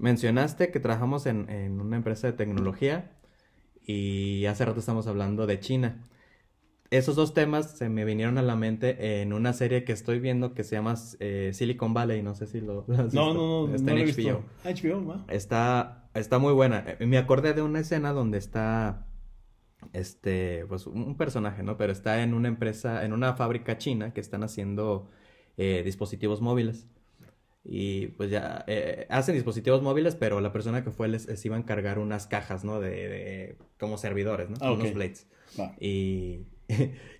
Mencionaste 0.02 0.72
que 0.72 0.80
trabajamos 0.80 1.26
en, 1.28 1.50
en 1.50 1.80
una 1.82 1.98
empresa 1.98 2.28
de 2.28 2.34
tecnología 2.34 3.12
y 3.86 4.46
hace 4.48 4.66
rato 4.66 4.80
estamos 4.80 5.08
hablando 5.08 5.48
de 5.48 5.60
China. 5.60 6.10
Esos 6.92 7.16
dos 7.16 7.34
temas 7.34 7.78
se 7.78 7.90
me 7.90 8.06
vinieron 8.06 8.38
a 8.38 8.42
la 8.42 8.56
mente 8.56 9.22
en 9.22 9.34
una 9.34 9.54
serie 9.54 9.86
que 9.86 9.94
estoy 9.94 10.20
viendo 10.20 10.54
que 10.54 10.64
se 10.64 10.76
llama 10.76 10.96
eh, 11.20 11.52
Silicon 11.54 11.94
Valley, 11.94 12.22
no 12.24 12.36
sé 12.36 12.48
si 12.48 12.62
lo, 12.62 12.86
lo 12.88 12.96
has 12.98 13.14
no, 13.14 13.34
visto. 13.34 13.34
no, 13.34 13.68
no, 13.68 13.76
Está 13.76 13.94
no 13.94 13.96
lo 13.96 14.04
en 14.04 14.08
HBO. 14.08 14.14
visto. 14.16 14.52
HBO, 14.64 15.06
¿va? 15.06 15.26
Está, 15.28 16.10
está 16.14 16.40
muy 16.40 16.54
buena. 16.54 16.84
Eh, 17.00 17.06
Me 17.06 17.18
acordé 17.18 17.54
de 17.54 17.62
una 17.62 17.80
escena 17.80 18.12
donde 18.14 18.38
está, 18.38 19.08
este, 19.94 20.66
pues 20.68 20.88
un 20.88 21.04
un 21.04 21.18
personaje, 21.18 21.64
¿no? 21.64 21.78
Pero 21.78 21.92
está 21.94 22.24
en 22.24 22.34
una 22.34 22.48
empresa, 22.50 23.06
en 23.06 23.14
una 23.14 23.36
fábrica 23.36 23.78
china 23.78 24.14
que 24.14 24.22
están 24.22 24.44
haciendo 24.44 25.10
eh, 25.58 25.84
dispositivos 25.86 26.42
móviles. 26.42 26.88
Y 27.64 28.08
pues 28.08 28.32
ya 28.32 28.64
eh, 28.68 29.06
hacen 29.10 29.36
dispositivos 29.36 29.82
móviles, 29.84 30.16
pero 30.16 30.42
la 30.42 30.52
persona 30.52 30.84
que 30.84 30.90
fue 30.92 31.08
les, 31.08 31.28
les 31.28 31.46
iba 31.46 31.56
a 31.56 31.60
encargar 31.60 32.00
unas 32.00 32.26
cajas, 32.28 32.64
¿no? 32.64 32.80
De, 32.80 32.90
de- 32.90 33.56
como 33.80 33.98
servidores, 33.98 34.50
¿no? 34.50 34.58
Ah. 34.62 34.72
Unos 34.72 34.94
blades. 34.94 35.28
Y... 35.80 36.46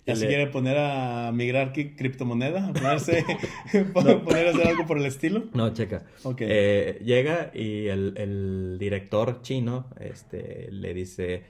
¿Ya 0.06 0.16
se 0.16 0.22
le- 0.22 0.28
quiere 0.28 0.46
poner 0.46 0.78
a 0.78 1.30
migrar 1.34 1.74
criptomoneda? 1.74 2.68
¿A 2.68 2.72
ponerse, 2.72 3.22
poner 3.92 4.46
a 4.46 4.50
hacer 4.50 4.66
algo 4.66 4.86
por 4.86 4.96
el 4.96 5.04
estilo? 5.04 5.44
No, 5.52 5.72
checa. 5.74 6.06
Eh, 6.38 6.98
llega 7.04 7.50
y 7.54 7.88
el, 7.88 8.14
el 8.16 8.78
director 8.80 9.42
chino 9.42 9.90
este, 10.00 10.70
le 10.72 10.94
dice, 10.94 11.42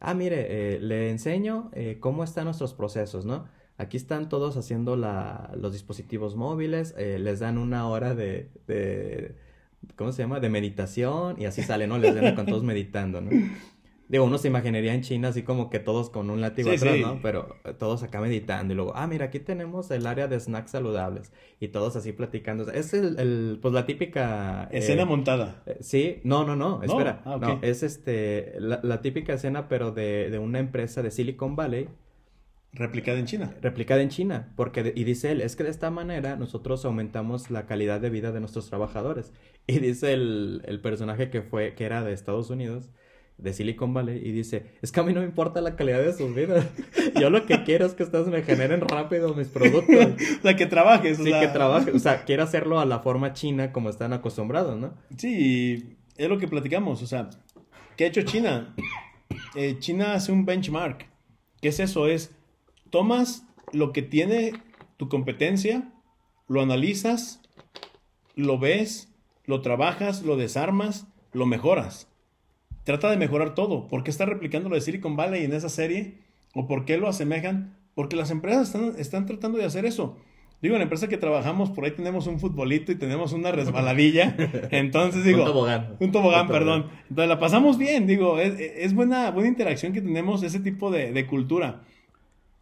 ah, 0.00 0.12
mire, 0.12 0.74
eh, 0.74 0.80
le 0.80 1.08
enseño 1.08 1.70
eh, 1.74 1.96
cómo 1.98 2.22
están 2.24 2.44
nuestros 2.44 2.74
procesos, 2.74 3.24
¿no? 3.24 3.48
Aquí 3.78 3.96
están 3.96 4.28
todos 4.28 4.56
haciendo 4.56 4.96
la, 4.96 5.52
los 5.56 5.72
dispositivos 5.72 6.34
móviles, 6.36 6.94
eh, 6.96 7.18
les 7.18 7.40
dan 7.40 7.58
una 7.58 7.86
hora 7.88 8.14
de, 8.14 8.50
de, 8.66 9.34
¿cómo 9.96 10.12
se 10.12 10.22
llama? 10.22 10.40
De 10.40 10.48
meditación 10.48 11.40
y 11.40 11.44
así 11.44 11.62
sale, 11.62 11.86
¿no? 11.86 11.98
Les 11.98 12.14
dan 12.14 12.34
con 12.34 12.46
todos 12.46 12.62
meditando, 12.64 13.20
¿no? 13.20 13.30
Digo, 14.08 14.24
uno 14.24 14.38
se 14.38 14.46
imaginaría 14.46 14.94
en 14.94 15.02
China 15.02 15.28
así 15.28 15.42
como 15.42 15.68
que 15.68 15.80
todos 15.80 16.10
con 16.10 16.30
un 16.30 16.40
látigo 16.40 16.70
Sí, 16.70 16.76
atrás, 16.76 16.94
sí. 16.94 17.02
¿no? 17.02 17.18
Pero 17.22 17.56
eh, 17.64 17.74
todos 17.76 18.04
acá 18.04 18.20
meditando 18.20 18.72
y 18.72 18.76
luego, 18.76 18.92
ah, 18.94 19.08
mira, 19.08 19.26
aquí 19.26 19.40
tenemos 19.40 19.90
el 19.90 20.06
área 20.06 20.28
de 20.28 20.38
snacks 20.38 20.70
saludables 20.70 21.32
y 21.58 21.68
todos 21.68 21.96
así 21.96 22.12
platicando. 22.12 22.62
O 22.62 22.66
sea, 22.66 22.74
Es 22.76 22.94
el, 22.94 23.18
el, 23.18 23.58
pues 23.60 23.74
la 23.74 23.84
típica... 23.84 24.68
eh, 24.70 24.78
Escena 24.78 25.04
montada. 25.06 25.60
eh, 25.66 25.78
Sí, 25.80 26.20
no, 26.22 26.44
no, 26.46 26.54
no, 26.54 26.84
espera. 26.84 27.20
Ah, 27.24 27.34
ok. 27.36 27.42
No, 27.42 27.58
es 27.62 27.82
este, 27.82 28.54
la, 28.60 28.78
la 28.84 29.00
típica 29.02 29.32
escena, 29.34 29.68
pero 29.68 29.90
de, 29.90 30.30
de 30.30 30.38
una 30.38 30.60
empresa 30.60 31.02
de 31.02 31.10
Silicon 31.10 31.56
Valley 31.56 31.88
Replicada 32.76 33.18
en 33.18 33.26
China. 33.26 33.54
replicada 33.62 34.02
en 34.02 34.08
China. 34.10 34.52
Porque, 34.54 34.92
y 34.94 35.04
dice 35.04 35.32
él, 35.32 35.40
es 35.40 35.56
que 35.56 35.64
de 35.64 35.70
esta 35.70 35.90
manera 35.90 36.36
nosotros 36.36 36.84
aumentamos 36.84 37.50
la 37.50 37.66
calidad 37.66 38.00
de 38.00 38.10
vida 38.10 38.32
de 38.32 38.40
nuestros 38.40 38.68
trabajadores. 38.68 39.32
Y 39.68 39.80
dice 39.80 40.12
el, 40.12 40.62
el 40.66 40.80
personaje 40.80 41.28
que 41.28 41.42
fue, 41.42 41.74
que 41.74 41.84
era 41.86 42.04
de 42.04 42.12
Estados 42.12 42.50
Unidos, 42.50 42.88
de 43.36 43.52
Silicon 43.52 43.92
Valley, 43.92 44.18
y 44.24 44.30
dice, 44.30 44.66
es 44.80 44.92
que 44.92 45.00
a 45.00 45.02
mí 45.02 45.12
no 45.12 45.20
me 45.20 45.26
importa 45.26 45.60
la 45.60 45.74
calidad 45.74 46.04
de 46.04 46.12
sus 46.12 46.32
vidas. 46.32 46.64
Yo 47.20 47.30
lo 47.30 47.46
que 47.46 47.64
quiero 47.64 47.84
es 47.84 47.94
que 47.94 48.04
ustedes 48.04 48.28
me 48.28 48.42
generen 48.44 48.80
rápido 48.82 49.34
mis 49.34 49.48
productos. 49.48 50.06
O 50.38 50.42
sea, 50.42 50.54
que 50.54 50.66
trabajes. 50.66 51.18
o 51.18 51.24
Sí, 51.24 51.30
sea, 51.30 51.40
que 51.40 51.48
trabaje, 51.48 51.90
o 51.90 51.98
sea, 51.98 52.22
quiero 52.24 52.44
hacerlo 52.44 52.78
a 52.78 52.84
la 52.84 53.00
forma 53.00 53.32
china 53.32 53.72
como 53.72 53.90
están 53.90 54.12
acostumbrados, 54.12 54.78
¿no? 54.78 54.94
Sí, 55.16 55.96
es 56.16 56.28
lo 56.28 56.38
que 56.38 56.46
platicamos. 56.46 57.02
O 57.02 57.06
sea, 57.08 57.28
¿qué 57.96 58.04
ha 58.04 58.06
hecho 58.06 58.22
China? 58.22 58.72
Eh, 59.56 59.76
China 59.80 60.14
hace 60.14 60.30
un 60.30 60.44
benchmark. 60.44 61.08
¿Qué 61.60 61.68
es 61.70 61.80
eso? 61.80 62.06
Es, 62.06 62.35
tomas 62.90 63.46
lo 63.72 63.92
que 63.92 64.02
tiene 64.02 64.52
tu 64.96 65.08
competencia, 65.08 65.92
lo 66.48 66.60
analizas, 66.62 67.40
lo 68.34 68.58
ves, 68.58 69.12
lo 69.44 69.60
trabajas, 69.60 70.22
lo 70.22 70.36
desarmas, 70.36 71.06
lo 71.32 71.46
mejoras. 71.46 72.08
Trata 72.84 73.10
de 73.10 73.16
mejorar 73.16 73.54
todo. 73.54 73.88
¿Por 73.88 74.04
qué 74.04 74.10
está 74.10 74.26
replicando 74.26 74.68
lo 74.68 74.76
de 74.76 74.80
Silicon 74.80 75.16
Valley 75.16 75.44
en 75.44 75.52
esa 75.52 75.68
serie? 75.68 76.18
¿O 76.54 76.66
por 76.66 76.84
qué 76.84 76.98
lo 76.98 77.08
asemejan? 77.08 77.76
Porque 77.94 78.16
las 78.16 78.30
empresas 78.30 78.68
están, 78.68 78.94
están 78.98 79.26
tratando 79.26 79.58
de 79.58 79.64
hacer 79.64 79.84
eso. 79.86 80.16
Digo, 80.62 80.74
en 80.74 80.78
la 80.78 80.84
empresa 80.84 81.08
que 81.08 81.18
trabajamos, 81.18 81.70
por 81.70 81.84
ahí 81.84 81.90
tenemos 81.90 82.26
un 82.26 82.40
futbolito 82.40 82.90
y 82.90 82.94
tenemos 82.94 83.32
una 83.32 83.52
resbaladilla. 83.52 84.36
Entonces 84.70 85.24
digo... 85.24 85.40
Un 85.40 85.46
tobogán. 85.46 85.96
Un 86.00 86.12
tobogán, 86.12 86.48
perdón. 86.48 86.86
Entonces 87.10 87.28
la 87.28 87.38
pasamos 87.38 87.76
bien, 87.76 88.06
digo, 88.06 88.38
es, 88.38 88.54
es 88.58 88.94
buena, 88.94 89.30
buena 89.30 89.48
interacción 89.48 89.92
que 89.92 90.00
tenemos, 90.00 90.42
ese 90.42 90.60
tipo 90.60 90.90
de, 90.90 91.12
de 91.12 91.26
cultura. 91.26 91.82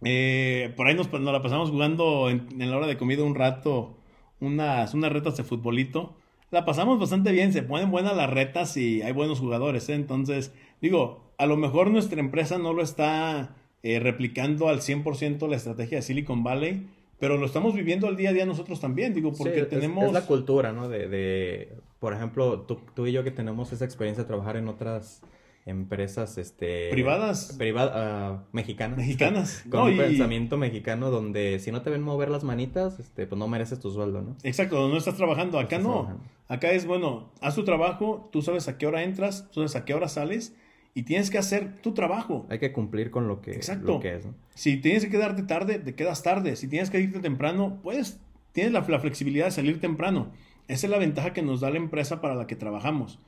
Eh, 0.03 0.73
por 0.77 0.87
ahí 0.87 0.95
nos, 0.95 1.11
nos 1.13 1.33
la 1.33 1.43
pasamos 1.43 1.71
jugando 1.71 2.29
en, 2.29 2.47
en 2.61 2.71
la 2.71 2.77
hora 2.77 2.87
de 2.87 2.97
comida 2.99 3.23
un 3.23 3.35
rato, 3.35 3.97
unas, 4.41 4.95
unas 4.95 5.13
retas 5.13 5.37
de 5.37 5.45
futbolito. 5.45 6.15
La 6.51 6.65
pasamos 6.65 6.99
bastante 7.01 7.33
bien, 7.33 7.53
se 7.53 7.63
ponen 7.63 7.91
buenas 7.91 8.17
las 8.17 8.31
retas 8.31 8.77
y 8.77 9.03
hay 9.03 9.13
buenos 9.13 9.41
jugadores. 9.41 9.89
¿eh? 9.89 9.95
Entonces, 9.95 10.53
digo, 10.81 11.33
a 11.39 11.47
lo 11.47 11.57
mejor 11.57 11.91
nuestra 11.91 12.21
empresa 12.21 12.59
no 12.59 12.73
lo 12.73 12.83
está 12.83 13.57
eh, 13.83 13.99
replicando 13.99 14.69
al 14.69 14.81
100% 14.81 15.49
la 15.49 15.57
estrategia 15.57 15.99
de 15.99 16.03
Silicon 16.03 16.45
Valley, 16.45 16.87
pero 17.19 17.39
lo 17.39 17.47
estamos 17.47 17.75
viviendo 17.75 18.07
al 18.07 18.17
día 18.17 18.31
a 18.31 18.33
día 18.33 18.45
nosotros 18.47 18.81
también, 18.81 19.15
digo, 19.15 19.33
porque 19.33 19.55
Sí, 19.55 19.61
es- 19.61 19.69
tenemos... 19.71 20.05
Es, 20.05 20.13
la 20.13 20.27
cultura, 20.27 20.73
¿no? 20.73 20.89
De, 20.89 21.09
de 21.09 21.73
por 21.99 22.13
ejemplo, 22.13 22.61
tú, 22.61 22.79
tú 22.95 23.07
y 23.07 23.13
yo 23.13 23.25
que 23.25 23.31
tenemos 23.31 23.73
esa 23.73 23.85
experiencia 23.87 24.25
de 24.25 24.29
trabajar 24.29 24.57
en 24.57 24.69
otras 24.69 25.23
empresas, 25.67 26.37
este... 26.39 26.91
Privadas. 26.91 27.55
priva- 27.59 27.91
ah, 27.95 28.45
mexicanas. 28.53 28.99
Mexicanas, 28.99 29.65
Con 29.71 29.81
no, 29.81 29.87
un 29.87 29.95
y- 29.95 29.97
pensamiento 29.97 30.57
mexicano 30.57 31.11
donde 31.11 31.59
si 31.59 31.73
no 31.73 31.83
te 31.83 31.91
ven 31.91 32.03
mover 32.03 32.29
las 32.31 32.45
manitas, 32.45 32.99
este, 33.01 33.27
pues 33.27 33.39
no 33.39 33.49
mereces 33.49 33.81
tu 33.81 33.91
sueldo, 33.91 34.23
¿no? 34.23 34.37
Exacto, 34.43 34.89
no 34.89 34.97
estás 34.97 35.17
trabajando. 35.17 35.59
Acá 35.59 35.77
estás 35.77 35.83
no. 35.89 35.93
trabajando. 35.93 36.25
Acá 36.49 36.71
es, 36.73 36.87
bueno, 36.87 37.31
haz 37.41 37.55
tu 37.55 37.65
trabajo, 37.65 38.29
tú 38.31 38.43
sabes 38.43 38.69
a 38.69 38.77
qué 38.77 38.87
hora 38.87 39.03
entras, 39.03 39.49
tú 39.51 39.61
sabes 39.61 39.77
a 39.77 39.85
qué 39.87 39.95
hora 39.95 40.09
sales 40.09 40.55
y 40.93 41.05
tienes 41.05 41.31
que 41.31 41.39
hacer 41.39 41.81
tu 41.81 41.95
trabajo. 41.95 42.47
Hay 42.51 42.59
que 42.59 42.71
cumplir 42.73 43.11
con 43.11 43.27
lo 43.27 43.41
que, 43.41 43.53
Exacto. 43.53 43.95
lo 43.95 44.01
que 44.01 44.15
es, 44.17 44.27
¿no? 44.27 44.35
Si 44.55 44.77
tienes 44.77 45.05
que 45.05 45.11
quedarte 45.11 45.43
tarde, 45.45 45.79
te 45.79 45.95
quedas 45.95 46.23
tarde. 46.23 46.57
Si 46.57 46.69
tienes 46.69 46.91
que 46.91 47.01
irte 47.01 47.21
temprano, 47.21 47.81
pues 47.83 48.21
tienes 48.53 48.73
la, 48.73 48.81
la 48.87 49.01
flexibilidad 49.01 49.47
de 49.47 49.51
salir 49.51 49.81
temprano. 49.81 50.31
Esa 50.69 50.87
es 50.87 50.91
la 50.91 50.99
ventaja 50.99 51.33
que 51.33 51.43
nos 51.43 51.61
da 51.61 51.71
la 51.71 51.79
empresa 51.79 52.21
para 52.21 52.35
la 52.35 52.47
que 52.47 52.55
trabajamos. 52.57 53.19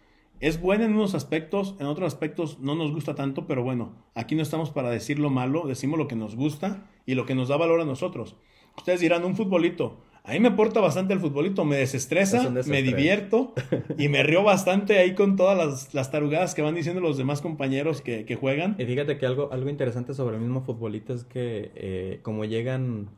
Es 0.40 0.60
buena 0.60 0.84
en 0.84 0.94
unos 0.94 1.14
aspectos, 1.14 1.74
en 1.80 1.86
otros 1.86 2.12
aspectos 2.12 2.58
no 2.60 2.74
nos 2.74 2.92
gusta 2.92 3.14
tanto, 3.14 3.46
pero 3.46 3.62
bueno, 3.62 3.94
aquí 4.14 4.34
no 4.34 4.42
estamos 4.42 4.70
para 4.70 4.90
decir 4.90 5.18
lo 5.18 5.30
malo, 5.30 5.66
decimos 5.66 5.98
lo 5.98 6.08
que 6.08 6.16
nos 6.16 6.36
gusta 6.36 6.86
y 7.06 7.14
lo 7.14 7.24
que 7.24 7.34
nos 7.34 7.48
da 7.48 7.56
valor 7.56 7.80
a 7.80 7.86
nosotros. 7.86 8.36
Ustedes 8.76 9.00
dirán, 9.00 9.24
un 9.24 9.34
futbolito. 9.34 9.96
A 10.24 10.32
mí 10.32 10.40
me 10.40 10.48
aporta 10.48 10.80
bastante 10.80 11.14
el 11.14 11.20
futbolito, 11.20 11.64
me 11.64 11.76
desestresa, 11.76 12.50
me 12.50 12.82
divierto 12.82 13.54
y 13.96 14.08
me 14.08 14.24
río 14.24 14.42
bastante 14.42 14.98
ahí 14.98 15.14
con 15.14 15.36
todas 15.36 15.56
las, 15.56 15.94
las 15.94 16.10
tarugadas 16.10 16.54
que 16.54 16.62
van 16.62 16.74
diciendo 16.74 17.00
los 17.00 17.16
demás 17.16 17.40
compañeros 17.40 18.02
que, 18.02 18.24
que 18.24 18.34
juegan. 18.34 18.74
Y 18.78 18.84
fíjate 18.84 19.18
que 19.18 19.24
algo, 19.24 19.52
algo 19.52 19.70
interesante 19.70 20.14
sobre 20.14 20.36
el 20.36 20.42
mismo 20.42 20.62
futbolito 20.62 21.14
es 21.14 21.24
que 21.24 21.70
eh, 21.76 22.20
como 22.22 22.44
llegan 22.44 23.08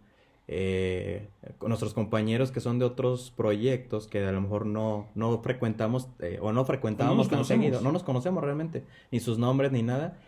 eh, 0.48 1.28
con 1.58 1.68
nuestros 1.68 1.92
compañeros 1.94 2.50
que 2.50 2.60
son 2.60 2.78
de 2.78 2.84
otros 2.86 3.32
proyectos 3.36 4.06
que 4.06 4.24
a 4.24 4.32
lo 4.32 4.40
mejor 4.40 4.64
no, 4.66 5.06
no 5.14 5.40
frecuentamos 5.42 6.08
eh, 6.20 6.38
o 6.40 6.52
no 6.52 6.64
frecuentábamos 6.64 7.28
tan 7.28 7.44
seguido, 7.44 7.80
no 7.82 7.92
nos 7.92 8.02
conocemos 8.02 8.42
realmente, 8.42 8.82
ni 9.10 9.20
sus 9.20 9.38
nombres 9.38 9.72
ni 9.72 9.82
nada. 9.82 10.18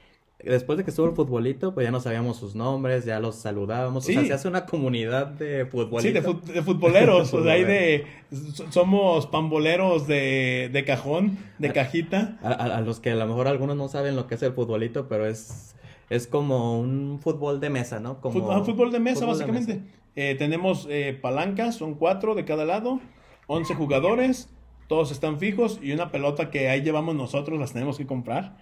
Después 0.42 0.78
de 0.78 0.84
que 0.84 0.90
estuvo 0.90 1.06
el 1.06 1.14
futbolito, 1.14 1.74
pues 1.74 1.84
ya 1.86 1.90
no 1.90 2.00
sabíamos 2.00 2.38
sus 2.38 2.54
nombres, 2.54 3.04
ya 3.04 3.20
los 3.20 3.34
saludábamos. 3.34 4.04
Sí. 4.06 4.12
O 4.12 4.20
sea, 4.20 4.26
se 4.28 4.32
hace 4.32 4.48
una 4.48 4.64
comunidad 4.64 5.26
de 5.26 5.66
futbolistas. 5.66 6.02
Sí, 6.02 6.12
de, 6.12 6.22
fut- 6.22 6.42
de 6.54 6.62
futboleros, 6.62 7.34
o 7.34 7.42
sea, 7.42 7.52
hay 7.52 7.64
de... 7.64 8.06
so- 8.54 8.64
Somos 8.72 9.26
pamboleros 9.26 10.06
de, 10.06 10.70
de 10.72 10.84
cajón, 10.86 11.36
de 11.58 11.72
cajita. 11.74 12.38
A, 12.42 12.80
los 12.80 13.00
que 13.00 13.10
a 13.10 13.16
lo 13.16 13.26
mejor 13.26 13.48
algunos 13.48 13.76
no 13.76 13.88
saben 13.88 14.16
lo 14.16 14.26
que 14.26 14.36
es 14.36 14.42
el 14.42 14.54
futbolito, 14.54 15.08
pero 15.08 15.26
es, 15.26 15.74
es 16.08 16.26
como 16.26 16.80
un 16.80 17.18
fútbol 17.22 17.60
de 17.60 17.68
mesa, 17.68 18.00
¿no? 18.00 18.22
Como 18.22 18.50
ah, 18.50 18.64
fútbol 18.64 18.90
de 18.92 18.98
mesa, 19.00 19.26
fútbol 19.26 19.38
de 19.40 19.44
básicamente. 19.44 19.74
mesa. 19.74 19.94
Eh, 20.16 20.34
tenemos 20.38 20.86
eh, 20.90 21.18
palancas, 21.20 21.76
son 21.76 21.94
cuatro 21.94 22.34
de 22.34 22.44
cada 22.44 22.64
lado, 22.64 23.00
11 23.46 23.74
jugadores, 23.74 24.48
todos 24.88 25.12
están 25.12 25.38
fijos 25.38 25.78
y 25.82 25.92
una 25.92 26.10
pelota 26.10 26.50
que 26.50 26.68
ahí 26.68 26.82
llevamos 26.82 27.14
nosotros, 27.14 27.58
las 27.58 27.72
tenemos 27.72 27.98
que 27.98 28.06
comprar. 28.06 28.56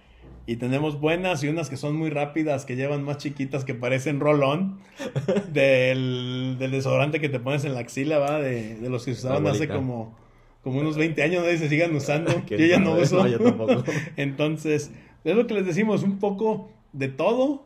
Y 0.45 0.55
tenemos 0.55 0.99
buenas 0.99 1.43
y 1.43 1.47
unas 1.47 1.69
que 1.69 1.77
son 1.77 1.95
muy 1.95 2.09
rápidas, 2.09 2.65
que 2.65 2.75
llevan 2.75 3.03
más 3.03 3.17
chiquitas, 3.17 3.65
que 3.65 3.75
parecen 3.75 4.19
rolón 4.19 4.79
del, 5.53 6.55
del 6.57 6.71
desodorante 6.71 7.19
que 7.19 7.29
te 7.29 7.39
pones 7.39 7.65
en 7.65 7.75
la 7.75 7.81
axila, 7.81 8.17
¿va? 8.17 8.39
De, 8.39 8.75
de 8.75 8.89
los 8.89 9.05
que 9.05 9.13
se 9.13 9.27
usaban 9.27 9.45
hace 9.45 9.67
como, 9.67 10.17
como 10.63 10.79
unos 10.79 10.97
20 10.97 11.21
años, 11.21 11.43
¿no? 11.43 11.51
Y 11.51 11.57
se 11.59 11.69
sigan 11.69 11.95
usando. 11.95 12.31
Yo 12.47 12.57
¿Quién 12.57 12.69
ya 12.69 12.79
no 12.79 12.93
uso. 12.93 13.17
No, 13.17 13.27
yo 13.27 13.39
tampoco. 13.39 13.83
Entonces, 14.15 14.91
es 15.23 15.35
lo 15.35 15.45
que 15.45 15.53
les 15.53 15.67
decimos, 15.67 16.01
un 16.01 16.17
poco 16.17 16.71
de 16.93 17.09
todo 17.09 17.65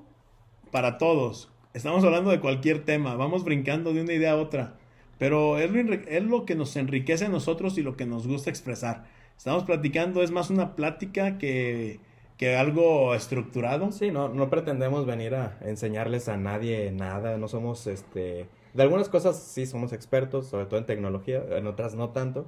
para 0.70 0.98
todos. 0.98 1.53
Estamos 1.74 2.03
hablando 2.03 2.30
de 2.30 2.39
cualquier 2.39 2.86
tema, 2.86 3.15
vamos 3.15 3.43
brincando 3.43 3.93
de 3.93 4.01
una 4.01 4.13
idea 4.13 4.34
a 4.34 4.38
otra, 4.38 4.76
pero 5.17 5.57
es 5.57 5.71
lo, 5.71 5.93
es 5.95 6.24
lo 6.24 6.45
que 6.45 6.53
nos 6.53 6.76
enriquece 6.76 7.26
a 7.26 7.30
nosotros 7.30 7.80
y 7.80 7.82
lo 7.82 7.97
que 7.97 8.05
nos 8.05 8.28
gusta 8.28 8.51
expresar. 8.51 9.05
estamos 9.36 9.63
platicando, 9.63 10.21
es 10.21 10.30
más 10.30 10.51
una 10.51 10.76
plática 10.76 11.39
que, 11.39 11.99
que 12.38 12.55
algo 12.55 13.15
estructurado. 13.15 13.91
Sí, 13.91 14.11
no, 14.11 14.30
no 14.30 14.51
pretendemos 14.51 15.07
venir 15.07 15.34
a 15.34 15.57
enseñarles 15.61 16.30
a 16.30 16.38
nadie 16.38 16.91
nada, 16.91 17.39
no 17.39 17.47
somos, 17.47 17.88
este, 17.88 18.45
de 18.76 18.84
algunas 18.84 19.09
cosas 19.09 19.41
sí 19.41 19.65
somos 19.65 19.93
expertos, 19.93 20.45
sobre 20.45 20.67
todo 20.67 20.78
en 20.78 20.86
tecnología, 20.86 21.41
en 21.57 21.65
otras 21.65 21.95
no 21.95 22.09
tanto. 22.09 22.45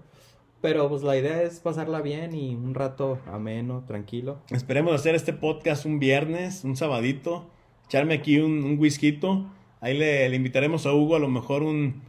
Pero 0.62 0.88
pues 0.88 1.02
la 1.02 1.18
idea 1.18 1.42
es 1.42 1.60
pasarla 1.62 2.02
bien 2.02 2.36
y 2.36 2.54
un 2.54 2.76
rato 2.76 3.18
ameno, 3.26 3.84
tranquilo. 3.88 4.38
Esperemos 4.52 4.94
hacer 4.94 5.16
este 5.16 5.34
podcast 5.34 5.86
un 5.86 5.98
viernes, 5.98 6.64
un 6.64 6.76
sabadito, 6.76 7.50
echarme 7.88 8.16
aquí 8.16 8.40
un, 8.40 8.64
un 8.64 8.80
whisky. 8.80 9.20
Ahí 9.82 9.98
le, 9.98 10.30
le, 10.30 10.36
invitaremos 10.36 10.86
a 10.86 10.94
Hugo 10.94 11.16
a 11.16 11.20
lo 11.20 11.28
mejor 11.28 11.64
un, 11.64 12.02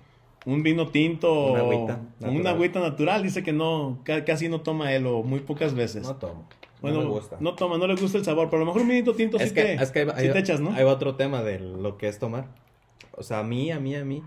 un 0.46 0.62
vino 0.62 0.88
tinto 0.88 1.52
una 1.52 1.60
agüita, 1.60 1.92
natural. 1.96 2.40
una 2.40 2.50
agüita 2.50 2.80
natural. 2.80 3.22
Dice 3.22 3.42
que 3.42 3.52
no, 3.52 3.98
casi 4.04 4.48
no 4.48 4.60
toma 4.60 4.92
él 4.92 5.06
o 5.06 5.22
muy 5.22 5.40
pocas 5.40 5.74
veces. 5.74 6.04
No 6.04 6.16
tomo. 6.16 6.48
Bueno, 6.80 6.98
no, 6.98 7.04
me 7.04 7.10
gusta. 7.10 7.36
no 7.40 7.54
toma, 7.54 7.78
no 7.78 7.86
le 7.86 7.94
gusta 7.94 8.18
el 8.18 8.24
sabor, 8.24 8.48
pero 8.50 8.58
a 8.58 8.60
lo 8.60 8.66
mejor 8.66 8.82
un 8.82 8.88
vinito 8.88 9.14
tinto 9.14 9.38
es 9.38 9.48
sí 9.48 9.54
que, 9.54 9.62
que, 9.62 9.74
es 9.74 9.90
que 9.90 10.00
hay, 10.00 10.06
sí 10.06 10.12
hay, 10.26 10.32
te 10.32 10.38
echas, 10.38 10.60
¿no? 10.60 10.72
Hay 10.72 10.84
otro 10.84 11.16
tema 11.16 11.42
de 11.42 11.58
lo 11.58 11.96
que 11.96 12.06
es 12.08 12.18
tomar. 12.18 12.46
O 13.12 13.22
sea, 13.22 13.40
a 13.40 13.42
mí, 13.42 13.72
a 13.72 13.80
mí, 13.80 13.96
a 13.96 14.04
mí, 14.04 14.22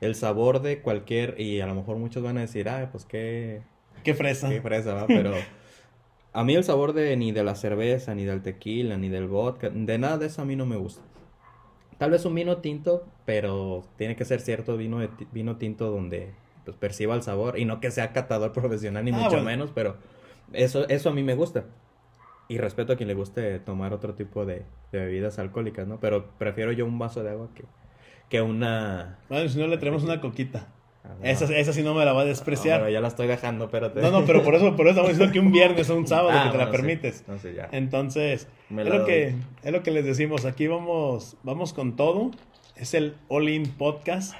el 0.00 0.14
sabor 0.14 0.60
de 0.60 0.80
cualquier, 0.80 1.40
y 1.40 1.60
a 1.60 1.66
lo 1.66 1.74
mejor 1.74 1.96
muchos 1.96 2.22
van 2.22 2.38
a 2.38 2.40
decir, 2.40 2.68
ah, 2.68 2.88
pues 2.90 3.04
qué... 3.04 3.62
Qué 4.02 4.14
fresa. 4.14 4.48
Qué 4.48 4.60
fresa, 4.60 4.94
¿va? 4.94 5.06
Pero 5.06 5.32
a 6.36 6.44
mí 6.44 6.54
el 6.54 6.64
sabor 6.64 6.92
de 6.92 7.16
ni 7.16 7.32
de 7.32 7.42
la 7.42 7.54
cerveza, 7.54 8.14
ni 8.14 8.24
del 8.24 8.42
tequila, 8.42 8.98
ni 8.98 9.08
del 9.08 9.26
vodka, 9.26 9.70
de 9.70 9.98
nada 9.98 10.18
de 10.18 10.26
eso 10.26 10.42
a 10.42 10.44
mí 10.44 10.54
no 10.54 10.66
me 10.66 10.76
gusta. 10.76 11.02
Tal 11.98 12.10
vez 12.10 12.26
un 12.26 12.34
vino 12.34 12.58
tinto, 12.58 13.06
pero 13.24 13.84
tiene 13.96 14.16
que 14.16 14.26
ser 14.26 14.40
cierto 14.42 14.76
vino, 14.76 14.98
de, 14.98 15.08
vino 15.32 15.56
tinto 15.56 15.90
donde 15.90 16.34
pues, 16.66 16.76
perciba 16.76 17.14
el 17.14 17.22
sabor 17.22 17.58
y 17.58 17.64
no 17.64 17.80
que 17.80 17.90
sea 17.90 18.12
catador 18.12 18.52
profesional 18.60 19.04
ni 19.04 19.12
Ah, 19.12 19.14
mucho 19.14 19.30
bueno. 19.30 19.44
menos, 19.44 19.70
pero 19.74 19.96
eso, 20.52 20.86
eso 20.88 21.08
a 21.08 21.12
mí 21.12 21.22
me 21.22 21.34
gusta. 21.34 21.64
Y 22.48 22.58
respeto 22.58 22.92
a 22.92 22.96
quien 22.96 23.08
le 23.08 23.14
guste 23.14 23.58
tomar 23.60 23.92
otro 23.94 24.14
tipo 24.14 24.44
de, 24.44 24.62
de 24.92 24.98
bebidas 25.00 25.38
alcohólicas, 25.38 25.88
¿no? 25.88 25.98
Pero 26.00 26.26
prefiero 26.38 26.70
yo 26.70 26.84
un 26.84 26.98
vaso 26.98 27.22
de 27.24 27.30
agua 27.30 27.48
que, 27.54 27.64
que 28.28 28.42
una... 28.42 29.18
Bueno, 29.30 29.48
si 29.48 29.58
no 29.58 29.66
le 29.66 29.78
traemos 29.78 30.04
una 30.04 30.20
coquita. 30.20 30.68
No. 31.14 31.24
Esa, 31.24 31.44
esa 31.56 31.72
sí 31.72 31.82
no 31.82 31.94
me 31.94 32.04
la 32.04 32.12
va 32.12 32.20
a 32.20 32.24
No, 32.24 32.28
despreciar. 32.28 32.80
pero 32.80 32.90
ya 32.90 33.00
la 33.00 33.08
estoy 33.08 33.26
dejando, 33.26 33.64
espérate. 33.66 34.00
No, 34.00 34.10
no, 34.10 34.24
pero 34.24 34.42
por 34.42 34.54
eso, 34.54 34.74
por 34.76 34.86
eso 34.86 34.90
estamos 35.00 35.10
diciendo 35.10 35.32
que 35.32 35.40
un 35.40 35.52
viernes 35.52 35.88
o 35.90 35.96
un 35.96 36.06
sábado 36.08 36.30
Ah, 36.38 36.44
que 36.44 36.50
te 36.52 36.58
la 36.58 36.66
sí. 36.66 36.72
permites. 36.72 37.24
No 37.26 37.38
sé, 37.38 37.54
ya. 37.54 37.68
Entonces, 37.72 38.48
es 38.70 38.86
lo, 38.86 39.04
que, 39.04 39.34
es 39.62 39.72
lo 39.72 39.82
que 39.82 39.90
les 39.90 40.04
decimos. 40.04 40.44
Aquí 40.44 40.66
vamos, 40.66 41.36
vamos 41.42 41.72
con 41.72 41.96
todo. 41.96 42.30
Es 42.76 42.94
el 42.94 43.16
All 43.28 43.48
In 43.48 43.70
Podcast. 43.72 44.34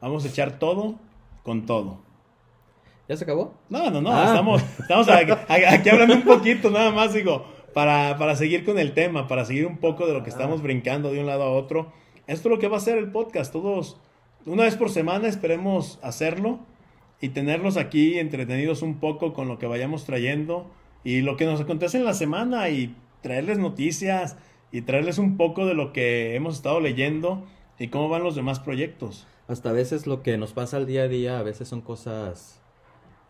Vamos 0.00 0.24
a 0.24 0.28
echar 0.28 0.58
todo 0.58 0.94
con 1.42 1.66
todo. 1.66 1.98
¿Ya 3.08 3.16
se 3.16 3.24
acabó? 3.24 3.54
No, 3.68 3.90
no, 3.90 4.00
no. 4.00 4.10
Ah. 4.12 4.26
Estamos, 4.26 4.62
estamos 4.78 5.08
aquí, 5.08 5.32
aquí 5.66 5.88
hablando 5.88 6.14
un 6.14 6.22
poquito, 6.22 6.70
nada 6.70 6.92
más, 6.92 7.12
digo, 7.12 7.44
para, 7.74 8.16
para 8.18 8.36
seguir 8.36 8.64
con 8.64 8.78
el 8.78 8.92
tema, 8.92 9.26
para 9.26 9.44
seguir 9.44 9.66
un 9.66 9.78
poco 9.78 10.06
de 10.06 10.12
lo 10.12 10.22
que 10.22 10.30
Ah. 10.30 10.34
estamos 10.34 10.62
brincando 10.62 11.10
de 11.10 11.18
un 11.18 11.26
lado 11.26 11.42
a 11.42 11.50
otro. 11.50 11.92
Esto 12.28 12.48
es 12.48 12.54
lo 12.54 12.58
que 12.60 12.68
va 12.68 12.76
a 12.76 12.80
ser 12.80 12.98
el 12.98 13.10
podcast. 13.10 13.52
Todos, 13.52 13.96
una 14.46 14.64
vez 14.64 14.76
por 14.76 14.90
semana, 14.90 15.28
esperemos 15.28 15.98
hacerlo 16.02 16.60
y 17.20 17.30
tenerlos 17.30 17.76
aquí 17.76 18.18
entretenidos 18.18 18.82
un 18.82 18.98
poco 18.98 19.32
con 19.32 19.48
lo 19.48 19.58
que 19.58 19.66
vayamos 19.66 20.04
trayendo 20.04 20.70
y 21.04 21.20
lo 21.20 21.36
que 21.36 21.46
nos 21.46 21.60
acontece 21.60 21.98
en 21.98 22.04
la 22.04 22.14
semana 22.14 22.68
y 22.70 22.94
traerles 23.22 23.58
noticias 23.58 24.36
y 24.72 24.82
traerles 24.82 25.18
un 25.18 25.36
poco 25.36 25.66
de 25.66 25.74
lo 25.74 25.92
que 25.92 26.34
hemos 26.34 26.56
estado 26.56 26.80
leyendo 26.80 27.44
y 27.78 27.88
cómo 27.88 28.08
van 28.08 28.22
los 28.22 28.34
demás 28.34 28.60
proyectos. 28.60 29.26
Hasta 29.48 29.70
a 29.70 29.72
veces 29.72 30.06
lo 30.06 30.22
que 30.22 30.38
nos 30.38 30.52
pasa 30.52 30.76
al 30.76 30.86
día 30.86 31.02
a 31.02 31.08
día, 31.08 31.38
a 31.38 31.42
veces 31.42 31.68
son 31.68 31.80
cosas 31.80 32.60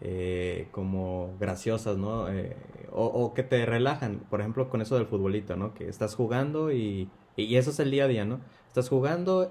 eh, 0.00 0.68
como 0.70 1.34
graciosas, 1.40 1.96
¿no? 1.96 2.28
Eh, 2.30 2.56
o, 2.92 3.06
o 3.06 3.34
que 3.34 3.42
te 3.42 3.64
relajan, 3.64 4.20
por 4.28 4.40
ejemplo, 4.40 4.68
con 4.68 4.82
eso 4.82 4.96
del 4.96 5.06
futbolito, 5.06 5.56
¿no? 5.56 5.72
Que 5.74 5.88
estás 5.88 6.14
jugando 6.14 6.72
y, 6.72 7.08
y 7.36 7.56
eso 7.56 7.70
es 7.70 7.80
el 7.80 7.90
día 7.90 8.04
a 8.04 8.08
día, 8.08 8.24
¿no? 8.24 8.40
Estás 8.66 8.88
jugando, 8.88 9.50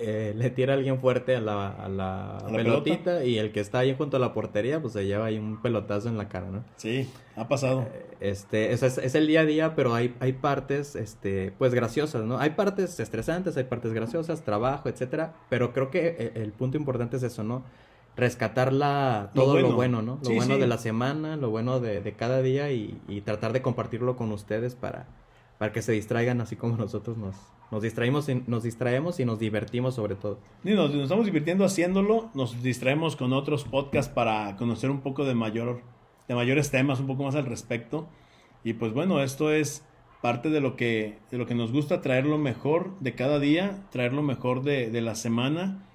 eh, 0.00 0.32
le 0.36 0.50
tira 0.50 0.74
alguien 0.74 1.00
fuerte 1.00 1.34
a 1.34 1.40
la, 1.40 1.68
a 1.68 1.88
la 1.88 2.38
¿A 2.38 2.50
la 2.50 2.56
pelotita 2.56 3.24
y 3.24 3.38
el 3.38 3.52
que 3.52 3.60
está 3.60 3.80
ahí 3.80 3.94
junto 3.96 4.16
a 4.16 4.20
la 4.20 4.32
portería, 4.32 4.80
pues 4.80 4.92
se 4.92 5.04
lleva 5.06 5.26
ahí 5.26 5.38
un 5.38 5.60
pelotazo 5.60 6.08
en 6.08 6.16
la 6.16 6.28
cara, 6.28 6.50
¿no? 6.50 6.64
Sí, 6.76 7.08
ha 7.36 7.48
pasado. 7.48 7.86
Este, 8.20 8.72
eso 8.72 8.86
es, 8.86 8.98
es 8.98 9.14
el 9.14 9.26
día 9.26 9.40
a 9.40 9.44
día, 9.44 9.74
pero 9.74 9.94
hay, 9.94 10.14
hay 10.20 10.32
partes, 10.34 10.96
este, 10.96 11.52
pues 11.58 11.74
graciosas, 11.74 12.24
¿no? 12.24 12.38
Hay 12.38 12.50
partes 12.50 12.98
estresantes, 13.00 13.56
hay 13.56 13.64
partes 13.64 13.92
graciosas, 13.92 14.42
trabajo, 14.42 14.88
etcétera, 14.88 15.34
pero 15.48 15.72
creo 15.72 15.90
que 15.90 16.16
eh, 16.18 16.32
el, 16.36 16.52
punto 16.52 16.76
importante 16.76 17.16
es 17.16 17.22
eso, 17.22 17.42
¿no? 17.42 17.64
Rescatar 18.16 18.72
la, 18.72 19.30
Lo 19.34 19.42
todo 19.42 19.52
bueno. 19.52 19.68
lo 19.68 19.74
bueno, 19.74 20.02
¿no? 20.02 20.18
Lo 20.22 20.28
Sí, 20.28 20.34
bueno 20.34 20.54
sí. 20.54 20.60
de 20.60 20.66
la 20.66 20.78
semana, 20.78 21.36
lo 21.36 21.50
bueno 21.50 21.80
de, 21.80 22.00
de 22.00 22.12
cada 22.14 22.42
día 22.42 22.70
y, 22.72 23.00
y 23.08 23.20
tratar 23.20 23.52
de 23.52 23.62
compartirlo 23.62 24.16
con 24.16 24.32
ustedes 24.32 24.74
para, 24.74 25.06
para 25.58 25.72
que 25.72 25.82
se 25.82 25.92
distraigan 25.92 26.40
así 26.40 26.56
como 26.56 26.76
nosotros 26.76 27.16
nos, 27.16 27.36
nos 27.70 27.82
distraemos 27.82 28.28
y, 28.28 28.42
nos 28.46 28.62
distraemos 28.62 29.20
y 29.20 29.24
nos 29.24 29.38
divertimos 29.38 29.94
sobre 29.94 30.14
todo. 30.14 30.38
Y 30.64 30.70
nos, 30.70 30.90
nos 30.92 31.04
estamos 31.04 31.26
divirtiendo 31.26 31.64
haciéndolo, 31.64 32.30
nos 32.34 32.62
distraemos 32.62 33.16
con 33.16 33.32
otros 33.32 33.64
podcasts 33.64 34.12
para 34.12 34.56
conocer 34.56 34.90
un 34.90 35.00
poco 35.00 35.24
de 35.24 35.34
mayor, 35.34 35.82
de 36.28 36.34
mayores 36.34 36.70
temas, 36.70 37.00
un 37.00 37.06
poco 37.06 37.24
más 37.24 37.34
al 37.34 37.46
respecto. 37.46 38.08
Y 38.64 38.74
pues 38.74 38.92
bueno, 38.92 39.22
esto 39.22 39.52
es 39.52 39.84
parte 40.22 40.50
de 40.50 40.60
lo 40.60 40.76
que, 40.76 41.18
de 41.30 41.38
lo 41.38 41.46
que 41.46 41.54
nos 41.54 41.72
gusta, 41.72 42.00
traer 42.00 42.26
lo 42.26 42.38
mejor 42.38 42.98
de 43.00 43.14
cada 43.14 43.38
día, 43.38 43.84
traer 43.90 44.12
lo 44.12 44.22
mejor 44.22 44.62
de, 44.62 44.90
de 44.90 45.00
la 45.00 45.14
semana. 45.14 45.86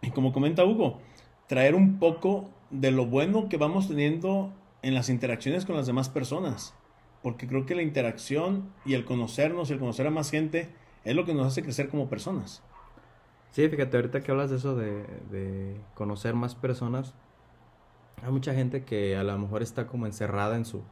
Y 0.00 0.10
como 0.10 0.32
comenta 0.32 0.64
Hugo, 0.64 0.98
traer 1.46 1.74
un 1.74 1.98
poco 1.98 2.50
de 2.70 2.90
lo 2.90 3.06
bueno 3.06 3.48
que 3.48 3.58
vamos 3.58 3.88
teniendo 3.88 4.52
en 4.80 4.94
las 4.94 5.10
interacciones 5.10 5.64
con 5.66 5.76
las 5.76 5.86
demás 5.86 6.08
personas. 6.08 6.74
Porque 7.22 7.46
creo 7.46 7.66
que 7.66 7.76
la 7.76 7.82
interacción 7.82 8.72
y 8.84 8.94
el 8.94 9.04
conocernos 9.04 9.70
y 9.70 9.74
el 9.74 9.78
conocer 9.78 10.06
a 10.06 10.10
más 10.10 10.30
gente 10.30 10.70
es 11.04 11.16
lo 11.16 11.24
que 11.24 11.34
nos 11.34 11.46
hace 11.46 11.62
crecer 11.62 11.88
como 11.88 12.08
personas. 12.08 12.62
Sí, 13.50 13.68
fíjate, 13.68 13.96
ahorita 13.96 14.22
que 14.22 14.30
hablas 14.30 14.50
de 14.50 14.56
eso 14.56 14.76
de, 14.76 15.04
de 15.30 15.76
conocer 15.94 16.34
más 16.34 16.54
personas, 16.54 17.14
hay 18.22 18.32
mucha 18.32 18.54
gente 18.54 18.84
que 18.84 19.16
a 19.16 19.24
lo 19.24 19.36
mejor 19.38 19.62
está 19.62 19.86
como 19.86 20.06
encerrada 20.06 20.56
en 20.56 20.64
su, 20.64 20.82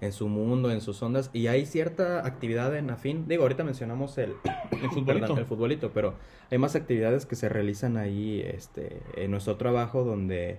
en 0.00 0.12
su 0.12 0.28
mundo, 0.28 0.70
en 0.70 0.80
sus 0.80 1.00
ondas, 1.02 1.30
y 1.32 1.46
hay 1.46 1.64
cierta 1.64 2.26
actividad 2.26 2.74
en 2.76 2.90
afín. 2.90 3.26
Digo, 3.28 3.44
ahorita 3.44 3.62
mencionamos 3.64 4.18
el, 4.18 4.34
El 4.72 4.90
futbolito. 4.90 5.06
perdón, 5.06 5.38
el 5.38 5.46
futbolito, 5.46 5.92
pero 5.92 6.14
hay 6.50 6.58
más 6.58 6.74
actividades 6.74 7.24
que 7.24 7.36
se 7.36 7.48
realizan 7.48 7.96
ahí 7.96 8.42
este, 8.44 9.00
en 9.16 9.30
nuestro 9.30 9.56
trabajo 9.56 10.02
donde 10.02 10.58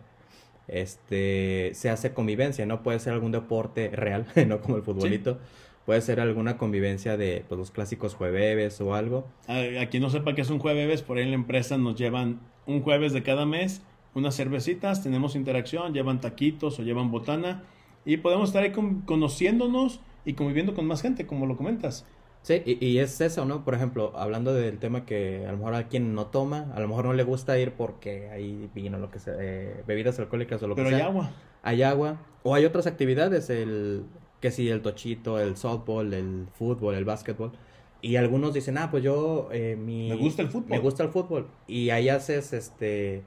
este, 0.69 1.71
se 1.73 1.89
hace 1.89 2.13
convivencia, 2.13 2.65
¿no? 2.65 2.83
Puede 2.83 2.99
ser 2.99 3.13
algún 3.13 3.33
deporte 3.33 3.89
real, 3.93 4.25
no 4.47 4.61
como 4.61 4.77
el 4.77 4.83
futbolito. 4.83 5.39
Puede 5.85 5.99
ser 6.01 6.19
alguna 6.19 6.57
convivencia 6.57 7.17
de 7.17 7.43
pues, 7.47 7.59
los 7.59 7.71
clásicos 7.71 8.15
jueves 8.15 8.79
o 8.79 8.95
algo. 8.95 9.25
A, 9.47 9.85
quien 9.89 10.01
no 10.01 10.09
sepa 10.09 10.33
que 10.33 10.41
es 10.41 10.49
un 10.49 10.59
jueves, 10.59 11.01
por 11.01 11.17
ahí 11.17 11.23
en 11.23 11.29
la 11.31 11.35
empresa 11.35 11.77
nos 11.77 11.95
llevan 11.95 12.39
un 12.65 12.81
jueves 12.81 13.11
de 13.11 13.21
cada 13.23 13.45
mes, 13.45 13.81
unas 14.15 14.35
cervecitas, 14.35 15.03
tenemos 15.03 15.35
interacción, 15.35 15.93
llevan 15.93 16.21
taquitos 16.21 16.79
o 16.79 16.83
llevan 16.83 17.11
botana 17.11 17.63
y 18.05 18.17
podemos 18.17 18.49
estar 18.49 18.63
ahí 18.63 18.71
con- 18.71 19.01
conociéndonos 19.01 19.99
y 20.25 20.33
conviviendo 20.33 20.73
con 20.73 20.85
más 20.85 21.01
gente, 21.01 21.25
como 21.27 21.45
lo 21.45 21.57
comentas. 21.57 22.05
Sí, 22.43 22.61
y, 22.65 22.85
y 22.85 22.99
es 22.99 23.19
eso, 23.21 23.45
¿no? 23.45 23.63
Por 23.63 23.73
ejemplo, 23.73 24.11
hablando 24.17 24.53
del 24.53 24.77
tema 24.77 25.05
que 25.05 25.45
a 25.47 25.51
lo 25.51 25.57
mejor 25.57 25.75
a 25.75 25.87
quien 25.87 26.13
no 26.13 26.25
toma, 26.27 26.71
a 26.75 26.79
lo 26.81 26.87
mejor 26.89 27.05
no 27.05 27.13
le 27.13 27.23
gusta 27.23 27.57
ir 27.57 27.71
porque 27.71 28.29
hay 28.29 28.69
vino, 28.75 28.97
lo 28.99 29.09
que 29.11 29.19
sea, 29.19 29.33
eh, 29.39 29.83
bebidas 29.87 30.19
alcohólicas 30.19 30.61
o 30.63 30.67
lo 30.67 30.75
Pero 30.75 30.89
que 30.89 30.95
hay 30.95 30.99
sea. 31.01 31.09
agua. 31.09 31.31
Hay 31.61 31.83
agua. 31.83 32.17
O 32.43 32.53
hay 32.55 32.65
otras 32.65 32.85
actividades, 32.87 33.49
el 33.49 34.03
que 34.43 34.51
sí, 34.51 34.69
el 34.69 34.81
tochito, 34.81 35.39
el 35.39 35.55
softball, 35.55 36.13
el 36.13 36.47
fútbol, 36.51 36.95
el 36.95 37.05
básquetbol. 37.05 37.53
Y 38.01 38.17
algunos 38.17 38.53
dicen, 38.53 38.77
ah, 38.77 38.91
pues 38.91 39.01
yo, 39.01 39.47
eh, 39.53 39.77
mi... 39.77 40.09
Me 40.09 40.17
gusta 40.17 40.41
el 40.41 40.49
fútbol. 40.49 40.69
Me 40.69 40.79
gusta 40.79 41.03
el 41.03 41.09
fútbol. 41.11 41.47
Y 41.65 41.91
ahí 41.91 42.09
haces, 42.09 42.51
este, 42.51 43.23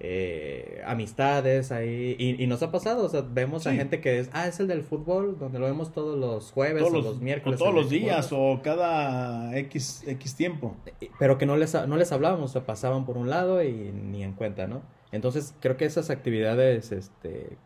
eh, 0.00 0.82
amistades 0.84 1.70
ahí. 1.70 2.16
Y, 2.18 2.42
y 2.42 2.48
nos 2.48 2.64
ha 2.64 2.72
pasado, 2.72 3.04
o 3.04 3.08
sea, 3.08 3.20
vemos 3.20 3.68
a 3.68 3.74
gente 3.74 4.00
que 4.00 4.18
es, 4.18 4.28
ah, 4.32 4.48
es 4.48 4.58
el 4.58 4.66
del 4.66 4.82
fútbol, 4.82 5.38
donde 5.38 5.60
lo 5.60 5.66
vemos 5.66 5.92
todos 5.92 6.18
los 6.18 6.50
jueves 6.50 6.82
Todos 6.82 6.94
o 6.94 6.96
los, 6.96 7.04
los 7.04 7.16
o 7.18 7.20
miércoles. 7.20 7.60
todos 7.60 7.72
los 7.72 7.88
días 7.88 8.30
o 8.32 8.58
cada 8.64 9.56
X, 9.56 10.02
X 10.04 10.34
tiempo. 10.34 10.74
Pero 11.20 11.38
que 11.38 11.46
no 11.46 11.56
les, 11.56 11.74
no 11.86 11.96
les 11.96 12.10
hablábamos, 12.10 12.50
o 12.50 12.52
sea, 12.54 12.66
pasaban 12.66 13.06
por 13.06 13.16
un 13.16 13.30
lado 13.30 13.62
y 13.62 13.70
ni 13.70 14.24
en 14.24 14.32
cuenta, 14.32 14.66
¿no? 14.66 14.82
Entonces, 15.12 15.54
creo 15.60 15.76
que 15.76 15.84
esas 15.84 16.10
actividades, 16.10 16.90
este, 16.90 17.56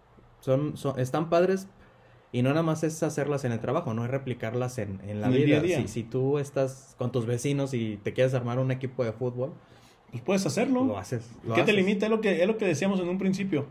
son, 0.40 0.76
son, 0.76 1.00
están 1.00 1.30
padres 1.30 1.66
y 2.32 2.42
no 2.42 2.50
nada 2.50 2.62
más 2.62 2.82
es 2.84 3.02
hacerlas 3.02 3.44
en 3.44 3.52
el 3.52 3.60
trabajo, 3.60 3.92
no 3.94 4.04
es 4.04 4.10
replicarlas 4.10 4.78
en, 4.78 5.00
en 5.08 5.20
la 5.20 5.26
En 5.28 5.32
vida. 5.34 5.44
día 5.46 5.60
día. 5.60 5.80
Si, 5.82 5.88
si 5.88 6.02
tú 6.04 6.38
estás 6.38 6.94
con 6.98 7.10
tus 7.12 7.26
vecinos 7.26 7.74
y 7.74 7.98
te 8.02 8.12
quieres 8.12 8.34
armar 8.34 8.58
un 8.58 8.70
equipo 8.70 9.04
de 9.04 9.12
fútbol, 9.12 9.52
Pues 10.10 10.22
puedes 10.22 10.46
hacerlo. 10.46 10.84
lo 10.84 10.98
haces. 10.98 11.28
lo 11.44 11.54
¿Qué 11.54 11.62
te 11.62 11.70
haces. 11.72 11.74
limita? 11.74 12.06
Es 12.06 12.10
lo, 12.10 12.20
que, 12.20 12.40
es 12.42 12.46
lo 12.46 12.56
que 12.58 12.66
decíamos 12.66 13.00
en 13.00 13.08
un 13.08 13.18
principio. 13.18 13.66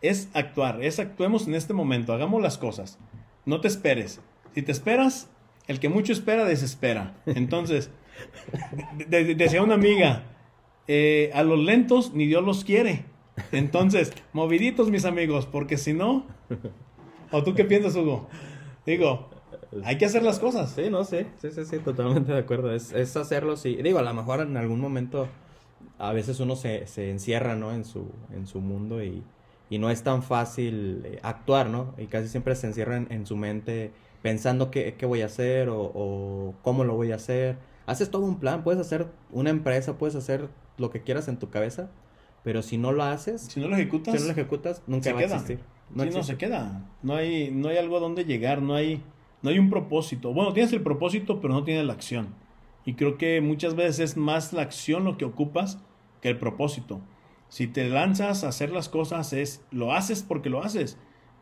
Es 0.00 0.28
actuar, 0.34 0.82
es 0.82 0.98
actuemos 1.00 1.46
en 1.48 1.54
este 1.54 1.72
momento, 1.74 2.12
hagamos 2.12 2.40
las 2.42 2.56
cosas. 2.58 2.98
No 3.44 3.60
te 3.60 3.68
esperes. 3.68 4.20
Si 4.54 4.62
te 4.62 4.72
esperas, 4.72 5.28
el 5.66 5.80
que 5.80 5.88
mucho 5.88 6.12
espera, 6.12 6.44
desespera. 6.44 7.14
Entonces, 7.26 7.90
de- 9.08 9.24
de- 9.24 9.34
decía 9.34 9.62
una 9.62 9.74
amiga, 9.74 10.24
eh, 10.86 11.30
a 11.34 11.42
los 11.42 11.58
lentos 11.58 12.14
ni 12.14 12.26
Dios 12.26 12.42
los 12.44 12.64
quiere. 12.64 13.04
Entonces, 13.52 14.12
moviditos 14.32 14.90
mis 14.90 15.04
amigos, 15.04 15.46
porque 15.46 15.76
si 15.78 15.92
no, 15.92 16.26
¿O 17.30 17.42
tú 17.42 17.54
qué 17.54 17.64
piensas, 17.64 17.94
Hugo? 17.96 18.28
Digo, 18.86 19.28
hay 19.84 19.98
que 19.98 20.06
hacer 20.06 20.22
las 20.22 20.38
cosas. 20.38 20.70
Sí, 20.72 20.88
no, 20.90 21.04
sí, 21.04 21.26
sí, 21.40 21.50
sí, 21.50 21.64
sí, 21.64 21.78
totalmente 21.78 22.32
de 22.32 22.38
acuerdo. 22.38 22.74
Es, 22.74 22.92
es 22.92 23.16
hacerlo, 23.16 23.56
sí. 23.56 23.76
Digo, 23.82 23.98
a 23.98 24.02
lo 24.02 24.14
mejor 24.14 24.40
en 24.40 24.56
algún 24.56 24.80
momento, 24.80 25.28
a 25.98 26.12
veces 26.12 26.40
uno 26.40 26.56
se, 26.56 26.86
se 26.86 27.10
encierra, 27.10 27.54
¿no? 27.56 27.72
En 27.72 27.84
su, 27.84 28.10
en 28.34 28.46
su 28.46 28.60
mundo 28.60 29.02
y, 29.02 29.22
y 29.70 29.78
no 29.78 29.90
es 29.90 30.02
tan 30.02 30.22
fácil 30.22 31.02
eh, 31.04 31.18
actuar, 31.22 31.68
¿no? 31.68 31.94
Y 31.98 32.06
casi 32.06 32.28
siempre 32.28 32.54
se 32.56 32.66
encierra 32.68 32.96
en, 32.96 33.06
en 33.10 33.26
su 33.26 33.36
mente 33.36 33.92
pensando 34.22 34.70
qué, 34.70 34.94
qué 34.98 35.06
voy 35.06 35.22
a 35.22 35.26
hacer 35.26 35.68
o, 35.68 35.80
o, 35.80 36.54
cómo 36.62 36.84
lo 36.84 36.94
voy 36.94 37.12
a 37.12 37.16
hacer. 37.16 37.56
Haces 37.86 38.10
todo 38.10 38.24
un 38.24 38.38
plan, 38.40 38.64
puedes 38.64 38.80
hacer 38.80 39.06
una 39.30 39.50
empresa, 39.50 39.96
puedes 39.98 40.14
hacer 40.16 40.48
lo 40.76 40.90
que 40.90 41.02
quieras 41.02 41.28
en 41.28 41.38
tu 41.38 41.50
cabeza, 41.50 41.90
pero 42.42 42.62
si 42.62 42.78
no 42.78 42.92
lo 42.92 43.02
haces, 43.04 43.42
si 43.42 43.60
no 43.60 43.68
lo 43.68 43.76
ejecutas, 43.76 44.14
si 44.14 44.20
no 44.20 44.26
lo 44.26 44.32
ejecutas 44.32 44.82
nunca 44.86 45.12
va 45.12 45.18
queda. 45.18 45.34
a 45.34 45.38
existir. 45.38 45.60
No, 45.94 46.04
sí, 46.04 46.10
no 46.10 46.22
se 46.22 46.36
queda. 46.36 46.88
No 47.02 47.14
hay, 47.14 47.50
no 47.50 47.68
hay 47.68 47.78
algo 47.78 47.96
a 47.96 48.00
donde 48.00 48.24
llegar, 48.24 48.62
no 48.62 48.74
hay, 48.74 49.02
no 49.42 49.50
hay 49.50 49.58
un 49.58 49.70
propósito. 49.70 50.32
Bueno, 50.32 50.52
tienes 50.52 50.72
el 50.72 50.82
propósito, 50.82 51.40
pero 51.40 51.54
no 51.54 51.64
tienes 51.64 51.86
la 51.86 51.92
acción. 51.92 52.34
Y 52.84 52.94
creo 52.94 53.18
que 53.18 53.40
muchas 53.40 53.74
veces 53.74 53.98
es 54.00 54.16
más 54.16 54.52
la 54.52 54.62
acción 54.62 55.04
lo 55.04 55.16
que 55.16 55.24
ocupas 55.24 55.78
que 56.20 56.28
el 56.28 56.38
propósito. 56.38 57.00
Si 57.48 57.66
te 57.66 57.88
lanzas 57.88 58.44
a 58.44 58.48
hacer 58.48 58.70
las 58.70 58.88
cosas, 58.88 59.32
es 59.32 59.64
lo 59.70 59.92
haces 59.92 60.22
porque 60.22 60.50
lo 60.50 60.62
haces. 60.62 60.98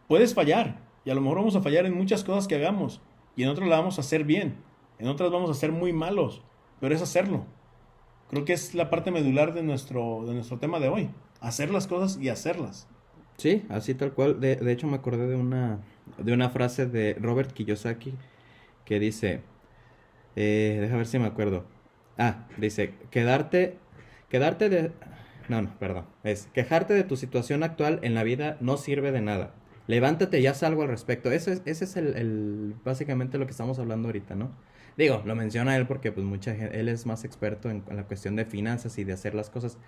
Puedes 0.08 0.34
fallar, 0.34 0.80
y 1.04 1.10
a 1.10 1.14
lo 1.14 1.20
mejor 1.20 1.38
vamos 1.38 1.56
a 1.56 1.62
fallar 1.62 1.86
en 1.86 1.96
muchas 1.96 2.22
cosas 2.22 2.46
que 2.46 2.54
hagamos, 2.54 3.00
y 3.34 3.42
en 3.42 3.48
otras 3.48 3.68
la 3.68 3.78
vamos 3.78 3.98
a 3.98 4.02
hacer 4.02 4.24
bien, 4.24 4.56
en 4.98 5.08
otras 5.08 5.30
vamos 5.30 5.50
a 5.50 5.54
ser 5.54 5.72
muy 5.72 5.92
malos, 5.92 6.42
pero 6.80 6.94
es 6.94 7.02
hacerlo. 7.02 7.44
Creo 8.30 8.44
que 8.44 8.52
es 8.52 8.74
la 8.74 8.90
parte 8.90 9.10
medular 9.10 9.54
de 9.54 9.62
nuestro, 9.62 10.24
de 10.26 10.34
nuestro 10.34 10.58
tema 10.58 10.78
de 10.78 10.88
hoy, 10.88 11.10
hacer 11.40 11.70
las 11.70 11.86
cosas 11.86 12.18
y 12.20 12.28
hacerlas. 12.28 12.88
Sí, 13.38 13.64
así 13.68 13.94
tal 13.94 14.12
cual. 14.14 14.40
De, 14.40 14.56
de 14.56 14.72
hecho, 14.72 14.86
me 14.86 14.96
acordé 14.96 15.26
de 15.26 15.36
una, 15.36 15.80
de 16.18 16.32
una 16.32 16.50
frase 16.50 16.86
de 16.86 17.14
Robert 17.20 17.52
Kiyosaki 17.52 18.14
que 18.84 19.00
dice, 19.00 19.42
eh, 20.36 20.78
deja 20.80 20.96
ver 20.96 21.06
si 21.06 21.18
me 21.18 21.26
acuerdo. 21.26 21.66
Ah, 22.18 22.48
dice, 22.58 22.94
quedarte, 23.10 23.78
quedarte 24.30 24.68
de... 24.68 24.92
No, 25.48 25.62
no, 25.62 25.78
perdón. 25.78 26.06
Es, 26.24 26.48
quejarte 26.54 26.94
de 26.94 27.04
tu 27.04 27.16
situación 27.16 27.62
actual 27.62 28.00
en 28.02 28.14
la 28.14 28.24
vida 28.24 28.56
no 28.60 28.76
sirve 28.76 29.12
de 29.12 29.20
nada. 29.22 29.54
Levántate 29.86 30.40
y 30.40 30.46
haz 30.46 30.62
algo 30.62 30.82
al 30.82 30.88
respecto. 30.88 31.30
Ese 31.30 31.52
es, 31.54 31.62
ese 31.66 31.84
es 31.84 31.96
el, 31.96 32.16
el, 32.16 32.74
básicamente 32.84 33.38
lo 33.38 33.46
que 33.46 33.52
estamos 33.52 33.78
hablando 33.78 34.08
ahorita, 34.08 34.34
¿no? 34.36 34.50
Digo, 34.96 35.22
lo 35.26 35.34
menciona 35.36 35.76
él 35.76 35.86
porque 35.86 36.12
pues 36.12 36.26
mucha 36.26 36.54
gente, 36.54 36.80
él 36.80 36.88
es 36.88 37.06
más 37.06 37.24
experto 37.24 37.70
en, 37.70 37.84
en 37.88 37.96
la 37.96 38.04
cuestión 38.06 38.36
de 38.36 38.44
finanzas 38.46 38.98
y 38.98 39.04
de 39.04 39.12
hacer 39.12 39.34
las 39.34 39.50
cosas 39.50 39.78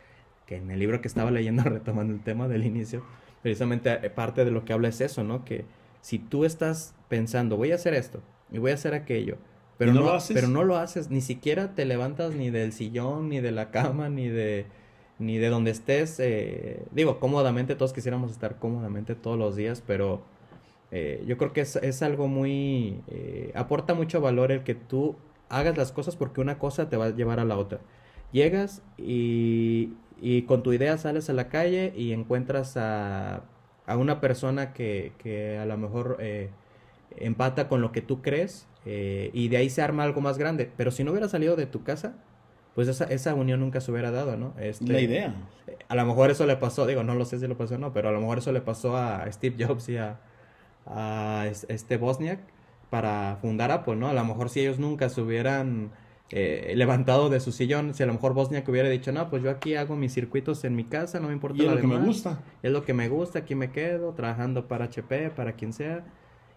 que 0.48 0.56
en 0.56 0.70
el 0.70 0.78
libro 0.78 1.00
que 1.02 1.08
estaba 1.08 1.30
leyendo, 1.30 1.62
retomando 1.64 2.14
el 2.14 2.20
tema 2.20 2.48
del 2.48 2.64
inicio, 2.64 3.04
precisamente 3.42 3.94
parte 4.10 4.44
de 4.44 4.50
lo 4.50 4.64
que 4.64 4.72
habla 4.72 4.88
es 4.88 5.00
eso, 5.00 5.22
¿no? 5.22 5.44
Que 5.44 5.66
si 6.00 6.18
tú 6.18 6.44
estás 6.44 6.94
pensando, 7.08 7.56
voy 7.56 7.72
a 7.72 7.74
hacer 7.74 7.94
esto 7.94 8.22
y 8.50 8.58
voy 8.58 8.70
a 8.70 8.74
hacer 8.74 8.94
aquello, 8.94 9.36
pero 9.76 9.92
no, 9.92 10.00
no, 10.00 10.06
lo 10.06 10.14
haces? 10.14 10.34
pero 10.34 10.48
no 10.48 10.64
lo 10.64 10.78
haces, 10.78 11.10
ni 11.10 11.20
siquiera 11.20 11.74
te 11.74 11.84
levantas 11.84 12.34
ni 12.34 12.50
del 12.50 12.72
sillón, 12.72 13.28
ni 13.28 13.40
de 13.40 13.52
la 13.52 13.70
cama, 13.70 14.08
ni 14.08 14.28
de 14.28 14.66
ni 15.18 15.38
de 15.38 15.48
donde 15.48 15.72
estés, 15.72 16.20
eh, 16.20 16.84
digo, 16.92 17.18
cómodamente, 17.18 17.74
todos 17.74 17.92
quisiéramos 17.92 18.30
estar 18.30 18.58
cómodamente 18.60 19.16
todos 19.16 19.36
los 19.36 19.56
días, 19.56 19.82
pero 19.84 20.22
eh, 20.92 21.24
yo 21.26 21.36
creo 21.36 21.52
que 21.52 21.62
es, 21.62 21.74
es 21.74 22.02
algo 22.02 22.28
muy, 22.28 23.02
eh, 23.08 23.50
aporta 23.56 23.94
mucho 23.94 24.20
valor 24.20 24.52
el 24.52 24.62
que 24.62 24.76
tú 24.76 25.16
hagas 25.48 25.76
las 25.76 25.90
cosas 25.90 26.14
porque 26.14 26.40
una 26.40 26.58
cosa 26.58 26.88
te 26.88 26.96
va 26.96 27.06
a 27.06 27.10
llevar 27.10 27.40
a 27.40 27.44
la 27.44 27.58
otra. 27.58 27.80
Llegas 28.30 28.82
y, 28.96 29.94
y 30.20 30.42
con 30.42 30.62
tu 30.62 30.72
idea 30.72 30.98
sales 30.98 31.30
a 31.30 31.32
la 31.32 31.48
calle 31.48 31.92
y 31.96 32.12
encuentras 32.12 32.76
a, 32.76 33.42
a 33.86 33.96
una 33.96 34.20
persona 34.20 34.72
que, 34.72 35.12
que, 35.18 35.58
a 35.58 35.66
lo 35.66 35.76
mejor 35.76 36.16
eh, 36.20 36.50
empata 37.16 37.68
con 37.68 37.80
lo 37.80 37.92
que 37.92 38.02
tú 38.02 38.22
crees 38.22 38.66
eh, 38.84 39.30
y 39.32 39.48
de 39.48 39.58
ahí 39.58 39.70
se 39.70 39.82
arma 39.82 40.04
algo 40.04 40.20
más 40.20 40.38
grande. 40.38 40.70
Pero 40.76 40.90
si 40.90 41.04
no 41.04 41.12
hubiera 41.12 41.28
salido 41.28 41.56
de 41.56 41.66
tu 41.66 41.84
casa, 41.84 42.14
pues 42.74 42.88
esa, 42.88 43.04
esa 43.04 43.34
unión 43.34 43.60
nunca 43.60 43.80
se 43.80 43.90
hubiera 43.90 44.10
dado, 44.10 44.36
¿no? 44.36 44.54
Este, 44.58 44.92
la 44.92 45.00
idea. 45.00 45.34
A 45.88 45.94
lo 45.94 46.06
mejor 46.06 46.30
eso 46.30 46.46
le 46.46 46.56
pasó, 46.56 46.86
digo, 46.86 47.02
no 47.02 47.14
lo 47.14 47.24
sé 47.24 47.38
si 47.38 47.46
lo 47.46 47.56
pasó 47.56 47.74
o 47.76 47.78
no, 47.78 47.92
pero 47.92 48.08
a 48.08 48.12
lo 48.12 48.20
mejor 48.20 48.38
eso 48.38 48.52
le 48.52 48.60
pasó 48.60 48.96
a 48.96 49.30
Steve 49.32 49.64
Jobs 49.64 49.88
y 49.88 49.96
a, 49.96 50.20
a 50.86 51.46
este 51.68 51.96
Bosniak 51.96 52.40
para 52.90 53.38
fundar 53.40 53.70
Apple, 53.70 53.96
¿no? 53.96 54.08
A 54.08 54.14
lo 54.14 54.24
mejor 54.24 54.48
si 54.48 54.60
ellos 54.60 54.78
nunca 54.78 55.08
se 55.08 55.20
hubieran 55.20 55.90
eh, 56.30 56.72
levantado 56.76 57.28
de 57.30 57.40
su 57.40 57.52
sillón, 57.52 57.94
si 57.94 58.02
a 58.02 58.06
lo 58.06 58.12
mejor 58.12 58.34
Bosniak 58.34 58.68
hubiera 58.68 58.88
dicho, 58.88 59.12
no, 59.12 59.30
pues 59.30 59.42
yo 59.42 59.50
aquí 59.50 59.74
hago 59.76 59.96
mis 59.96 60.12
circuitos 60.12 60.62
en 60.64 60.76
mi 60.76 60.84
casa, 60.84 61.20
no 61.20 61.28
me 61.28 61.32
importa 61.34 61.56
y 61.58 61.60
es 61.62 61.66
lo 61.66 61.74
lo 61.74 61.76
que 61.80 61.82
demás, 61.86 62.00
me 62.00 62.06
gusta. 62.06 62.40
es 62.62 62.70
lo 62.72 62.84
que 62.84 62.92
me 62.94 63.08
gusta, 63.08 63.38
aquí 63.40 63.54
me 63.54 63.70
quedo, 63.70 64.12
trabajando 64.12 64.68
para 64.68 64.86
HP, 64.86 65.30
para 65.30 65.52
quien 65.54 65.72
sea. 65.72 66.04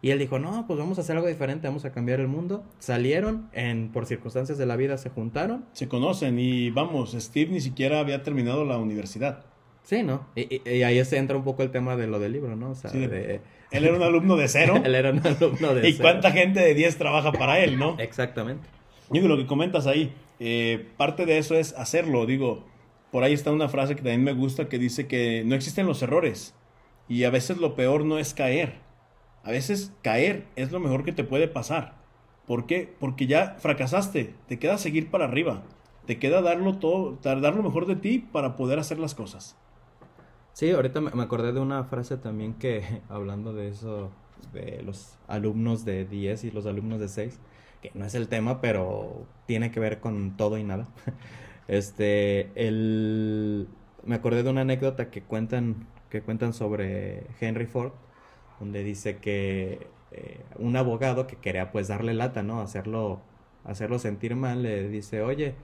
Y 0.04 0.10
él 0.10 0.18
dijo, 0.20 0.40
no, 0.40 0.66
pues 0.66 0.80
vamos 0.80 0.98
a 0.98 1.02
hacer 1.02 1.16
algo 1.16 1.28
diferente, 1.28 1.68
vamos 1.68 1.86
a 1.86 1.92
cambiar 1.92 2.20
el 2.20 2.28
mundo. 2.28 2.64
Salieron, 2.80 3.50
en, 3.54 3.92
por 3.92 4.08
circunstancias 4.08 4.58
de 4.58 4.66
la 4.66 4.76
vida 4.76 4.98
se 4.98 5.10
juntaron. 5.12 5.64
Se 5.74 5.88
conocen 5.88 6.40
y 6.40 6.72
vamos, 6.72 7.12
Steve 7.18 7.52
ni 7.52 7.62
siquiera 7.62 8.00
había 8.00 8.24
terminado 8.24 8.66
la 8.66 8.78
universidad. 8.80 9.46
Sí, 9.84 10.02
¿no? 10.04 10.26
Y, 10.36 10.56
y, 10.56 10.62
y 10.70 10.84
ahí 10.84 11.04
se 11.06 11.18
entra 11.18 11.38
un 11.38 11.44
poco 11.44 11.62
el 11.64 11.70
tema 11.72 11.96
de 11.96 12.08
lo 12.08 12.20
del 12.20 12.34
libro, 12.34 12.56
¿no? 12.56 12.72
O 12.72 12.76
sea, 12.76 12.90
Sí, 12.90 13.00
de... 13.00 13.08
de- 13.08 13.42
Él 13.72 13.86
era 13.86 13.96
un 13.96 14.02
alumno 14.04 14.36
de 14.38 14.48
cero. 14.48 14.74
él 14.84 14.96
era 14.96 15.12
un 15.12 15.20
alumno 15.26 15.74
de 15.76 15.82
¿Y 15.90 15.94
cero. 15.94 16.04
cuánta 16.10 16.32
gente 16.32 16.60
de 16.62 16.74
10 16.74 16.98
trabaja 16.98 17.32
para 17.32 17.60
él, 17.60 17.78
no? 17.78 17.96
Exactamente. 18.00 18.68
Digo, 19.12 19.28
lo 19.28 19.38
que 19.38 19.46
comentas 19.46 19.88
ahí, 19.88 20.14
eh, 20.40 20.88
parte 20.98 21.26
de 21.26 21.38
eso 21.38 21.56
es 21.56 21.74
hacerlo. 21.74 22.26
Digo, 22.26 22.64
por 23.12 23.24
ahí 23.24 23.34
está 23.34 23.52
una 23.52 23.68
frase 23.68 23.96
que 23.96 24.02
también 24.02 24.24
me 24.24 24.34
gusta 24.34 24.70
que 24.70 24.80
dice 24.80 25.08
que 25.08 25.44
no 25.46 25.56
existen 25.56 25.86
los 25.86 26.02
errores. 26.02 26.56
Y 27.10 27.26
a 27.26 27.30
veces 27.30 27.58
lo 27.58 27.76
peor 27.76 28.06
no 28.06 28.18
es 28.18 28.34
caer. 28.34 28.80
A 29.44 29.52
veces 29.52 29.94
caer 30.02 30.46
es 30.56 30.72
lo 30.72 30.80
mejor 30.80 31.04
que 31.04 31.12
te 31.12 31.26
puede 31.26 31.48
pasar. 31.48 31.96
¿Por 32.48 32.66
qué? 32.66 32.94
Porque 33.00 33.28
ya 33.28 33.58
fracasaste. 33.60 34.34
Te 34.48 34.60
queda 34.60 34.78
seguir 34.78 35.12
para 35.12 35.26
arriba. 35.26 35.64
Te 36.06 36.18
queda 36.18 36.42
darlo 36.42 36.78
todo, 36.78 37.18
dar 37.22 37.56
lo 37.56 37.64
mejor 37.64 37.86
de 37.86 37.98
ti 37.98 38.20
para 38.20 38.56
poder 38.56 38.80
hacer 38.80 38.98
las 38.98 39.14
cosas. 39.14 39.58
Sí, 40.54 40.72
ahorita 40.72 41.02
me 41.02 41.24
acordé 41.24 41.54
de 41.54 41.60
una 41.60 41.84
frase 41.84 42.18
también 42.18 42.54
que, 42.54 43.02
hablando 43.10 43.54
de 43.54 43.68
eso, 43.68 44.12
de 44.54 44.82
los 44.84 45.18
alumnos 45.28 45.86
de 45.86 46.06
10 46.06 46.46
y 46.46 46.52
los 46.52 46.66
alumnos 46.66 47.00
de 47.00 47.08
6, 47.08 47.40
que 47.82 47.92
no 47.96 48.06
es 48.06 48.16
el 48.16 48.28
tema, 48.28 48.62
pero 48.62 49.26
tiene 49.48 49.72
que 49.72 49.80
ver 49.80 50.00
con 50.00 50.38
todo 50.38 50.58
y 50.58 50.64
nada. 50.64 50.88
Este, 51.68 52.52
el, 52.56 53.68
me 54.04 54.16
acordé 54.16 54.44
de 54.44 54.50
una 54.50 54.62
anécdota 54.62 55.10
que 55.10 55.22
cuentan, 55.24 55.88
que 56.10 56.22
cuentan 56.22 56.54
sobre 56.54 57.24
Henry 57.40 57.66
Ford, 57.66 57.94
donde 58.60 58.84
dice 58.84 59.18
que 59.18 59.88
eh, 60.12 60.42
un 60.58 60.76
abogado 60.76 61.28
que 61.28 61.38
quería 61.38 61.72
pues 61.72 61.88
darle 61.88 62.14
lata, 62.14 62.44
¿no? 62.44 62.62
Hacerlo, 62.62 63.22
hacerlo 63.64 64.00
sentir 64.00 64.36
mal, 64.36 64.64
le 64.64 64.90
dice, 64.90 65.22
oye, 65.22 65.56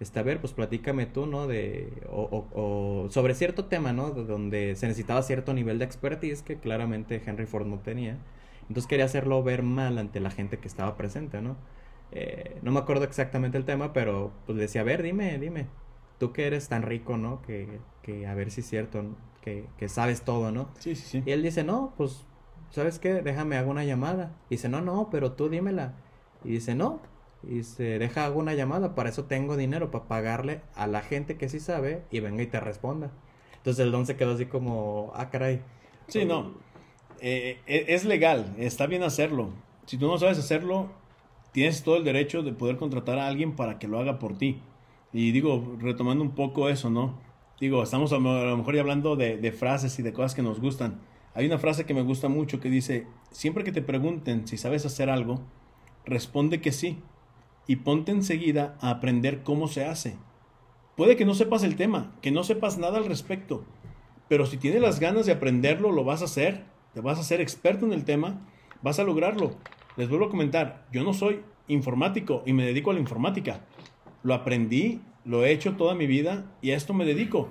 este, 0.00 0.20
a 0.20 0.22
ver, 0.22 0.40
pues 0.40 0.52
platícame 0.52 1.06
tú, 1.06 1.26
¿no? 1.26 1.46
De, 1.46 1.90
o, 2.10 2.22
o- 2.54 3.04
o 3.06 3.10
sobre 3.10 3.34
cierto 3.34 3.66
tema, 3.66 3.92
¿no? 3.92 4.10
De 4.10 4.24
donde 4.24 4.76
se 4.76 4.86
necesitaba 4.86 5.22
cierto 5.22 5.52
nivel 5.54 5.78
de 5.78 5.84
expertise 5.84 6.42
que 6.42 6.58
claramente 6.58 7.22
Henry 7.24 7.46
Ford 7.46 7.66
no 7.66 7.78
tenía. 7.80 8.18
Entonces 8.68 8.86
quería 8.86 9.04
hacerlo 9.04 9.42
ver 9.42 9.62
mal 9.62 9.98
ante 9.98 10.20
la 10.20 10.30
gente 10.30 10.58
que 10.58 10.68
estaba 10.68 10.96
presente, 10.96 11.40
¿no? 11.40 11.56
Eh, 12.12 12.58
no 12.62 12.72
me 12.72 12.80
acuerdo 12.80 13.04
exactamente 13.04 13.58
el 13.58 13.64
tema, 13.64 13.92
pero 13.92 14.32
pues 14.46 14.56
le 14.56 14.62
decía, 14.62 14.82
a 14.82 14.84
ver, 14.84 15.02
dime, 15.02 15.38
dime, 15.38 15.66
tú 16.18 16.32
que 16.32 16.46
eres 16.46 16.68
tan 16.68 16.82
rico, 16.82 17.16
¿no? 17.16 17.42
Que, 17.42 17.80
que 18.02 18.26
a 18.26 18.34
ver 18.34 18.50
si 18.50 18.60
es 18.60 18.68
cierto, 18.68 19.02
¿no? 19.02 19.16
que, 19.46 19.64
que 19.78 19.88
sabes 19.88 20.22
todo, 20.22 20.50
¿no? 20.50 20.68
Sí, 20.80 20.96
sí, 20.96 21.06
sí. 21.06 21.22
Y 21.24 21.30
él 21.30 21.40
dice, 21.44 21.62
no, 21.62 21.94
pues, 21.96 22.24
¿sabes 22.70 22.98
qué? 22.98 23.22
Déjame, 23.22 23.56
hago 23.56 23.70
una 23.70 23.84
llamada. 23.84 24.32
Y 24.50 24.56
dice, 24.56 24.68
no, 24.68 24.80
no, 24.80 25.08
pero 25.08 25.32
tú 25.32 25.48
dímela. 25.48 25.94
Y 26.44 26.50
dice, 26.50 26.74
no. 26.74 27.00
Y 27.44 27.58
dice, 27.58 28.00
deja, 28.00 28.24
hago 28.24 28.40
una 28.40 28.54
llamada, 28.54 28.96
para 28.96 29.08
eso 29.08 29.26
tengo 29.26 29.56
dinero, 29.56 29.92
para 29.92 30.08
pagarle 30.08 30.62
a 30.74 30.88
la 30.88 31.00
gente 31.00 31.36
que 31.36 31.48
sí 31.48 31.60
sabe 31.60 32.02
y 32.10 32.18
venga 32.18 32.42
y 32.42 32.48
te 32.48 32.58
responda. 32.58 33.12
Entonces 33.58 33.84
el 33.84 33.92
don 33.92 34.04
se 34.04 34.16
quedó 34.16 34.32
así 34.32 34.46
como, 34.46 35.12
ah, 35.14 35.30
caray. 35.30 35.62
Sí, 36.08 36.24
no. 36.24 36.54
Eh, 37.20 37.60
eh, 37.66 37.86
es 37.88 38.04
legal, 38.04 38.54
está 38.58 38.86
bien 38.86 39.02
hacerlo. 39.02 39.50
Si 39.86 39.96
tú 39.96 40.06
no 40.06 40.18
sabes 40.18 40.38
hacerlo, 40.38 40.90
tienes 41.52 41.82
todo 41.82 41.96
el 41.96 42.04
derecho 42.04 42.42
de 42.42 42.52
poder 42.52 42.76
contratar 42.76 43.18
a 43.18 43.26
alguien 43.26 43.56
para 43.56 43.78
que 43.78 43.88
lo 43.88 43.98
haga 43.98 44.18
por 44.18 44.36
ti. 44.36 44.60
Y 45.12 45.32
digo, 45.32 45.76
retomando 45.78 46.22
un 46.22 46.34
poco 46.34 46.68
eso, 46.68 46.90
¿no? 46.90 47.18
Digo, 47.60 47.82
estamos 47.82 48.12
a 48.12 48.18
lo 48.18 48.56
mejor 48.56 48.74
ya 48.74 48.82
hablando 48.82 49.16
de, 49.16 49.38
de 49.38 49.52
frases 49.52 49.98
y 49.98 50.02
de 50.02 50.12
cosas 50.12 50.34
que 50.34 50.42
nos 50.42 50.60
gustan. 50.60 51.00
Hay 51.34 51.46
una 51.46 51.58
frase 51.58 51.86
que 51.86 51.94
me 51.94 52.02
gusta 52.02 52.28
mucho 52.28 52.60
que 52.60 52.68
dice, 52.68 53.06
siempre 53.30 53.64
que 53.64 53.72
te 53.72 53.82
pregunten 53.82 54.46
si 54.46 54.56
sabes 54.56 54.84
hacer 54.84 55.10
algo, 55.10 55.40
responde 56.04 56.60
que 56.60 56.72
sí 56.72 56.98
y 57.66 57.76
ponte 57.76 58.12
enseguida 58.12 58.76
a 58.80 58.90
aprender 58.90 59.42
cómo 59.42 59.68
se 59.68 59.84
hace. 59.84 60.16
Puede 60.96 61.16
que 61.16 61.26
no 61.26 61.34
sepas 61.34 61.62
el 61.62 61.76
tema, 61.76 62.14
que 62.22 62.30
no 62.30 62.42
sepas 62.42 62.78
nada 62.78 62.98
al 62.98 63.04
respecto, 63.04 63.64
pero 64.28 64.46
si 64.46 64.56
tienes 64.56 64.80
las 64.80 64.98
ganas 64.98 65.26
de 65.26 65.32
aprenderlo, 65.32 65.92
lo 65.92 66.04
vas 66.04 66.22
a 66.22 66.26
hacer, 66.26 66.64
vas 67.00 67.18
a 67.18 67.22
ser 67.22 67.40
experto 67.40 67.86
en 67.86 67.92
el 67.92 68.04
tema, 68.04 68.40
vas 68.82 68.98
a 68.98 69.04
lograrlo. 69.04 69.56
Les 69.96 70.08
vuelvo 70.08 70.26
a 70.26 70.30
comentar, 70.30 70.86
yo 70.92 71.04
no 71.04 71.12
soy 71.12 71.42
informático 71.68 72.42
y 72.46 72.52
me 72.52 72.64
dedico 72.64 72.90
a 72.90 72.94
la 72.94 73.00
informática. 73.00 73.60
Lo 74.22 74.34
aprendí, 74.34 75.00
lo 75.24 75.44
he 75.44 75.52
hecho 75.52 75.76
toda 75.76 75.94
mi 75.94 76.06
vida 76.06 76.46
y 76.60 76.70
a 76.70 76.76
esto 76.76 76.94
me 76.94 77.04
dedico. 77.04 77.48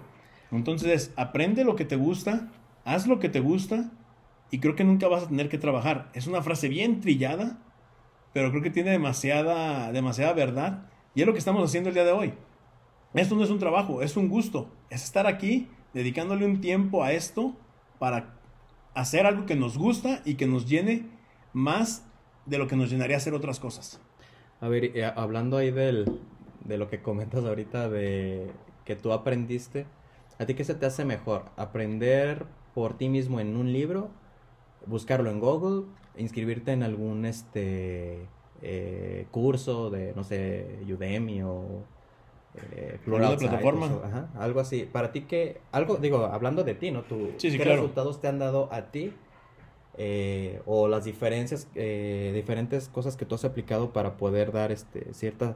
Entonces, 0.51 1.13
aprende 1.15 1.63
lo 1.63 1.75
que 1.75 1.85
te 1.85 1.95
gusta, 1.95 2.51
haz 2.83 3.07
lo 3.07 3.19
que 3.19 3.29
te 3.29 3.39
gusta 3.39 3.91
y 4.51 4.59
creo 4.59 4.75
que 4.75 4.83
nunca 4.83 5.07
vas 5.07 5.23
a 5.23 5.27
tener 5.27 5.49
que 5.49 5.57
trabajar. 5.57 6.09
Es 6.13 6.27
una 6.27 6.41
frase 6.41 6.69
bien 6.69 7.01
trillada, 7.01 7.59
pero 8.33 8.51
creo 8.51 8.61
que 8.61 8.69
tiene 8.69 8.91
demasiada, 8.91 9.91
demasiada 9.91 10.33
verdad 10.33 10.87
y 11.13 11.21
es 11.21 11.27
lo 11.27 11.33
que 11.33 11.39
estamos 11.39 11.63
haciendo 11.63 11.89
el 11.89 11.95
día 11.95 12.05
de 12.05 12.11
hoy. 12.11 12.33
Esto 13.13 13.35
no 13.35 13.43
es 13.43 13.49
un 13.49 13.59
trabajo, 13.59 14.01
es 14.01 14.17
un 14.17 14.27
gusto, 14.27 14.69
es 14.89 15.03
estar 15.03 15.25
aquí 15.25 15.69
dedicándole 15.93 16.45
un 16.45 16.59
tiempo 16.59 17.03
a 17.03 17.13
esto 17.13 17.55
para 17.97 18.35
hacer 18.95 19.25
algo 19.25 19.45
que 19.45 19.55
nos 19.55 19.77
gusta 19.77 20.21
y 20.25 20.35
que 20.35 20.47
nos 20.47 20.67
llene 20.67 21.05
más 21.53 22.05
de 22.45 22.57
lo 22.57 22.67
que 22.67 22.75
nos 22.75 22.89
llenaría 22.89 23.17
hacer 23.17 23.33
otras 23.33 23.59
cosas. 23.59 23.99
A 24.61 24.67
ver, 24.67 24.85
eh, 24.97 25.05
hablando 25.05 25.57
ahí 25.57 25.69
del, 25.69 26.19
de 26.63 26.77
lo 26.77 26.89
que 26.89 27.01
comentas 27.01 27.43
ahorita 27.43 27.89
de 27.89 28.51
que 28.85 28.95
tú 28.95 29.11
aprendiste, 29.11 29.85
¿a 30.39 30.45
ti 30.45 30.53
qué 30.53 30.63
se 30.63 30.75
te 30.75 30.85
hace 30.85 31.05
mejor? 31.05 31.45
¿Aprender 31.57 32.45
por 32.73 32.97
ti 32.97 33.09
mismo 33.09 33.39
en 33.39 33.57
un 33.57 33.71
libro? 33.73 34.09
¿Buscarlo 34.85 35.29
en 35.29 35.39
Google? 35.39 35.85
¿Inscribirte 36.17 36.71
en 36.71 36.83
algún 36.83 37.25
este 37.25 38.27
eh, 38.61 39.27
curso 39.31 39.89
de, 39.89 40.13
no 40.15 40.23
sé, 40.23 40.79
Udemy 40.87 41.43
o 41.43 41.83
eh, 42.71 42.99
plataforma? 43.05 44.29
algo 44.37 44.59
así. 44.59 44.87
Para 44.91 45.11
ti, 45.11 45.21
que 45.21 45.59
algo, 45.71 45.97
digo, 45.97 46.25
hablando 46.25 46.63
de 46.63 46.75
ti, 46.75 46.91
¿no? 46.91 47.03
Tú, 47.03 47.31
¿Qué 47.39 47.57
resultados 47.57 48.21
te 48.21 48.27
han 48.27 48.39
dado 48.39 48.69
a 48.71 48.91
ti? 48.91 49.13
Eh, 49.97 50.61
o 50.65 50.89
las 50.89 51.05
diferencias, 51.05 51.69
eh, 51.73 52.33
diferentes 52.35 52.89
cosas 52.89 53.15
que 53.15 53.25
tú 53.25 53.35
has 53.35 53.45
aplicado 53.45 53.93
para 53.93 54.17
poder 54.17 54.51
dar 54.51 54.73
este, 54.73 55.13
cierta 55.13 55.55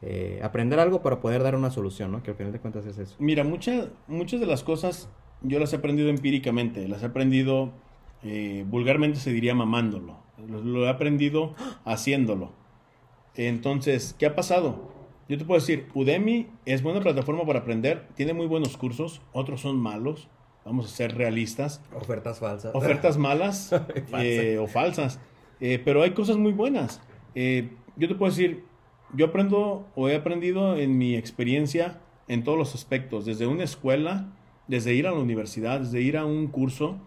eh, 0.00 0.40
aprender 0.42 0.80
algo 0.80 1.02
para 1.02 1.20
poder 1.20 1.42
dar 1.42 1.54
una 1.54 1.70
solución, 1.70 2.12
¿no? 2.12 2.22
Que 2.22 2.30
al 2.30 2.36
final 2.36 2.52
de 2.52 2.60
cuentas 2.60 2.86
es 2.86 2.96
eso. 2.96 3.16
Mira, 3.18 3.44
muchas 3.44 3.88
muchas 4.06 4.40
de 4.40 4.46
las 4.46 4.62
cosas 4.62 5.10
yo 5.42 5.58
las 5.58 5.74
he 5.74 5.76
aprendido 5.76 6.08
empíricamente, 6.08 6.88
las 6.88 7.02
he 7.02 7.06
aprendido, 7.06 7.72
vulgarmente 8.66 9.20
se 9.20 9.32
diría 9.32 9.54
mamándolo, 9.54 10.16
lo, 10.48 10.86
he 10.86 10.88
aprendido 10.88 11.54
haciéndolo. 11.84 12.52
Entonces, 13.34 14.16
¿qué 14.18 14.26
ha 14.26 14.34
pasado? 14.34 14.90
Yo 15.28 15.36
te 15.36 15.44
puedo 15.44 15.60
decir, 15.60 15.88
Udemy 15.94 16.48
es 16.64 16.82
buena 16.82 17.00
plataforma 17.00 17.44
para 17.44 17.60
aprender, 17.60 18.08
tiene 18.14 18.32
muy 18.32 18.46
buenos 18.46 18.76
cursos, 18.76 19.20
otros 19.32 19.60
son 19.60 19.76
malos, 19.76 20.28
vamos 20.64 20.86
a 20.86 20.88
ser 20.88 21.16
realistas. 21.16 21.82
Ofertas 21.94 22.38
falsas. 22.38 22.74
Ofertas 22.74 23.18
malas 23.18 23.70
eh, 24.18 24.58
o 24.58 24.66
falsas, 24.66 25.20
pero 25.58 26.02
hay 26.02 26.12
cosas 26.12 26.38
muy 26.38 26.52
buenas. 26.52 27.02
yo 27.34 28.08
te 28.08 28.14
puedo 28.14 28.30
decir, 28.30 28.64
yo 29.14 29.26
aprendo 29.26 29.86
o 29.94 30.08
he 30.08 30.16
aprendido 30.16 30.76
en 30.76 30.96
mi 30.96 31.14
experiencia 31.14 32.00
en 32.26 32.44
todos 32.44 32.58
los 32.58 32.74
aspectos, 32.74 33.24
desde 33.24 33.46
una 33.46 33.64
escuela, 33.64 34.32
desde 34.66 34.94
ir 34.94 35.06
a 35.06 35.10
la 35.10 35.18
universidad, 35.18 35.80
desde 35.80 36.00
ir 36.00 36.16
a 36.16 36.24
un 36.24 36.46
curso, 36.48 36.98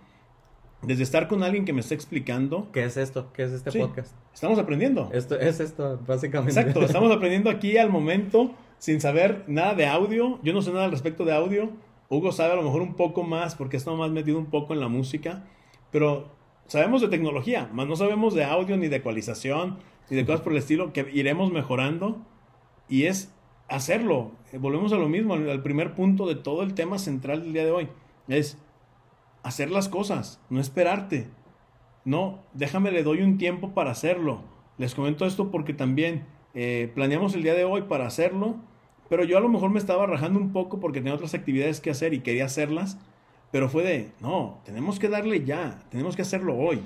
desde 0.82 1.04
estar 1.04 1.28
con 1.28 1.44
alguien 1.44 1.66
que 1.66 1.74
me 1.74 1.82
está 1.82 1.94
explicando. 1.94 2.70
¿Qué 2.72 2.84
es 2.84 2.98
esto? 2.98 3.32
¿Qué 3.34 3.44
es 3.44 3.52
este 3.52 3.72
podcast? 3.72 4.16
Estamos 4.34 4.58
aprendiendo. 4.60 5.10
Esto 5.14 5.40
es 5.40 5.60
esto, 5.60 6.00
básicamente. 6.08 6.60
Exacto, 6.60 6.82
estamos 6.86 7.12
aprendiendo 7.12 7.50
aquí 7.50 7.78
al 7.78 7.90
momento, 7.90 8.52
sin 8.80 9.00
saber 9.00 9.44
nada 9.48 9.76
de 9.76 9.88
audio. 9.88 10.40
Yo 10.44 10.54
no 10.54 10.62
sé 10.62 10.72
nada 10.72 10.86
al 10.86 10.92
respecto 10.92 11.26
de 11.26 11.34
audio. 11.34 11.70
Hugo 12.10 12.32
sabe 12.32 12.54
a 12.54 12.56
lo 12.56 12.64
mejor 12.64 12.82
un 12.82 12.96
poco 12.96 13.24
más 13.24 13.56
porque 13.56 13.78
está 13.78 13.92
más 13.92 14.12
metido 14.12 14.38
un 14.38 14.48
poco 14.48 14.74
en 14.74 14.82
la 14.82 14.90
música, 14.90 15.46
pero 15.92 16.30
sabemos 16.68 17.02
de 17.02 17.08
tecnología, 17.08 17.70
más 17.72 17.88
no 17.88 17.96
sabemos 17.96 18.34
de 18.34 18.44
audio 18.44 18.76
ni 18.76 18.90
de 18.90 18.98
ecualización 18.98 19.78
y 20.10 20.16
de 20.16 20.26
cosas 20.26 20.42
por 20.42 20.52
el 20.52 20.58
estilo 20.58 20.92
que 20.92 21.10
iremos 21.14 21.54
mejorando 21.54 22.18
y 22.90 23.04
es 23.04 23.34
hacerlo. 23.70 24.32
Volvemos 24.52 24.92
a 24.92 24.98
lo 24.98 25.08
mismo, 25.08 25.36
al 25.36 25.64
primer 25.64 25.96
punto 25.96 26.28
de 26.28 26.36
todo 26.36 26.64
el 26.64 26.74
tema 26.74 27.00
central 27.00 27.44
del 27.44 27.54
día 27.54 27.64
de 27.64 27.72
hoy. 27.72 27.88
Es 28.28 28.58
hacer 29.44 29.72
las 29.72 29.90
cosas, 29.90 30.40
no 30.50 30.60
esperarte. 30.60 31.30
No, 32.04 32.44
déjame, 32.54 32.92
le 32.92 33.04
doy 33.04 33.22
un 33.22 33.38
tiempo 33.38 33.74
para 33.74 33.92
hacerlo. 33.92 34.42
Les 34.78 34.96
comento 34.96 35.26
esto 35.26 35.52
porque 35.52 35.74
también 35.74 36.26
eh, 36.54 36.92
planeamos 36.96 37.36
el 37.36 37.44
día 37.44 37.54
de 37.54 37.64
hoy 37.64 37.84
para 37.84 38.08
hacerlo, 38.08 38.56
pero 39.10 39.24
yo 39.24 39.38
a 39.38 39.42
lo 39.42 39.50
mejor 39.50 39.70
me 39.70 39.80
estaba 39.80 40.06
rajando 40.06 40.40
un 40.40 40.52
poco 40.52 40.80
porque 40.80 41.00
tenía 41.00 41.14
otras 41.14 41.34
actividades 41.34 41.80
que 41.80 41.92
hacer 41.92 42.14
y 42.14 42.22
quería 42.22 42.46
hacerlas, 42.46 42.98
pero 43.52 43.70
fue 43.70 43.84
de, 43.84 44.12
no, 44.20 44.60
tenemos 44.66 45.00
que 45.00 45.10
darle 45.10 45.44
ya, 45.44 45.84
tenemos 45.90 46.16
que 46.16 46.24
hacerlo 46.24 46.58
hoy. 46.58 46.82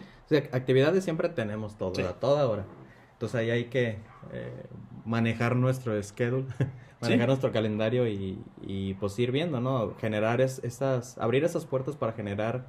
actividades 0.52 1.04
siempre 1.04 1.30
tenemos 1.30 1.78
todo, 1.78 2.08
a 2.08 2.14
toda 2.20 2.48
hora. 2.48 2.66
Entonces 3.14 3.36
ahí 3.40 3.50
hay 3.52 3.66
que 3.66 4.00
eh, 4.34 4.66
manejar 5.06 5.56
nuestro 5.56 6.02
schedule, 6.02 6.48
manejar 7.06 7.28
nuestro 7.28 7.52
calendario 7.52 8.08
y, 8.08 8.38
y, 8.62 8.94
pues 8.96 9.18
ir 9.20 9.32
viendo, 9.32 9.60
¿no? 9.60 9.94
Generar 10.00 10.42
esas, 10.42 11.18
abrir 11.18 11.44
esas 11.44 11.66
puertas 11.66 11.96
para 11.96 12.14
generar 12.14 12.68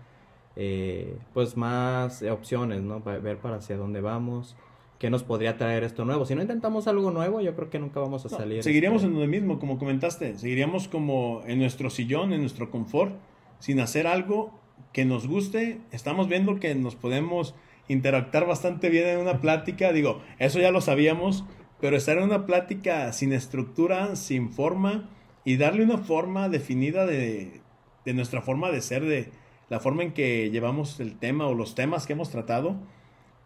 eh, 0.56 1.18
pues 1.34 1.56
más 1.56 2.22
opciones, 2.22 2.82
¿no? 2.82 3.02
Para 3.02 3.18
ver 3.18 3.38
para 3.38 3.56
hacia 3.56 3.76
dónde 3.76 4.00
vamos, 4.00 4.56
qué 4.98 5.10
nos 5.10 5.22
podría 5.22 5.56
traer 5.56 5.84
esto 5.84 6.04
nuevo. 6.04 6.24
Si 6.24 6.34
no 6.34 6.42
intentamos 6.42 6.86
algo 6.86 7.10
nuevo, 7.10 7.40
yo 7.40 7.54
creo 7.54 7.70
que 7.70 7.78
nunca 7.78 8.00
vamos 8.00 8.24
a 8.24 8.28
salir. 8.28 8.62
Seguiríamos 8.62 9.02
este, 9.02 9.08
en 9.08 9.14
donde 9.14 9.28
mismo, 9.28 9.58
como 9.58 9.78
comentaste, 9.78 10.38
seguiríamos 10.38 10.88
como 10.88 11.42
en 11.46 11.58
nuestro 11.58 11.90
sillón, 11.90 12.32
en 12.32 12.40
nuestro 12.40 12.70
confort, 12.70 13.14
sin 13.58 13.80
hacer 13.80 14.06
algo 14.06 14.52
que 14.92 15.04
nos 15.04 15.26
guste. 15.26 15.80
Estamos 15.90 16.28
viendo 16.28 16.58
que 16.58 16.74
nos 16.74 16.96
podemos 16.96 17.54
interactuar 17.88 18.46
bastante 18.46 18.88
bien 18.88 19.06
en 19.06 19.18
una 19.18 19.40
plática. 19.40 19.92
Digo, 19.92 20.22
eso 20.38 20.58
ya 20.58 20.70
lo 20.70 20.80
sabíamos, 20.80 21.44
pero 21.80 21.96
estar 21.96 22.18
en 22.18 22.24
una 22.24 22.46
plática 22.46 23.12
sin 23.12 23.32
estructura, 23.32 24.16
sin 24.16 24.50
forma 24.50 25.08
y 25.44 25.56
darle 25.56 25.84
una 25.84 25.98
forma 25.98 26.48
definida 26.48 27.06
de, 27.06 27.60
de 28.04 28.14
nuestra 28.14 28.42
forma 28.42 28.70
de 28.70 28.80
ser, 28.80 29.04
de 29.04 29.30
la 29.68 29.80
forma 29.80 30.02
en 30.02 30.12
que 30.12 30.50
llevamos 30.50 31.00
el 31.00 31.18
tema 31.18 31.46
o 31.46 31.54
los 31.54 31.74
temas 31.74 32.06
que 32.06 32.14
hemos 32.14 32.30
tratado, 32.30 32.76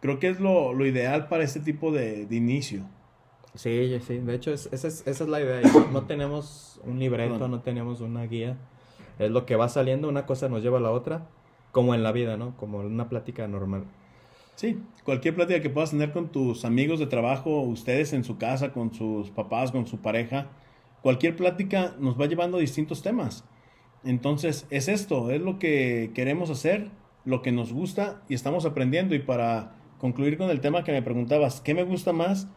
creo 0.01 0.19
que 0.19 0.29
es 0.29 0.39
lo, 0.39 0.73
lo 0.73 0.85
ideal 0.85 1.27
para 1.27 1.43
este 1.43 1.59
tipo 1.59 1.91
de, 1.91 2.25
de 2.25 2.35
inicio. 2.35 2.83
Sí, 3.55 3.99
sí, 4.07 4.17
de 4.19 4.35
hecho 4.35 4.53
esa, 4.53 4.69
es, 4.73 5.03
esa 5.05 5.23
es 5.23 5.29
la 5.29 5.41
idea. 5.41 5.61
No 5.91 6.03
tenemos 6.03 6.79
un 6.83 6.99
libreto, 6.99 7.47
no 7.47 7.61
tenemos 7.61 8.01
una 8.01 8.23
guía. 8.23 8.57
Es 9.19 9.29
lo 9.29 9.45
que 9.45 9.55
va 9.55 9.67
saliendo, 9.67 10.07
una 10.07 10.25
cosa 10.25 10.47
nos 10.47 10.63
lleva 10.63 10.77
a 10.77 10.81
la 10.81 10.91
otra, 10.91 11.27
como 11.71 11.93
en 11.93 12.01
la 12.01 12.11
vida, 12.11 12.37
¿no? 12.37 12.55
Como 12.57 12.79
una 12.79 13.09
plática 13.09 13.47
normal. 13.47 13.83
Sí, 14.61 14.77
cualquier 15.03 15.33
plática 15.33 15.59
que 15.59 15.71
puedas 15.71 15.89
tener 15.89 16.11
con 16.11 16.31
tus 16.31 16.65
amigos 16.65 16.99
de 16.99 17.07
trabajo, 17.07 17.61
ustedes 17.61 18.13
en 18.13 18.23
su 18.23 18.37
casa, 18.37 18.71
con 18.71 18.93
sus 18.93 19.31
papás, 19.31 19.71
con 19.71 19.87
su 19.87 19.97
pareja, 19.97 20.49
cualquier 21.01 21.35
plática 21.35 21.95
nos 21.97 22.21
va 22.21 22.27
llevando 22.27 22.57
a 22.57 22.61
distintos 22.61 23.01
temas. 23.01 23.43
Entonces, 24.03 24.67
es 24.69 24.87
esto, 24.87 25.31
es 25.31 25.41
lo 25.41 25.57
que 25.57 26.11
queremos 26.13 26.51
hacer, 26.51 26.91
lo 27.25 27.41
que 27.41 27.51
nos 27.51 27.73
gusta 27.73 28.21
y 28.29 28.35
estamos 28.35 28.67
aprendiendo. 28.67 29.15
Y 29.15 29.19
para 29.19 29.77
concluir 29.97 30.37
con 30.37 30.51
el 30.51 30.61
tema 30.61 30.83
que 30.83 30.91
me 30.91 31.01
preguntabas, 31.01 31.59
¿qué 31.59 31.73
me 31.73 31.81
gusta 31.81 32.13
más? 32.13 32.47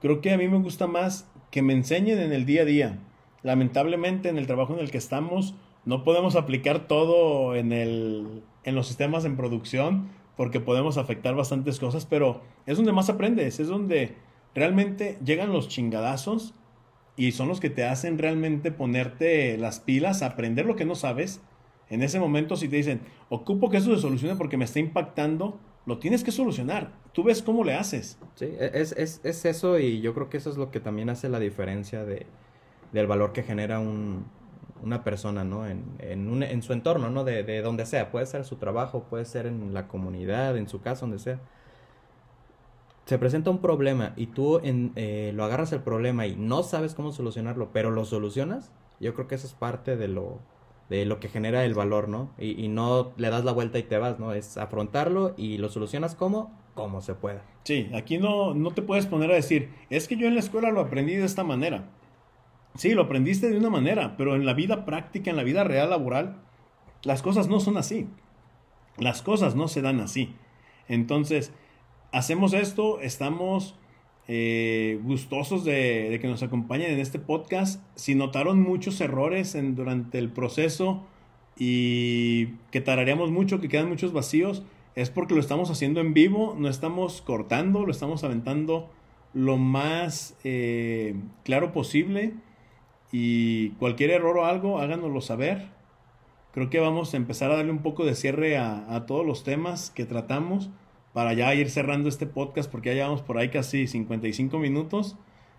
Creo 0.00 0.20
que 0.20 0.32
a 0.32 0.38
mí 0.38 0.46
me 0.46 0.58
gusta 0.58 0.86
más 0.86 1.28
que 1.50 1.62
me 1.62 1.72
enseñen 1.72 2.20
en 2.20 2.32
el 2.32 2.46
día 2.46 2.62
a 2.62 2.66
día. 2.66 2.98
Lamentablemente 3.42 4.28
en 4.28 4.38
el 4.38 4.46
trabajo 4.46 4.74
en 4.74 4.78
el 4.78 4.92
que 4.92 4.98
estamos 4.98 5.56
no 5.84 6.04
podemos 6.04 6.36
aplicar 6.36 6.86
todo 6.86 7.56
en, 7.56 7.72
el, 7.72 8.44
en 8.62 8.76
los 8.76 8.86
sistemas 8.86 9.24
en 9.24 9.36
producción 9.36 10.16
porque 10.38 10.60
podemos 10.60 10.98
afectar 10.98 11.34
bastantes 11.34 11.80
cosas, 11.80 12.06
pero 12.06 12.42
es 12.64 12.76
donde 12.76 12.92
más 12.92 13.10
aprendes, 13.10 13.58
es 13.58 13.66
donde 13.66 14.14
realmente 14.54 15.18
llegan 15.24 15.52
los 15.52 15.66
chingadazos 15.66 16.54
y 17.16 17.32
son 17.32 17.48
los 17.48 17.58
que 17.58 17.70
te 17.70 17.84
hacen 17.84 18.18
realmente 18.18 18.70
ponerte 18.70 19.58
las 19.58 19.80
pilas, 19.80 20.22
aprender 20.22 20.64
lo 20.64 20.76
que 20.76 20.84
no 20.84 20.94
sabes. 20.94 21.42
En 21.90 22.04
ese 22.04 22.20
momento, 22.20 22.54
si 22.54 22.68
te 22.68 22.76
dicen, 22.76 23.00
ocupo 23.28 23.68
que 23.68 23.78
eso 23.78 23.92
se 23.92 24.00
solucione 24.00 24.36
porque 24.36 24.56
me 24.56 24.64
está 24.64 24.78
impactando, 24.78 25.58
lo 25.86 25.98
tienes 25.98 26.22
que 26.22 26.30
solucionar. 26.30 26.92
Tú 27.12 27.24
ves 27.24 27.42
cómo 27.42 27.64
le 27.64 27.74
haces. 27.74 28.16
Sí, 28.36 28.46
es, 28.60 28.92
es, 28.92 29.20
es 29.24 29.44
eso 29.44 29.80
y 29.80 30.00
yo 30.00 30.14
creo 30.14 30.30
que 30.30 30.36
eso 30.36 30.50
es 30.50 30.56
lo 30.56 30.70
que 30.70 30.78
también 30.78 31.10
hace 31.10 31.28
la 31.28 31.40
diferencia 31.40 32.04
de, 32.04 32.26
del 32.92 33.08
valor 33.08 33.32
que 33.32 33.42
genera 33.42 33.80
un, 33.80 34.24
una 34.82 35.04
persona, 35.04 35.44
¿no? 35.44 35.66
En, 35.66 35.84
en, 36.00 36.62
su 36.62 36.72
entorno, 36.72 37.10
¿no? 37.10 37.24
De, 37.24 37.42
de, 37.42 37.62
donde 37.62 37.86
sea. 37.86 38.10
Puede 38.10 38.26
ser 38.26 38.44
su 38.44 38.56
trabajo, 38.56 39.04
puede 39.04 39.24
ser 39.24 39.46
en 39.46 39.74
la 39.74 39.88
comunidad, 39.88 40.56
en 40.56 40.68
su 40.68 40.80
casa, 40.80 41.02
donde 41.02 41.18
sea. 41.18 41.40
Se 43.06 43.18
presenta 43.18 43.50
un 43.50 43.58
problema 43.58 44.12
y 44.16 44.26
tú 44.26 44.60
eh, 44.62 45.32
lo 45.34 45.44
agarras 45.44 45.72
el 45.72 45.80
problema 45.80 46.26
y 46.26 46.36
no 46.36 46.62
sabes 46.62 46.94
cómo 46.94 47.12
solucionarlo, 47.12 47.70
pero 47.72 47.90
lo 47.90 48.04
solucionas. 48.04 48.70
Yo 49.00 49.14
creo 49.14 49.28
que 49.28 49.36
eso 49.36 49.46
es 49.46 49.54
parte 49.54 49.96
de 49.96 50.08
lo, 50.08 50.40
de 50.90 51.06
lo 51.06 51.18
que 51.18 51.28
genera 51.28 51.64
el 51.64 51.74
valor, 51.74 52.08
¿no? 52.08 52.30
Y, 52.38 52.62
y 52.62 52.68
no 52.68 53.12
le 53.16 53.30
das 53.30 53.44
la 53.44 53.52
vuelta 53.52 53.78
y 53.78 53.82
te 53.84 53.96
vas, 53.96 54.18
¿no? 54.18 54.32
Es 54.34 54.58
afrontarlo 54.58 55.34
y 55.36 55.56
lo 55.58 55.70
solucionas 55.70 56.14
como, 56.14 56.52
como 56.74 57.00
se 57.00 57.14
pueda. 57.14 57.42
Sí, 57.64 57.90
aquí 57.94 58.18
no, 58.18 58.54
no 58.54 58.70
te 58.72 58.82
puedes 58.82 59.06
poner 59.06 59.30
a 59.30 59.34
decir, 59.34 59.70
es 59.90 60.06
que 60.06 60.16
yo 60.16 60.26
en 60.26 60.34
la 60.34 60.40
escuela 60.40 60.70
lo 60.70 60.80
aprendí 60.80 61.14
de 61.14 61.24
esta 61.24 61.44
manera. 61.44 61.90
Sí, 62.74 62.94
lo 62.94 63.02
aprendiste 63.02 63.50
de 63.50 63.58
una 63.58 63.70
manera, 63.70 64.16
pero 64.16 64.36
en 64.36 64.46
la 64.46 64.54
vida 64.54 64.84
práctica, 64.84 65.30
en 65.30 65.36
la 65.36 65.42
vida 65.42 65.64
real 65.64 65.90
laboral, 65.90 66.40
las 67.02 67.22
cosas 67.22 67.48
no 67.48 67.60
son 67.60 67.76
así. 67.76 68.06
Las 68.96 69.22
cosas 69.22 69.54
no 69.54 69.68
se 69.68 69.82
dan 69.82 70.00
así. 70.00 70.34
Entonces, 70.88 71.52
hacemos 72.12 72.52
esto, 72.52 73.00
estamos 73.00 73.74
eh, 74.26 75.00
gustosos 75.04 75.64
de, 75.64 76.18
que 76.20 76.28
nos 76.28 76.42
acompañen 76.42 76.92
en 76.92 77.00
este 77.00 77.18
podcast. 77.18 77.82
Si 77.94 78.14
notaron 78.14 78.60
muchos 78.60 79.00
errores 79.00 79.56
durante 79.74 80.18
el 80.18 80.30
proceso 80.30 81.02
y 81.56 82.46
que 82.70 82.80
tarareamos 82.80 83.30
mucho, 83.30 83.60
que 83.60 83.68
quedan 83.68 83.88
muchos 83.88 84.12
vacíos, 84.12 84.62
es 84.94 85.10
porque 85.10 85.34
lo 85.34 85.40
estamos 85.40 85.70
haciendo 85.70 86.00
en 86.00 86.12
vivo, 86.12 86.56
no 86.58 86.68
estamos 86.68 87.22
cortando, 87.22 87.84
lo 87.86 87.92
estamos 87.92 88.24
aventando 88.24 88.90
lo 89.32 89.56
más 89.56 90.36
eh, 90.44 91.14
claro 91.44 91.72
posible. 91.72 92.34
Y 93.10 93.70
cualquier 93.70 94.10
error 94.10 94.38
o 94.38 94.44
algo, 94.44 94.78
háganoslo 94.78 95.20
saber. 95.20 95.68
Creo 96.52 96.70
que 96.70 96.80
vamos 96.80 97.14
a 97.14 97.16
empezar 97.16 97.50
a 97.50 97.56
darle 97.56 97.70
un 97.70 97.82
poco 97.82 98.04
de 98.04 98.14
cierre 98.14 98.56
a, 98.56 98.94
a 98.94 99.06
todos 99.06 99.24
los 99.24 99.44
temas 99.44 99.90
que 99.90 100.04
tratamos 100.04 100.70
para 101.12 101.32
ya 101.32 101.54
ir 101.54 101.70
cerrando 101.70 102.08
este 102.08 102.26
podcast 102.26 102.70
porque 102.70 102.90
ya 102.90 102.96
llevamos 102.96 103.22
por 103.22 103.38
ahí 103.38 103.48
casi 103.48 103.86
55 103.86 104.58
minutos. 104.58 105.16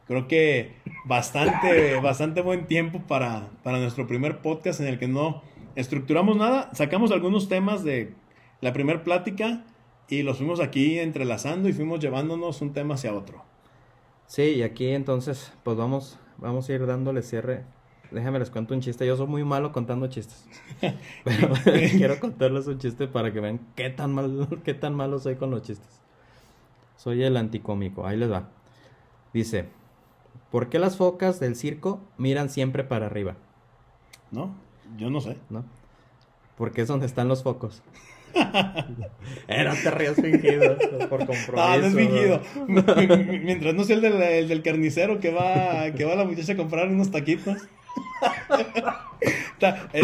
Creo 0.08 0.28
que 0.28 0.74
bastante, 1.06 2.00
bastante 2.02 2.41
buen 2.41 2.66
tiempo 2.66 3.02
para, 3.08 3.50
para 3.64 3.80
nuestro 3.80 4.08
primer 4.08 4.39
podcast 4.39 4.80
en 4.80 4.88
el 4.88 5.00
que 5.00 5.08
no 5.08 5.41
estructuramos 5.76 6.36
nada. 6.36 6.70
Sacamos 6.74 7.12
algunos 7.12 7.47
temas 7.47 7.84
de 7.84 8.14
la 8.62 8.74
primera 8.74 9.04
plática 9.04 9.66
y 10.08 10.24
los 10.24 10.38
fuimos 10.38 10.60
aquí 10.60 10.97
entrelazando 10.97 11.70
y 11.70 11.74
fuimos 11.74 12.00
llevándonos 12.00 12.62
un 12.62 12.74
tema 12.74 12.95
hacia 12.95 13.14
otro. 13.14 13.43
Sí, 14.26 14.43
y 14.43 14.64
aquí 14.64 14.89
entonces, 14.89 15.54
pues 15.64 15.78
vamos, 15.78 16.20
vamos 16.40 16.70
a 16.70 16.74
ir 16.74 16.86
dándole 16.86 17.22
cierre. 17.22 17.64
Déjame 18.12 18.40
les 18.40 18.50
cuento 18.50 18.74
un 18.74 18.82
chiste. 18.82 19.06
Yo 19.06 19.16
soy 19.16 19.28
muy 19.28 19.44
malo 19.44 19.72
contando 19.72 20.08
chistes. 20.08 20.48
Pero 21.24 21.54
quiero 21.64 22.20
contarles 22.20 22.68
un 22.68 22.80
chiste 22.80 23.08
para 23.08 23.32
que 23.32 23.40
vean 23.40 23.60
qué 23.76 23.90
tan 23.90 24.14
mal, 24.14 24.48
qué 24.64 24.74
tan 24.74 24.96
malo 24.96 25.20
soy 25.20 25.36
con 25.36 25.52
los 25.52 25.62
chistes. 25.62 26.02
Soy 26.98 27.24
el 27.24 27.38
anticómico. 27.38 28.06
Ahí 28.06 28.18
les 28.18 28.32
va. 28.32 28.50
Dice, 29.34 29.70
¿por 30.52 30.70
qué 30.70 30.80
las 30.80 30.98
focas 30.98 31.40
del 31.40 31.56
circo 31.56 32.02
miran 32.18 32.50
siempre 32.50 32.84
para 32.84 33.06
arriba? 33.06 33.36
¿No? 34.32 34.56
Yo 34.98 35.10
no 35.10 35.22
sé. 35.22 35.38
¿No? 35.50 35.64
Porque 36.58 36.82
es 36.82 36.88
donde 36.88 37.06
están 37.06 37.28
los 37.28 37.44
focos. 37.44 37.84
Era 39.47 39.73
te 39.73 39.91
rías 39.91 40.15
fingido 40.15 40.77
por 41.09 41.19
compromiso. 41.25 41.57
Ah, 41.57 41.77
no 41.77 41.88
es 41.88 41.95
fingido. 41.95 42.41
Mientras 43.43 43.73
no 43.73 43.84
sea 43.84 43.95
el 43.95 44.01
del, 44.01 44.21
el 44.21 44.47
del, 44.47 44.61
carnicero 44.61 45.19
que 45.19 45.32
va, 45.32 45.91
que 45.95 46.05
va 46.05 46.15
la 46.15 46.25
muchacha 46.25 46.53
a 46.53 46.57
comprar 46.57 46.88
unos 46.88 47.11
taquitos. 47.11 47.57
Está, 49.21 49.89
eh, 49.93 50.01
eh, 50.01 50.03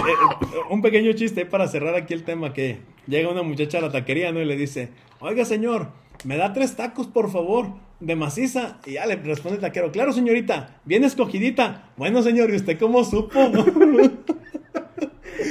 un 0.69 0.81
pequeño 0.81 1.13
chiste 1.13 1.45
para 1.45 1.67
cerrar 1.67 1.95
aquí 1.95 2.13
el 2.13 2.23
tema 2.23 2.53
que 2.53 2.79
llega 3.07 3.29
una 3.29 3.43
muchacha 3.43 3.77
a 3.77 3.81
la 3.81 3.91
taquería 3.91 4.31
¿no? 4.31 4.41
y 4.41 4.45
le 4.45 4.57
dice, 4.57 4.89
oiga 5.19 5.45
señor, 5.45 5.89
me 6.23 6.37
da 6.37 6.53
tres 6.53 6.75
tacos 6.75 7.07
por 7.07 7.31
favor 7.31 7.73
de 7.99 8.15
maciza 8.15 8.79
y 8.85 8.93
ya 8.93 9.05
le 9.05 9.15
responde 9.15 9.55
el 9.57 9.61
taquero, 9.61 9.91
claro 9.91 10.11
señorita, 10.11 10.81
bien 10.85 11.03
escogidita. 11.03 11.91
Bueno 11.97 12.21
señor, 12.21 12.51
¿y 12.51 12.57
usted 12.57 12.77
cómo 12.77 13.03
supo? 13.03 13.39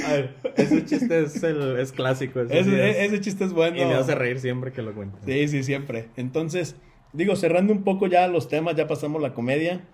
Ver, 0.09 0.35
ese 0.55 0.85
chiste 0.85 1.23
es, 1.23 1.43
el, 1.43 1.79
es 1.79 1.91
clásico. 1.91 2.41
Ese, 2.41 2.59
ese, 2.59 3.05
ese, 3.05 3.21
chiste 3.21 3.43
es 3.43 3.53
bueno. 3.53 3.77
Y 3.77 3.85
me 3.85 3.93
hace 3.93 4.15
reír 4.15 4.39
siempre 4.39 4.71
que 4.71 4.81
lo 4.81 4.93
cuento. 4.93 5.17
Sí, 5.25 5.47
sí, 5.47 5.63
siempre. 5.63 6.09
Entonces, 6.15 6.75
digo, 7.13 7.35
cerrando 7.35 7.73
un 7.73 7.83
poco 7.83 8.07
ya 8.07 8.27
los 8.27 8.47
temas, 8.47 8.75
ya 8.75 8.87
pasamos 8.87 9.21
la 9.21 9.33
comedia, 9.33 9.85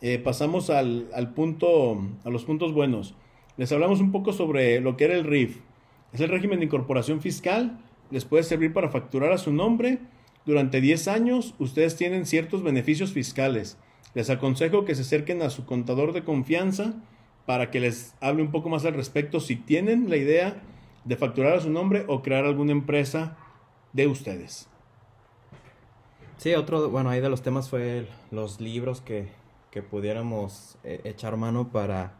eh, 0.00 0.18
pasamos 0.18 0.70
al, 0.70 1.08
al, 1.14 1.34
punto, 1.34 2.00
a 2.24 2.30
los 2.30 2.44
puntos 2.44 2.72
buenos. 2.72 3.14
Les 3.56 3.70
hablamos 3.72 4.00
un 4.00 4.12
poco 4.12 4.32
sobre 4.32 4.80
lo 4.80 4.96
que 4.96 5.04
era 5.04 5.14
el 5.14 5.24
RIF. 5.24 5.58
Es 6.12 6.20
el 6.20 6.28
régimen 6.28 6.58
de 6.58 6.64
incorporación 6.66 7.20
fiscal. 7.20 7.78
Les 8.10 8.24
puede 8.24 8.42
servir 8.42 8.72
para 8.72 8.88
facturar 8.88 9.32
a 9.32 9.38
su 9.38 9.52
nombre. 9.52 9.98
Durante 10.46 10.80
10 10.80 11.08
años, 11.08 11.54
ustedes 11.58 11.96
tienen 11.96 12.26
ciertos 12.26 12.62
beneficios 12.62 13.12
fiscales. 13.12 13.76
Les 14.14 14.30
aconsejo 14.30 14.84
que 14.84 14.94
se 14.94 15.02
acerquen 15.02 15.42
a 15.42 15.50
su 15.50 15.66
contador 15.66 16.12
de 16.12 16.24
confianza 16.24 16.94
para 17.50 17.72
que 17.72 17.80
les 17.80 18.14
hable 18.20 18.44
un 18.44 18.52
poco 18.52 18.68
más 18.68 18.84
al 18.84 18.94
respecto 18.94 19.40
si 19.40 19.56
tienen 19.56 20.08
la 20.08 20.16
idea 20.16 20.62
de 21.04 21.16
facturar 21.16 21.54
a 21.54 21.60
su 21.60 21.68
nombre 21.68 22.04
o 22.06 22.22
crear 22.22 22.44
alguna 22.44 22.70
empresa 22.70 23.36
de 23.92 24.06
ustedes. 24.06 24.68
Sí, 26.36 26.54
otro, 26.54 26.90
bueno, 26.90 27.10
ahí 27.10 27.20
de 27.20 27.28
los 27.28 27.42
temas 27.42 27.68
fue 27.68 28.06
los 28.30 28.60
libros 28.60 29.00
que, 29.00 29.30
que 29.72 29.82
pudiéramos 29.82 30.78
eh, 30.84 31.00
echar 31.02 31.36
mano 31.36 31.72
para, 31.72 32.12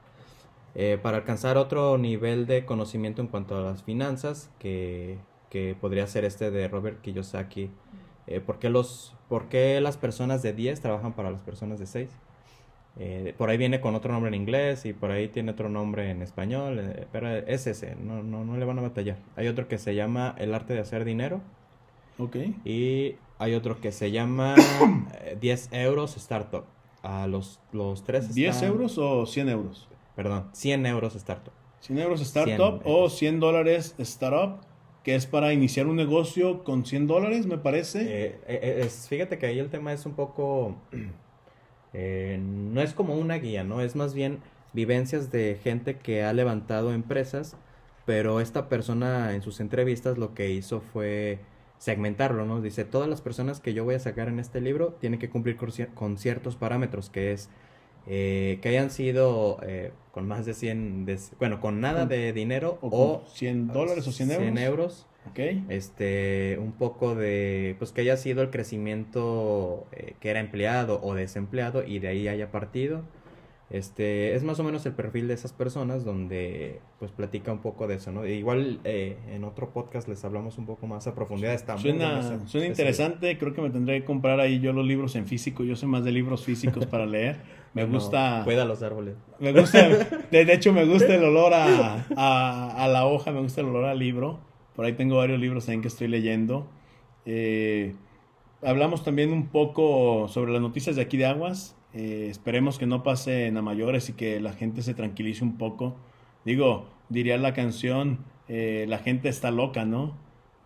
eh, 0.75 0.99
para 1.01 1.19
alcanzar 1.19 1.59
otro 1.59 1.97
nivel 1.97 2.49
de 2.49 2.65
conocimiento 2.65 3.23
en 3.23 3.29
cuanto 3.29 3.57
a 3.57 3.61
las 3.61 3.85
finanzas, 3.85 4.51
que, 4.59 5.17
que 5.49 5.77
podría 5.81 6.09
ser 6.09 6.25
este 6.25 6.51
de 6.51 6.67
Robert 6.67 7.03
Kiyosaki. 7.03 7.71
Eh, 8.27 8.41
¿por, 8.41 8.59
qué 8.59 8.69
los, 8.69 9.15
¿Por 9.29 9.49
qué 9.49 9.81
las 9.81 9.97
personas 9.97 10.43
de 10.43 10.55
10 10.55 10.81
trabajan 10.81 11.13
para 11.13 11.31
las 11.31 11.43
personas 11.43 11.79
de 11.79 11.87
6? 11.87 12.11
Eh, 12.99 13.35
por 13.39 13.51
ahí 13.51 13.57
viene 13.57 13.81
con 13.81 13.95
otro 13.95 14.13
nombre 14.13 14.29
en 14.29 14.35
inglés 14.35 14.85
y 14.85 14.93
por 14.93 15.11
ahí 15.11 15.29
tiene 15.29 15.53
otro 15.53 15.69
nombre 15.69 16.11
en 16.11 16.23
español, 16.23 16.79
eh, 16.81 17.07
pero 17.13 17.31
es 17.31 17.67
ese, 17.67 17.95
no, 17.97 18.23
no, 18.23 18.45
no 18.45 18.57
le 18.57 18.65
van 18.65 18.79
a 18.79 18.83
batallar. 18.83 19.17
Hay 19.37 19.49
otro 19.49 19.69
que 19.69 19.79
se 19.79 19.95
llama 19.95 20.35
El 20.39 20.55
arte 20.55 20.75
de 20.75 20.81
hacer 20.81 21.05
dinero. 21.05 21.41
Ok. 22.19 22.37
Y 22.65 23.17
hay 23.39 23.55
otro 23.55 23.81
que 23.81 23.93
se 23.93 24.11
llama 24.11 24.55
10 25.41 25.69
euros 25.73 26.17
startup. 26.17 26.65
A 27.03 27.27
los, 27.27 27.61
los 27.73 28.05
tres 28.05 28.35
¿10 28.35 28.51
están... 28.51 28.69
euros 28.69 28.99
o 28.99 29.25
100 29.25 29.49
euros? 29.49 29.89
Perdón, 30.15 30.51
100 30.53 30.85
euros 30.85 31.15
startup. 31.15 31.55
100 31.81 31.99
euros 31.99 32.21
startup 32.21 32.83
100 32.83 32.93
o 32.93 33.09
100 33.09 33.41
dólares 33.41 33.95
startup, 33.99 34.61
que 35.03 35.15
es 35.15 35.25
para 35.25 35.55
iniciar 35.55 35.87
un 35.87 35.97
negocio 35.97 36.63
con 36.63 36.85
100 36.85 37.07
dólares, 37.07 37.47
me 37.47 37.57
parece. 37.57 38.03
Eh, 38.03 38.41
eh, 38.47 38.83
es, 38.85 39.09
fíjate 39.09 39.39
que 39.39 39.47
ahí 39.47 39.59
el 39.59 39.71
tema 39.71 39.95
es 39.95 40.05
un 40.05 40.13
poco... 40.13 40.77
Eh, 41.93 42.39
no 42.41 42.81
es 42.81 42.95
como 42.95 43.15
una 43.15 43.37
guía, 43.37 43.65
¿no? 43.65 43.81
Es 43.81 43.97
más 43.97 44.15
bien 44.15 44.39
vivencias 44.73 45.31
de 45.31 45.59
gente 45.63 45.97
que 45.97 46.23
ha 46.23 46.33
levantado 46.33 46.93
empresas, 46.93 47.57
pero 48.07 48.41
esta 48.41 48.69
persona 48.69 49.35
en 49.35 49.43
sus 49.43 49.61
entrevistas 49.61 50.19
lo 50.19 50.35
que 50.35 50.51
hizo 50.51 50.81
fue 50.81 51.39
segmentarlo, 51.79 52.45
¿no? 52.47 52.61
Dice, 52.61 52.85
todas 52.85 53.09
las 53.09 53.21
personas 53.21 53.61
que 53.61 53.73
yo 53.75 53.85
voy 53.85 53.95
a 53.95 54.01
sacar 54.01 54.29
en 54.29 54.39
este 54.39 54.61
libro 54.61 54.97
tienen 55.01 55.19
que 55.19 55.31
cumplir 55.31 55.57
con 55.95 56.19
ciertos 56.19 56.57
parámetros, 56.57 57.11
que 57.11 57.33
es 57.33 57.49
eh, 58.07 58.59
que 58.63 58.71
hayan 58.71 58.91
sido 58.91 59.59
eh, 59.63 59.93
con 60.13 60.27
más 60.27 60.47
de 60.47 60.55
100, 60.55 61.05
de, 61.05 61.19
bueno, 61.39 61.61
con 61.61 61.81
nada 61.81 62.07
de 62.07 62.33
dinero 62.33 62.79
o, 62.81 62.89
o 62.89 63.27
100 63.29 63.69
dólares 63.69 64.07
o 64.07 64.13
100 64.13 64.31
euros. 64.31 64.45
100 64.45 64.59
euros 64.59 65.07
Okay. 65.31 65.65
Este, 65.69 66.59
un 66.61 66.73
poco 66.73 67.15
de, 67.15 67.77
pues 67.79 67.93
que 67.93 68.01
haya 68.01 68.17
sido 68.17 68.43
el 68.43 68.51
crecimiento 68.51 69.87
eh, 69.93 70.15
que 70.19 70.31
era 70.31 70.41
empleado 70.41 71.01
o 71.03 71.15
desempleado 71.15 71.85
y 71.85 71.99
de 71.99 72.09
ahí 72.09 72.27
haya 72.27 72.51
partido. 72.51 73.03
Este, 73.71 74.35
es 74.35 74.43
más 74.43 74.59
o 74.59 74.65
menos 74.65 74.85
el 74.87 74.95
perfil 74.95 75.29
de 75.29 75.35
esas 75.35 75.53
personas 75.53 76.05
donde 76.05 76.81
pues 76.99 77.13
platica 77.13 77.53
un 77.53 77.61
poco 77.61 77.87
de 77.87 77.95
eso, 77.95 78.11
¿no? 78.11 78.25
E 78.25 78.35
igual 78.35 78.81
eh, 78.83 79.17
en 79.29 79.45
otro 79.45 79.71
podcast 79.71 80.09
les 80.09 80.25
hablamos 80.25 80.59
un 80.59 80.67
poco 80.67 80.89
más 80.89 81.07
a 81.07 81.15
profundidad. 81.15 81.55
Está 81.55 81.79
suena, 81.79 82.21
bueno 82.21 82.49
suena 82.49 82.67
interesante, 82.67 83.39
creo 83.39 83.55
que 83.55 83.63
me 83.63 83.71
tendré 83.71 84.01
que 84.01 84.05
comprar 84.05 84.41
ahí 84.41 84.59
yo 84.59 84.73
los 84.73 84.85
libros 84.85 85.15
en 85.15 85.27
físico, 85.27 85.63
yo 85.63 85.77
soy 85.77 85.89
más 85.89 86.03
de 86.03 86.11
libros 86.11 86.45
físicos 86.45 86.87
para 86.87 87.07
leer. 87.07 87.37
Me 87.73 87.87
no, 87.87 87.93
gusta... 87.93 88.43
Cuida 88.43 88.65
los 88.65 88.83
árboles. 88.83 89.15
Me 89.39 89.53
gusta, 89.53 89.87
de, 90.33 90.45
de, 90.45 90.53
hecho 90.53 90.73
me 90.73 90.85
gusta 90.87 91.15
el 91.15 91.23
olor 91.23 91.55
a, 91.55 92.05
a, 92.17 92.85
a 92.85 92.89
la 92.89 93.07
hoja, 93.07 93.31
me 93.31 93.41
gusta 93.41 93.61
el 93.61 93.69
olor 93.69 93.85
al 93.85 93.97
libro. 93.97 94.41
Por 94.81 94.87
ahí 94.87 94.95
tengo 94.95 95.19
varios 95.19 95.39
libros 95.39 95.69
en 95.69 95.83
que 95.83 95.89
estoy 95.89 96.09
leyendo. 96.09 96.67
Eh, 97.27 97.95
hablamos 98.63 99.05
también 99.05 99.31
un 99.31 99.49
poco 99.49 100.27
sobre 100.29 100.53
las 100.53 100.63
noticias 100.63 100.97
de 100.97 101.03
aquí 101.03 101.19
de 101.19 101.27
Aguas. 101.27 101.77
Eh, 101.93 102.29
esperemos 102.31 102.79
que 102.79 102.87
no 102.87 103.03
pasen 103.03 103.59
a 103.59 103.61
mayores 103.61 104.09
y 104.09 104.15
que 104.15 104.41
la 104.41 104.55
gente 104.55 104.81
se 104.81 104.95
tranquilice 104.95 105.45
un 105.45 105.59
poco. 105.59 105.97
Digo, 106.47 106.87
diría 107.11 107.37
la 107.37 107.53
canción, 107.53 108.21
eh, 108.49 108.87
la 108.89 108.97
gente 109.01 109.29
está 109.29 109.51
loca, 109.51 109.85
¿no? 109.85 110.17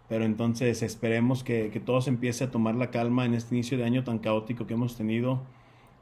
Pero 0.08 0.24
entonces 0.24 0.84
esperemos 0.84 1.42
que, 1.42 1.70
que 1.72 1.80
todo 1.80 2.00
se 2.00 2.10
empiece 2.10 2.44
a 2.44 2.52
tomar 2.52 2.76
la 2.76 2.92
calma 2.92 3.24
en 3.24 3.34
este 3.34 3.56
inicio 3.56 3.78
de 3.78 3.82
año 3.82 4.04
tan 4.04 4.20
caótico 4.20 4.68
que 4.68 4.74
hemos 4.74 4.96
tenido. 4.96 5.42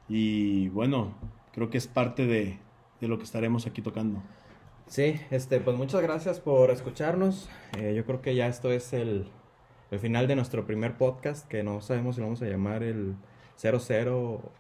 Y 0.07 0.69
bueno, 0.69 1.15
creo 1.55 1.71
que 1.71 1.79
es 1.79 1.87
parte 1.87 2.27
de, 2.27 2.59
de 3.01 3.09
lo 3.09 3.17
que 3.17 3.25
estaremos 3.25 3.67
aquí 3.67 3.81
tocando. 3.81 4.23
Sí, 4.93 5.15
este, 5.31 5.59
pues 5.59 5.75
muchas 5.75 6.03
gracias 6.03 6.39
por 6.39 6.71
escucharnos. 6.71 7.49
Eh, 7.79 7.95
yo 7.97 8.05
creo 8.05 8.21
que 8.21 8.35
ya 8.35 8.47
esto 8.47 8.71
es 8.71 8.93
el, 8.93 9.25
el, 9.91 9.99
final 9.99 10.29
de 10.29 10.37
nuestro 10.37 10.67
primer 10.67 10.99
podcast, 10.99 11.49
que 11.49 11.63
no 11.63 11.81
sabemos 11.81 12.17
si 12.17 12.21
lo 12.21 12.27
vamos 12.27 12.43
a 12.43 12.45
llamar 12.45 12.83
el 12.83 13.15
000. 13.57 13.81
00 13.81 13.81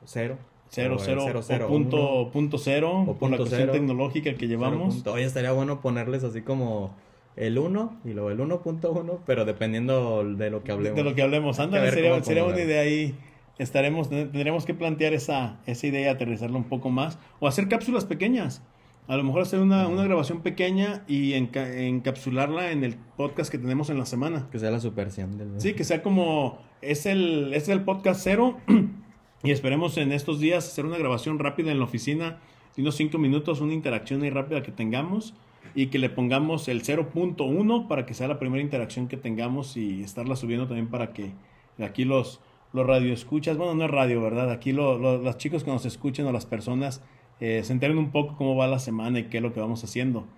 cero, 0.06 0.38
cero, 0.70 0.96
cero, 1.42 1.66
o 1.66 1.68
punto, 1.68 2.30
punto 2.32 2.56
cero, 2.56 3.04
o 3.06 3.18
por 3.18 3.30
la 3.30 3.36
cuestión 3.36 3.60
cero, 3.60 3.72
tecnológica 3.72 4.32
que 4.32 4.48
llevamos. 4.48 5.06
Oye, 5.06 5.24
estaría 5.24 5.52
bueno 5.52 5.82
ponerles 5.82 6.24
así 6.24 6.40
como 6.40 6.96
el 7.36 7.58
1 7.58 8.00
y 8.06 8.14
luego 8.14 8.30
el 8.30 8.38
1.1, 8.38 9.18
pero 9.26 9.44
dependiendo 9.44 10.24
de 10.24 10.48
lo 10.48 10.62
que 10.62 10.72
hablemos. 10.72 10.96
De 10.96 11.04
lo 11.04 11.14
que 11.14 11.20
hablemos, 11.20 11.60
ándale, 11.60 11.90
sería, 11.90 12.24
sería 12.24 12.44
una 12.44 12.58
idea 12.58 12.80
ahí. 12.80 13.14
Estaremos, 13.58 14.08
tendremos 14.08 14.64
que 14.64 14.72
plantear 14.72 15.12
esa, 15.12 15.60
esa 15.66 15.86
idea, 15.86 16.12
aterrizarla 16.12 16.56
un 16.56 16.64
poco 16.64 16.88
más, 16.88 17.18
o 17.38 17.46
hacer 17.46 17.68
cápsulas 17.68 18.06
pequeñas. 18.06 18.62
A 19.08 19.16
lo 19.16 19.24
mejor 19.24 19.42
hacer 19.42 19.60
una, 19.60 19.88
una 19.88 20.04
grabación 20.04 20.42
pequeña 20.42 21.02
y 21.08 21.34
enca 21.34 21.68
encapsularla 21.68 22.70
en 22.70 22.84
el 22.84 22.94
podcast 23.16 23.50
que 23.50 23.58
tenemos 23.58 23.90
en 23.90 23.98
la 23.98 24.06
semana. 24.06 24.48
Que 24.50 24.58
sea 24.58 24.70
la 24.70 24.80
supersión 24.80 25.36
del... 25.38 25.60
Sí, 25.60 25.74
que 25.74 25.84
sea 25.84 26.02
como... 26.02 26.58
Es 26.80 27.06
el, 27.06 27.52
es 27.54 27.68
el 27.68 27.82
podcast 27.82 28.20
cero 28.22 28.58
y 29.42 29.50
esperemos 29.50 29.96
en 29.98 30.12
estos 30.12 30.40
días 30.40 30.66
hacer 30.66 30.86
una 30.86 30.98
grabación 30.98 31.38
rápida 31.38 31.72
en 31.72 31.78
la 31.78 31.84
oficina 31.84 32.38
de 32.76 32.82
unos 32.82 32.96
cinco 32.96 33.18
minutos, 33.18 33.60
una 33.60 33.74
interacción 33.74 34.22
ahí 34.22 34.30
rápida 34.30 34.62
que 34.62 34.72
tengamos 34.72 35.34
y 35.74 35.86
que 35.86 35.98
le 35.98 36.10
pongamos 36.10 36.68
el 36.68 36.82
0.1 36.82 37.88
para 37.88 38.06
que 38.06 38.14
sea 38.14 38.28
la 38.28 38.38
primera 38.38 38.62
interacción 38.62 39.08
que 39.08 39.16
tengamos 39.16 39.76
y 39.76 40.02
estarla 40.02 40.36
subiendo 40.36 40.66
también 40.66 40.88
para 40.88 41.12
que 41.12 41.32
aquí 41.78 42.04
los, 42.04 42.40
los 42.72 42.86
radioescuchas, 42.86 43.56
bueno, 43.56 43.74
no 43.74 43.84
es 43.84 43.90
radio, 43.90 44.22
¿verdad? 44.22 44.50
Aquí 44.50 44.72
los 44.72 45.36
chicos 45.38 45.64
que 45.64 45.70
nos 45.70 45.86
escuchen 45.86 46.26
o 46.26 46.32
las 46.32 46.46
personas 46.46 47.02
eh, 47.44 47.64
se 47.64 47.72
enteren 47.72 47.98
un 47.98 48.12
poco 48.12 48.36
cómo 48.36 48.54
va 48.54 48.68
la 48.68 48.78
semana 48.78 49.18
y 49.18 49.24
qué 49.24 49.38
es 49.38 49.42
lo 49.42 49.52
que 49.52 49.58
vamos 49.58 49.82
haciendo. 49.82 50.28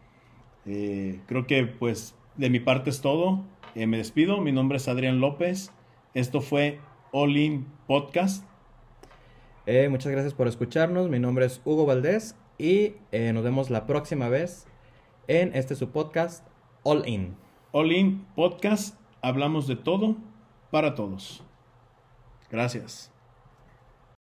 Eh, 0.65 1.21
creo 1.27 1.47
que 1.47 1.67
pues 1.67 2.15
de 2.37 2.49
mi 2.49 2.61
parte 2.61 2.89
es 2.89 3.03
todo. 3.03 3.45
Eh, 3.75 3.87
me 3.87 3.99
despido. 3.99 4.41
Mi 4.41 4.53
nombre 4.53 4.79
es 4.79 4.89
Adrián 4.89 5.21
López. 5.21 5.71
Esto 6.15 6.41
fue 6.41 6.81
All 7.13 7.37
In 7.37 7.67
Podcast. 7.87 8.47
muchas 9.91 10.13
gracias 10.13 10.33
por 10.33 10.49
escucharnos. 10.49 11.11
Mi 11.11 11.19
nombre 11.19 11.45
es 11.45 11.61
Hugo 11.67 11.85
Valdés 11.85 12.37
y 12.57 12.95
nos 13.13 13.45
vemos 13.45 13.69
la 13.69 13.87
próxima 13.87 14.31
vez 14.31 14.67
en 15.29 15.55
este 15.55 15.75
su 15.75 15.91
podcast 15.91 16.47
All 16.85 17.07
In. 17.07 17.37
All 17.73 17.93
In 17.93 18.25
Podcast. 18.35 18.99
Hablamos 19.21 19.67
de 19.67 19.77
todo 19.77 20.17
para 20.71 20.95
todos. 20.95 21.45
Gracias. 22.51 23.14